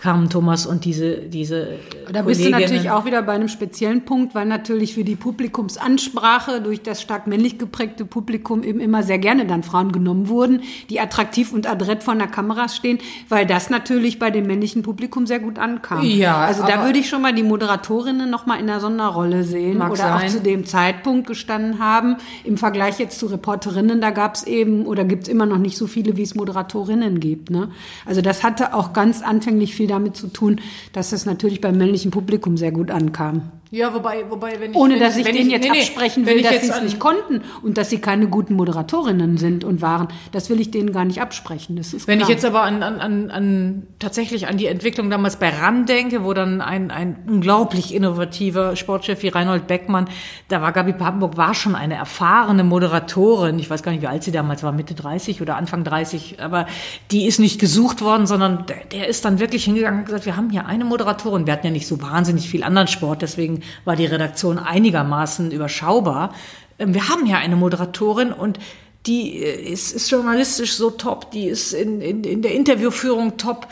[0.00, 1.78] kamen Thomas und diese, diese
[2.12, 6.60] Da bist du natürlich auch wieder bei einem speziellen Punkt, weil natürlich für die Publikumsansprache
[6.60, 11.00] durch das stark männlich geprägte Publikum eben immer sehr gerne dann Frauen genommen wurden, die
[11.00, 12.98] attraktiv und adrett vor der Kamera stehen,
[13.28, 16.04] weil das natürlich bei dem männlichen Publikum sehr gut ankam.
[16.04, 19.76] Ja, also da würde ich schon mal die Moderatorinnen noch mal in der Sonderrolle sehen
[19.76, 20.28] oder auch sein.
[20.28, 22.16] zu dem Zeitpunkt gestanden haben.
[22.44, 25.76] Im Vergleich jetzt zu Reporterinnen, da gab es eben oder gibt es immer noch nicht
[25.76, 27.50] so viele, wie es Moderatorinnen gibt.
[27.50, 27.70] Ne?
[28.04, 30.60] Also das hatte auch ganz anfänglich viel damit zu tun,
[30.92, 33.50] dass es natürlich beim männlichen Publikum sehr gut ankam.
[33.70, 36.34] Ja, wobei, wobei, wenn ich, Ohne wenn dass ich wenn denen jetzt nee, absprechen wenn
[36.34, 39.64] will, ich dass jetzt sie es nicht konnten und dass sie keine guten Moderatorinnen sind
[39.64, 40.08] und waren.
[40.30, 41.74] Das will ich denen gar nicht absprechen.
[41.76, 42.28] Das ist Wenn klar.
[42.28, 46.24] ich jetzt aber an, an, an, an tatsächlich an die Entwicklung damals bei RAN denke,
[46.24, 50.08] wo dann ein, ein unglaublich innovativer Sportchef wie Reinhold Beckmann,
[50.48, 53.58] da war Gabi Papenburg, war schon eine erfahrene Moderatorin.
[53.58, 56.66] Ich weiß gar nicht, wie alt sie damals war, Mitte 30 oder Anfang 30, aber
[57.10, 60.36] die ist nicht gesucht worden, sondern der, der ist dann wirklich hingegangen und gesagt, wir
[60.36, 61.46] haben hier eine Moderatorin.
[61.46, 63.53] Wir hatten ja nicht so wahnsinnig viel anderen Sport, deswegen
[63.84, 66.34] war die Redaktion einigermaßen überschaubar.
[66.78, 68.58] Ähm, Wir haben ja eine Moderatorin und
[69.06, 73.68] die äh, ist, ist journalistisch so top, die ist in, in, in der Interviewführung top.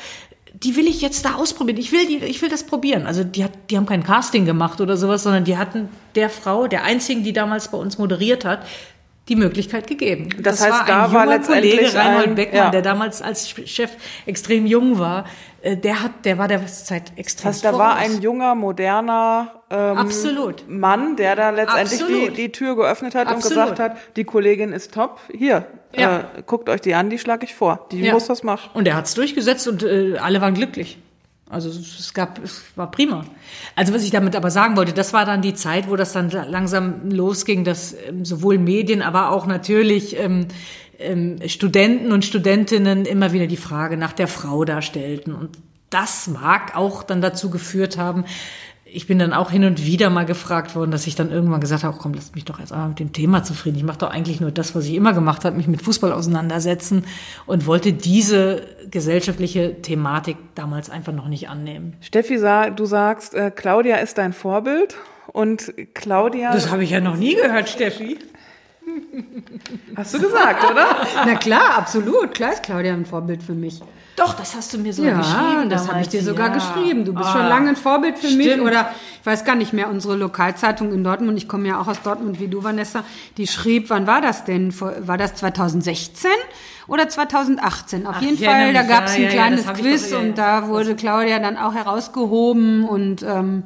[0.55, 1.79] Die will ich jetzt da ausprobieren.
[1.79, 3.07] Ich will, die, ich will das probieren.
[3.07, 6.69] Also die, hat, die haben kein Casting gemacht oder sowas, sondern die hatten der Frau,
[6.69, 8.65] der einzigen, die damals bei uns moderiert hat,
[9.29, 10.31] die Möglichkeit gegeben.
[10.41, 12.71] Das heißt, war da ein war junger letztendlich Kollege Reinhold ein- Beckmann, ja.
[12.71, 13.91] der damals als Chef
[14.27, 15.25] extrem jung war.
[15.63, 19.63] Äh, Der hat, der war der Zeit extrem Das heißt, da war ein junger, moderner
[19.71, 20.65] ähm, Absolut.
[20.69, 23.45] Mann, der da letztendlich die, die Tür geöffnet hat Absolut.
[23.59, 25.67] und gesagt hat, die Kollegin ist top, hier,
[25.97, 26.19] Ja.
[26.37, 28.13] äh, guckt euch die an, die schlage ich vor, die Ja.
[28.15, 28.71] muss das machen.
[28.75, 30.99] Und er hat es durchgesetzt und äh, alle waren glücklich.
[31.53, 33.27] Also es gab, es war prima.
[33.77, 36.31] Also was ich damit aber sagen wollte, das war dann die Zeit, wo das dann
[36.31, 40.49] langsam losging, dass ähm, sowohl Medien, aber auch natürlich ähm,
[40.99, 45.35] ähm, Studenten und Studentinnen immer wieder die Frage nach der Frau darstellten.
[45.35, 45.59] Und
[45.91, 48.25] das mag auch dann dazu geführt haben,
[48.95, 51.83] ich bin dann auch hin und wieder mal gefragt worden, dass ich dann irgendwann gesagt
[51.85, 53.79] habe, komm, lass mich doch jetzt einmal mit dem Thema zufrieden.
[53.79, 57.05] Ich mache doch eigentlich nur das, was ich immer gemacht habe, mich mit Fußball auseinandersetzen
[57.47, 61.95] und wollte diese gesellschaftliche Thematik damals einfach noch nicht annehmen.
[62.01, 62.39] Steffi,
[62.77, 64.97] du sagst, äh, Claudia ist dein Vorbild
[65.29, 68.19] und Claudia, Das habe ich ja noch nie gehört, Steffi.
[69.97, 70.87] Hast du gesagt, oder?
[71.27, 72.35] Na klar, absolut.
[72.35, 73.81] Klar ist Claudia ein Vorbild für mich.
[74.17, 75.71] Doch, das hast du mir sogar ja, geschrieben.
[75.71, 76.55] das habe ich dir sogar ja.
[76.55, 77.05] geschrieben.
[77.05, 78.47] Du bist Ah, schon lange ein Vorbild für mich.
[78.47, 78.63] stimmt.
[78.67, 78.91] Oder
[79.21, 82.39] ich weiß gar nicht mehr, unsere Lokalzeitung in Dortmund, ich komme ja auch aus Dortmund
[82.39, 83.05] wie du, Vanessa,
[83.39, 84.79] die schrieb, wann war das denn?
[84.79, 86.31] War das 2016
[86.89, 88.07] oder 2018?
[88.07, 90.69] Auf Ach, jeden Fall, da mich, gab es ein ja, kleines Quiz doch- und da
[90.69, 93.63] wurde Claudia dann auch herausgehoben und ähm,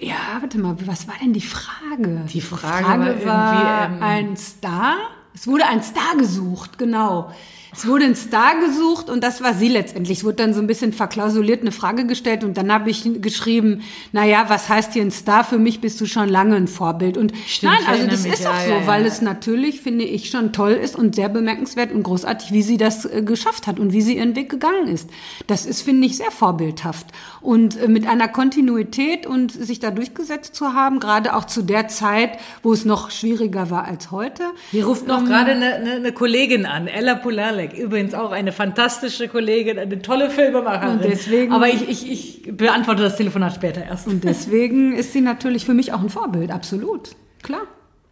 [0.00, 2.22] ja, warte mal, was war denn die Frage?
[2.32, 4.94] Die Frage war irgendwie, ähm, ein Star.
[5.34, 7.32] Es wurde ein Star gesucht, genau.
[7.78, 10.18] Es wurde ein Star gesucht und das war sie letztendlich.
[10.18, 13.82] Es wurde dann so ein bisschen verklausuliert eine Frage gestellt und dann habe ich geschrieben,
[14.10, 15.44] na ja, was heißt hier ein Star?
[15.44, 17.16] Für mich bist du schon lange ein Vorbild.
[17.16, 18.86] Und Stimmt, nein, also das ist ja, auch so, ja, ja.
[18.88, 22.78] weil es natürlich, finde ich, schon toll ist und sehr bemerkenswert und großartig, wie sie
[22.78, 25.08] das äh, geschafft hat und wie sie ihren Weg gegangen ist.
[25.46, 27.06] Das ist, finde ich, sehr vorbildhaft.
[27.40, 31.86] Und äh, mit einer Kontinuität und sich da durchgesetzt zu haben, gerade auch zu der
[31.86, 34.42] Zeit, wo es noch schwieriger war als heute.
[34.72, 37.67] Hier ruft Ähm, noch gerade eine, eine, eine Kollegin an, Ella Pulalek.
[37.76, 40.96] Übrigens auch eine fantastische Kollegin, eine tolle Filmemacherin.
[40.98, 44.06] Und deswegen- Aber ich, ich, ich beantworte das Telefonat später erst.
[44.06, 47.10] Und deswegen ist sie natürlich für mich auch ein Vorbild, absolut.
[47.42, 47.62] Klar.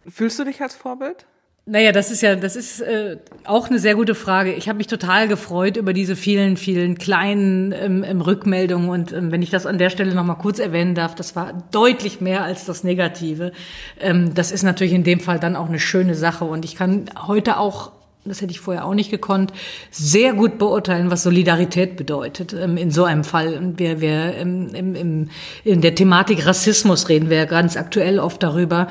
[0.09, 1.25] Fühlst du dich als Vorbild?
[1.69, 4.53] Naja, das ist ja, das ist äh, auch eine sehr gute Frage.
[4.53, 9.33] Ich habe mich total gefreut über diese vielen, vielen kleinen ähm, ähm, Rückmeldungen und ähm,
[9.33, 12.45] wenn ich das an der Stelle noch mal kurz erwähnen darf, das war deutlich mehr
[12.45, 13.51] als das Negative.
[13.99, 17.09] Ähm, das ist natürlich in dem Fall dann auch eine schöne Sache und ich kann
[17.27, 17.91] heute auch
[18.29, 19.53] das hätte ich vorher auch nicht gekonnt,
[19.91, 23.73] sehr gut beurteilen, was Solidarität bedeutet ähm, in so einem Fall.
[23.77, 25.29] Wir, wir ähm, im, im,
[25.63, 28.87] in der Thematik Rassismus reden wir ja ganz aktuell oft darüber,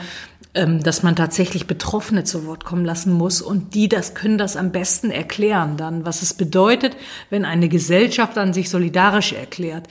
[0.56, 4.56] ähm, dass man tatsächlich Betroffene zu Wort kommen lassen muss und die das können das
[4.56, 6.96] am besten erklären dann, was es bedeutet,
[7.28, 9.86] wenn eine Gesellschaft an sich solidarisch erklärt.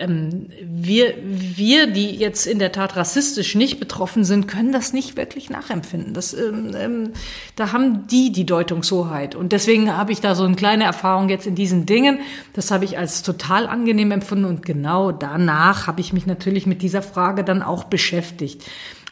[0.00, 5.16] Ähm, wir, wir, die jetzt in der Tat rassistisch nicht betroffen sind, können das nicht
[5.16, 6.14] wirklich nachempfinden.
[6.14, 7.10] Das, ähm, ähm,
[7.54, 9.34] da haben die die Deutungshoheit.
[9.34, 12.20] Und deswegen habe ich da so eine kleine Erfahrung jetzt in diesen Dingen.
[12.54, 14.46] Das habe ich als total angenehm empfunden.
[14.46, 18.64] Und genau danach habe ich mich natürlich mit dieser Frage dann auch beschäftigt.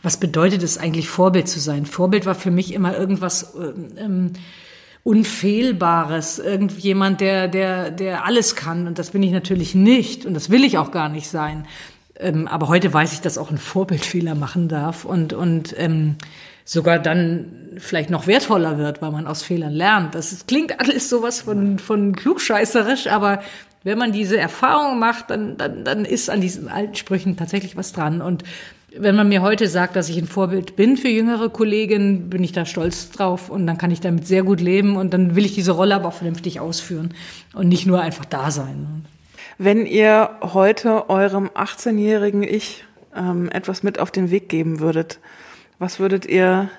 [0.02, 1.84] Was bedeutet es eigentlich, Vorbild zu sein?
[1.84, 4.32] Vorbild war für mich immer irgendwas ähm, ähm,
[5.08, 8.86] Unfehlbares, irgendjemand, der, der, der alles kann.
[8.86, 10.26] Und das bin ich natürlich nicht.
[10.26, 11.66] Und das will ich auch gar nicht sein.
[12.18, 16.16] Ähm, aber heute weiß ich, dass auch ein Vorbildfehler machen darf und, und ähm,
[16.66, 17.46] sogar dann
[17.78, 20.14] vielleicht noch wertvoller wird, weil man aus Fehlern lernt.
[20.14, 23.40] Das ist, klingt alles sowas von, von klugscheißerisch, aber
[23.84, 27.94] wenn man diese Erfahrung macht, dann, dann, dann ist an diesen alten Sprüchen tatsächlich was
[27.94, 28.20] dran.
[28.20, 28.44] Und
[28.96, 32.52] wenn man mir heute sagt, dass ich ein Vorbild bin für jüngere Kolleginnen, bin ich
[32.52, 35.54] da stolz drauf und dann kann ich damit sehr gut leben und dann will ich
[35.54, 37.14] diese Rolle aber auch vernünftig ausführen
[37.54, 39.04] und nicht nur einfach da sein.
[39.58, 42.84] Wenn ihr heute eurem 18-jährigen Ich
[43.14, 45.18] ähm, etwas mit auf den Weg geben würdet,
[45.78, 46.70] was würdet ihr,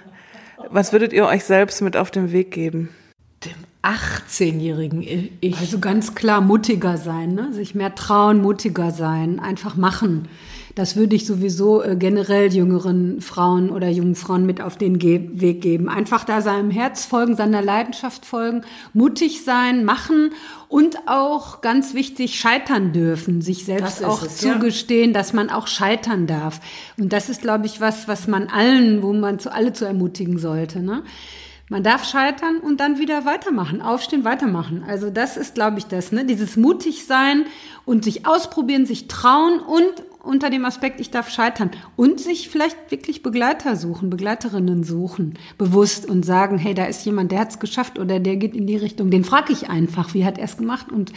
[0.69, 2.89] was würdet ihr euch selbst mit auf den Weg geben?
[3.45, 3.53] Dem
[3.83, 5.05] 18-jährigen
[5.41, 5.57] Ich.
[5.57, 7.53] Also ganz klar mutiger sein, ne?
[7.53, 10.27] sich mehr trauen, mutiger sein, einfach machen.
[10.75, 15.29] Das würde ich sowieso äh, generell jüngeren Frauen oder jungen Frauen mit auf den Ge
[15.33, 15.89] Weg geben.
[15.89, 18.61] Einfach da seinem Herz folgen, seiner Leidenschaft folgen,
[18.93, 20.31] mutig sein, machen
[20.67, 24.53] und auch ganz wichtig scheitern dürfen, sich selbst auch es, ja.
[24.53, 26.61] zugestehen, dass man auch scheitern darf.
[26.97, 30.37] Und das ist, glaube ich, was, was man allen, wo man zu alle zu ermutigen
[30.37, 30.81] sollte.
[30.81, 31.03] Ne?
[31.69, 34.83] Man darf scheitern und dann wieder weitermachen, aufstehen, weitermachen.
[34.87, 36.25] Also das ist, glaube ich, das, ne?
[36.25, 37.45] Dieses mutig sein
[37.85, 42.91] und sich ausprobieren, sich trauen und unter dem Aspekt, ich darf scheitern und sich vielleicht
[42.91, 47.59] wirklich Begleiter suchen, Begleiterinnen suchen, bewusst und sagen, hey, da ist jemand, der hat es
[47.59, 49.11] geschafft oder der geht in die Richtung.
[49.11, 51.13] Den frage ich einfach, wie hat er es gemacht und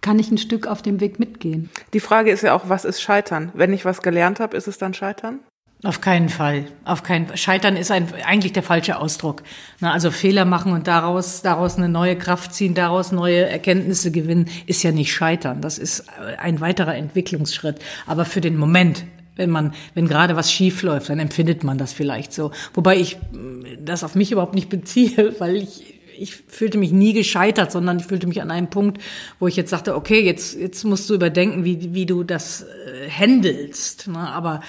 [0.00, 1.68] kann ich ein Stück auf dem Weg mitgehen.
[1.92, 3.50] Die Frage ist ja auch, was ist Scheitern?
[3.54, 5.40] Wenn ich was gelernt habe, ist es dann Scheitern?
[5.82, 6.66] Auf keinen Fall.
[6.84, 9.42] Auf keinen Scheitern ist ein, eigentlich der falsche Ausdruck.
[9.80, 14.46] Na, also Fehler machen und daraus, daraus eine neue Kraft ziehen, daraus neue Erkenntnisse gewinnen,
[14.66, 15.62] ist ja nicht Scheitern.
[15.62, 16.04] Das ist
[16.38, 17.78] ein weiterer Entwicklungsschritt.
[18.06, 19.04] Aber für den Moment,
[19.36, 22.50] wenn man, wenn gerade was schief läuft, dann empfindet man das vielleicht so.
[22.74, 27.14] Wobei ich mm, das auf mich überhaupt nicht beziehe, weil ich ich fühlte mich nie
[27.14, 29.00] gescheitert, sondern ich fühlte mich an einem Punkt,
[29.38, 33.08] wo ich jetzt sagte, okay, jetzt, jetzt musst du überdenken, wie, wie du das äh,
[33.08, 34.06] handelst.
[34.06, 34.18] Ne?
[34.18, 34.60] Aber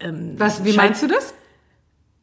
[0.00, 1.34] ähm, Was, wie meinst du das?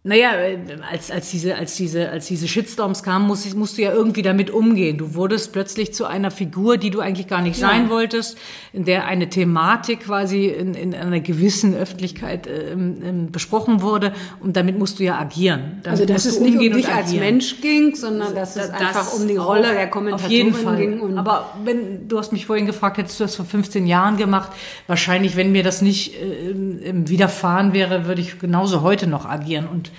[0.08, 0.58] Naja, äh,
[0.90, 4.50] als, als diese, als diese, als diese Shitstorms kamen, musst, musst du ja irgendwie damit
[4.50, 4.98] umgehen.
[4.98, 8.38] Du wurdest plötzlich zu einer Figur, die du eigentlich gar nicht sein wolltest,
[8.72, 14.14] in der eine Thematik quasi in, in einer gewissen Öffentlichkeit ähm, besprochen wurde.
[14.40, 15.80] Und damit musst du ja agieren.
[15.84, 17.12] Damit Also, dass es nicht um dich als.
[17.12, 20.78] Mensch ging, sondern dass es Das einfach um die Rolle der Auf Kommentatorin jeden Fall.
[20.78, 21.18] ging.
[21.18, 24.52] Aber wenn du hast mich vorhin gefragt, hättest du das vor 15 Jahren gemacht?
[24.88, 26.54] Wahrscheinlich, wenn mir das nicht äh,
[26.94, 29.68] widerfahren wäre, würde ich genauso heute noch agieren.
[29.68, 29.92] Und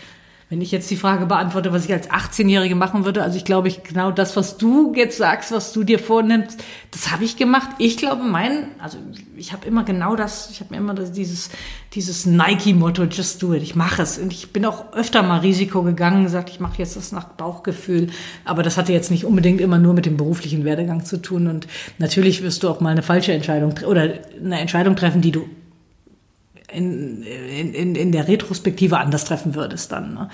[0.51, 3.69] wenn ich jetzt die Frage beantworte, was ich als 18-Jährige machen würde, also ich glaube,
[3.69, 7.69] ich genau das, was du jetzt sagst, was du dir vornimmst, das habe ich gemacht.
[7.79, 8.97] Ich glaube, mein, also
[9.37, 11.51] ich habe immer genau das, ich habe mir immer dieses,
[11.93, 14.17] dieses Nike-Motto, just do it, ich mache es.
[14.17, 18.09] Und ich bin auch öfter mal Risiko gegangen, gesagt, ich mache jetzt das nach Bauchgefühl.
[18.47, 21.47] Aber das hatte jetzt nicht unbedingt immer nur mit dem beruflichen Werdegang zu tun.
[21.47, 21.67] Und
[21.99, 25.47] natürlich wirst du auch mal eine falsche Entscheidung oder eine Entscheidung treffen, die du
[26.73, 30.15] in, in, in der Retrospektive anders treffen würdest dann.
[30.15, 30.29] Ne?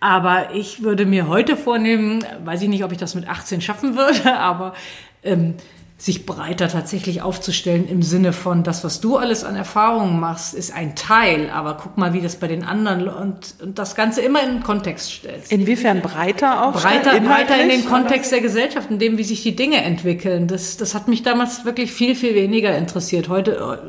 [0.00, 3.96] Aber ich würde mir heute vornehmen, weiß ich nicht, ob ich das mit 18 schaffen
[3.96, 4.74] würde, aber
[5.22, 5.54] ähm,
[6.02, 10.74] sich breiter tatsächlich aufzustellen im Sinne von, das, was du alles an Erfahrungen machst, ist
[10.74, 14.42] ein Teil, aber guck mal, wie das bei den anderen und, und das Ganze immer
[14.42, 15.52] in den Kontext stellst.
[15.52, 16.72] Inwiefern breiter auch?
[16.72, 20.48] Breiter, breiter in den Kontext der Gesellschaft, in dem, wie sich die Dinge entwickeln.
[20.48, 23.28] Das, das hat mich damals wirklich viel, viel weniger interessiert.
[23.28, 23.80] Heute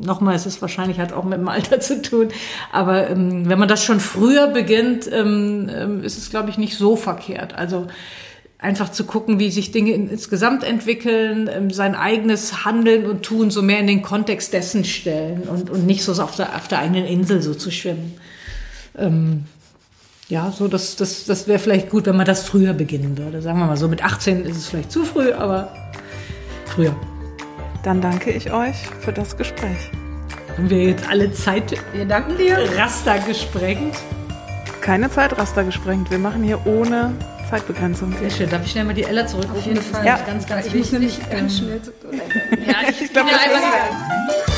[0.00, 2.28] nochmal, es ist wahrscheinlich hat auch mit dem Alter zu tun,
[2.72, 6.76] aber ähm, wenn man das schon früher beginnt, ähm, ähm, ist es, glaube ich, nicht
[6.76, 7.54] so verkehrt.
[7.54, 7.86] Also
[8.58, 13.62] einfach zu gucken, wie sich Dinge insgesamt entwickeln, ähm, sein eigenes Handeln und Tun so
[13.62, 17.06] mehr in den Kontext dessen stellen und, und nicht so auf der, auf der eigenen
[17.06, 18.14] Insel so zu schwimmen.
[18.98, 19.44] Ähm,
[20.28, 23.42] ja, so das, das, das wäre vielleicht gut, wenn man das früher beginnen würde.
[23.42, 25.72] Sagen wir mal so, mit 18 ist es vielleicht zu früh, aber
[26.66, 26.94] früher.
[27.82, 29.90] Dann danke ich euch für das Gespräch.
[30.56, 32.58] Haben wir jetzt alle Zeit wir danken dir.
[32.76, 33.96] Raster gesprengt?
[34.82, 36.10] Keine Zeitraster gesprengt.
[36.10, 37.14] Wir machen hier ohne
[37.48, 38.14] Zeitbegrenzung.
[38.18, 38.50] Sehr schön.
[38.50, 39.58] Darf ich schnell mal die Ella zurückrufen?
[39.58, 40.04] Auf jeden Fall.
[40.04, 40.18] Ja.
[40.26, 40.92] Ganz, ganz ich wichtig.
[40.92, 41.80] muss nämlich ganz schnell.
[42.66, 44.49] ja, ich, ich glaube, ja,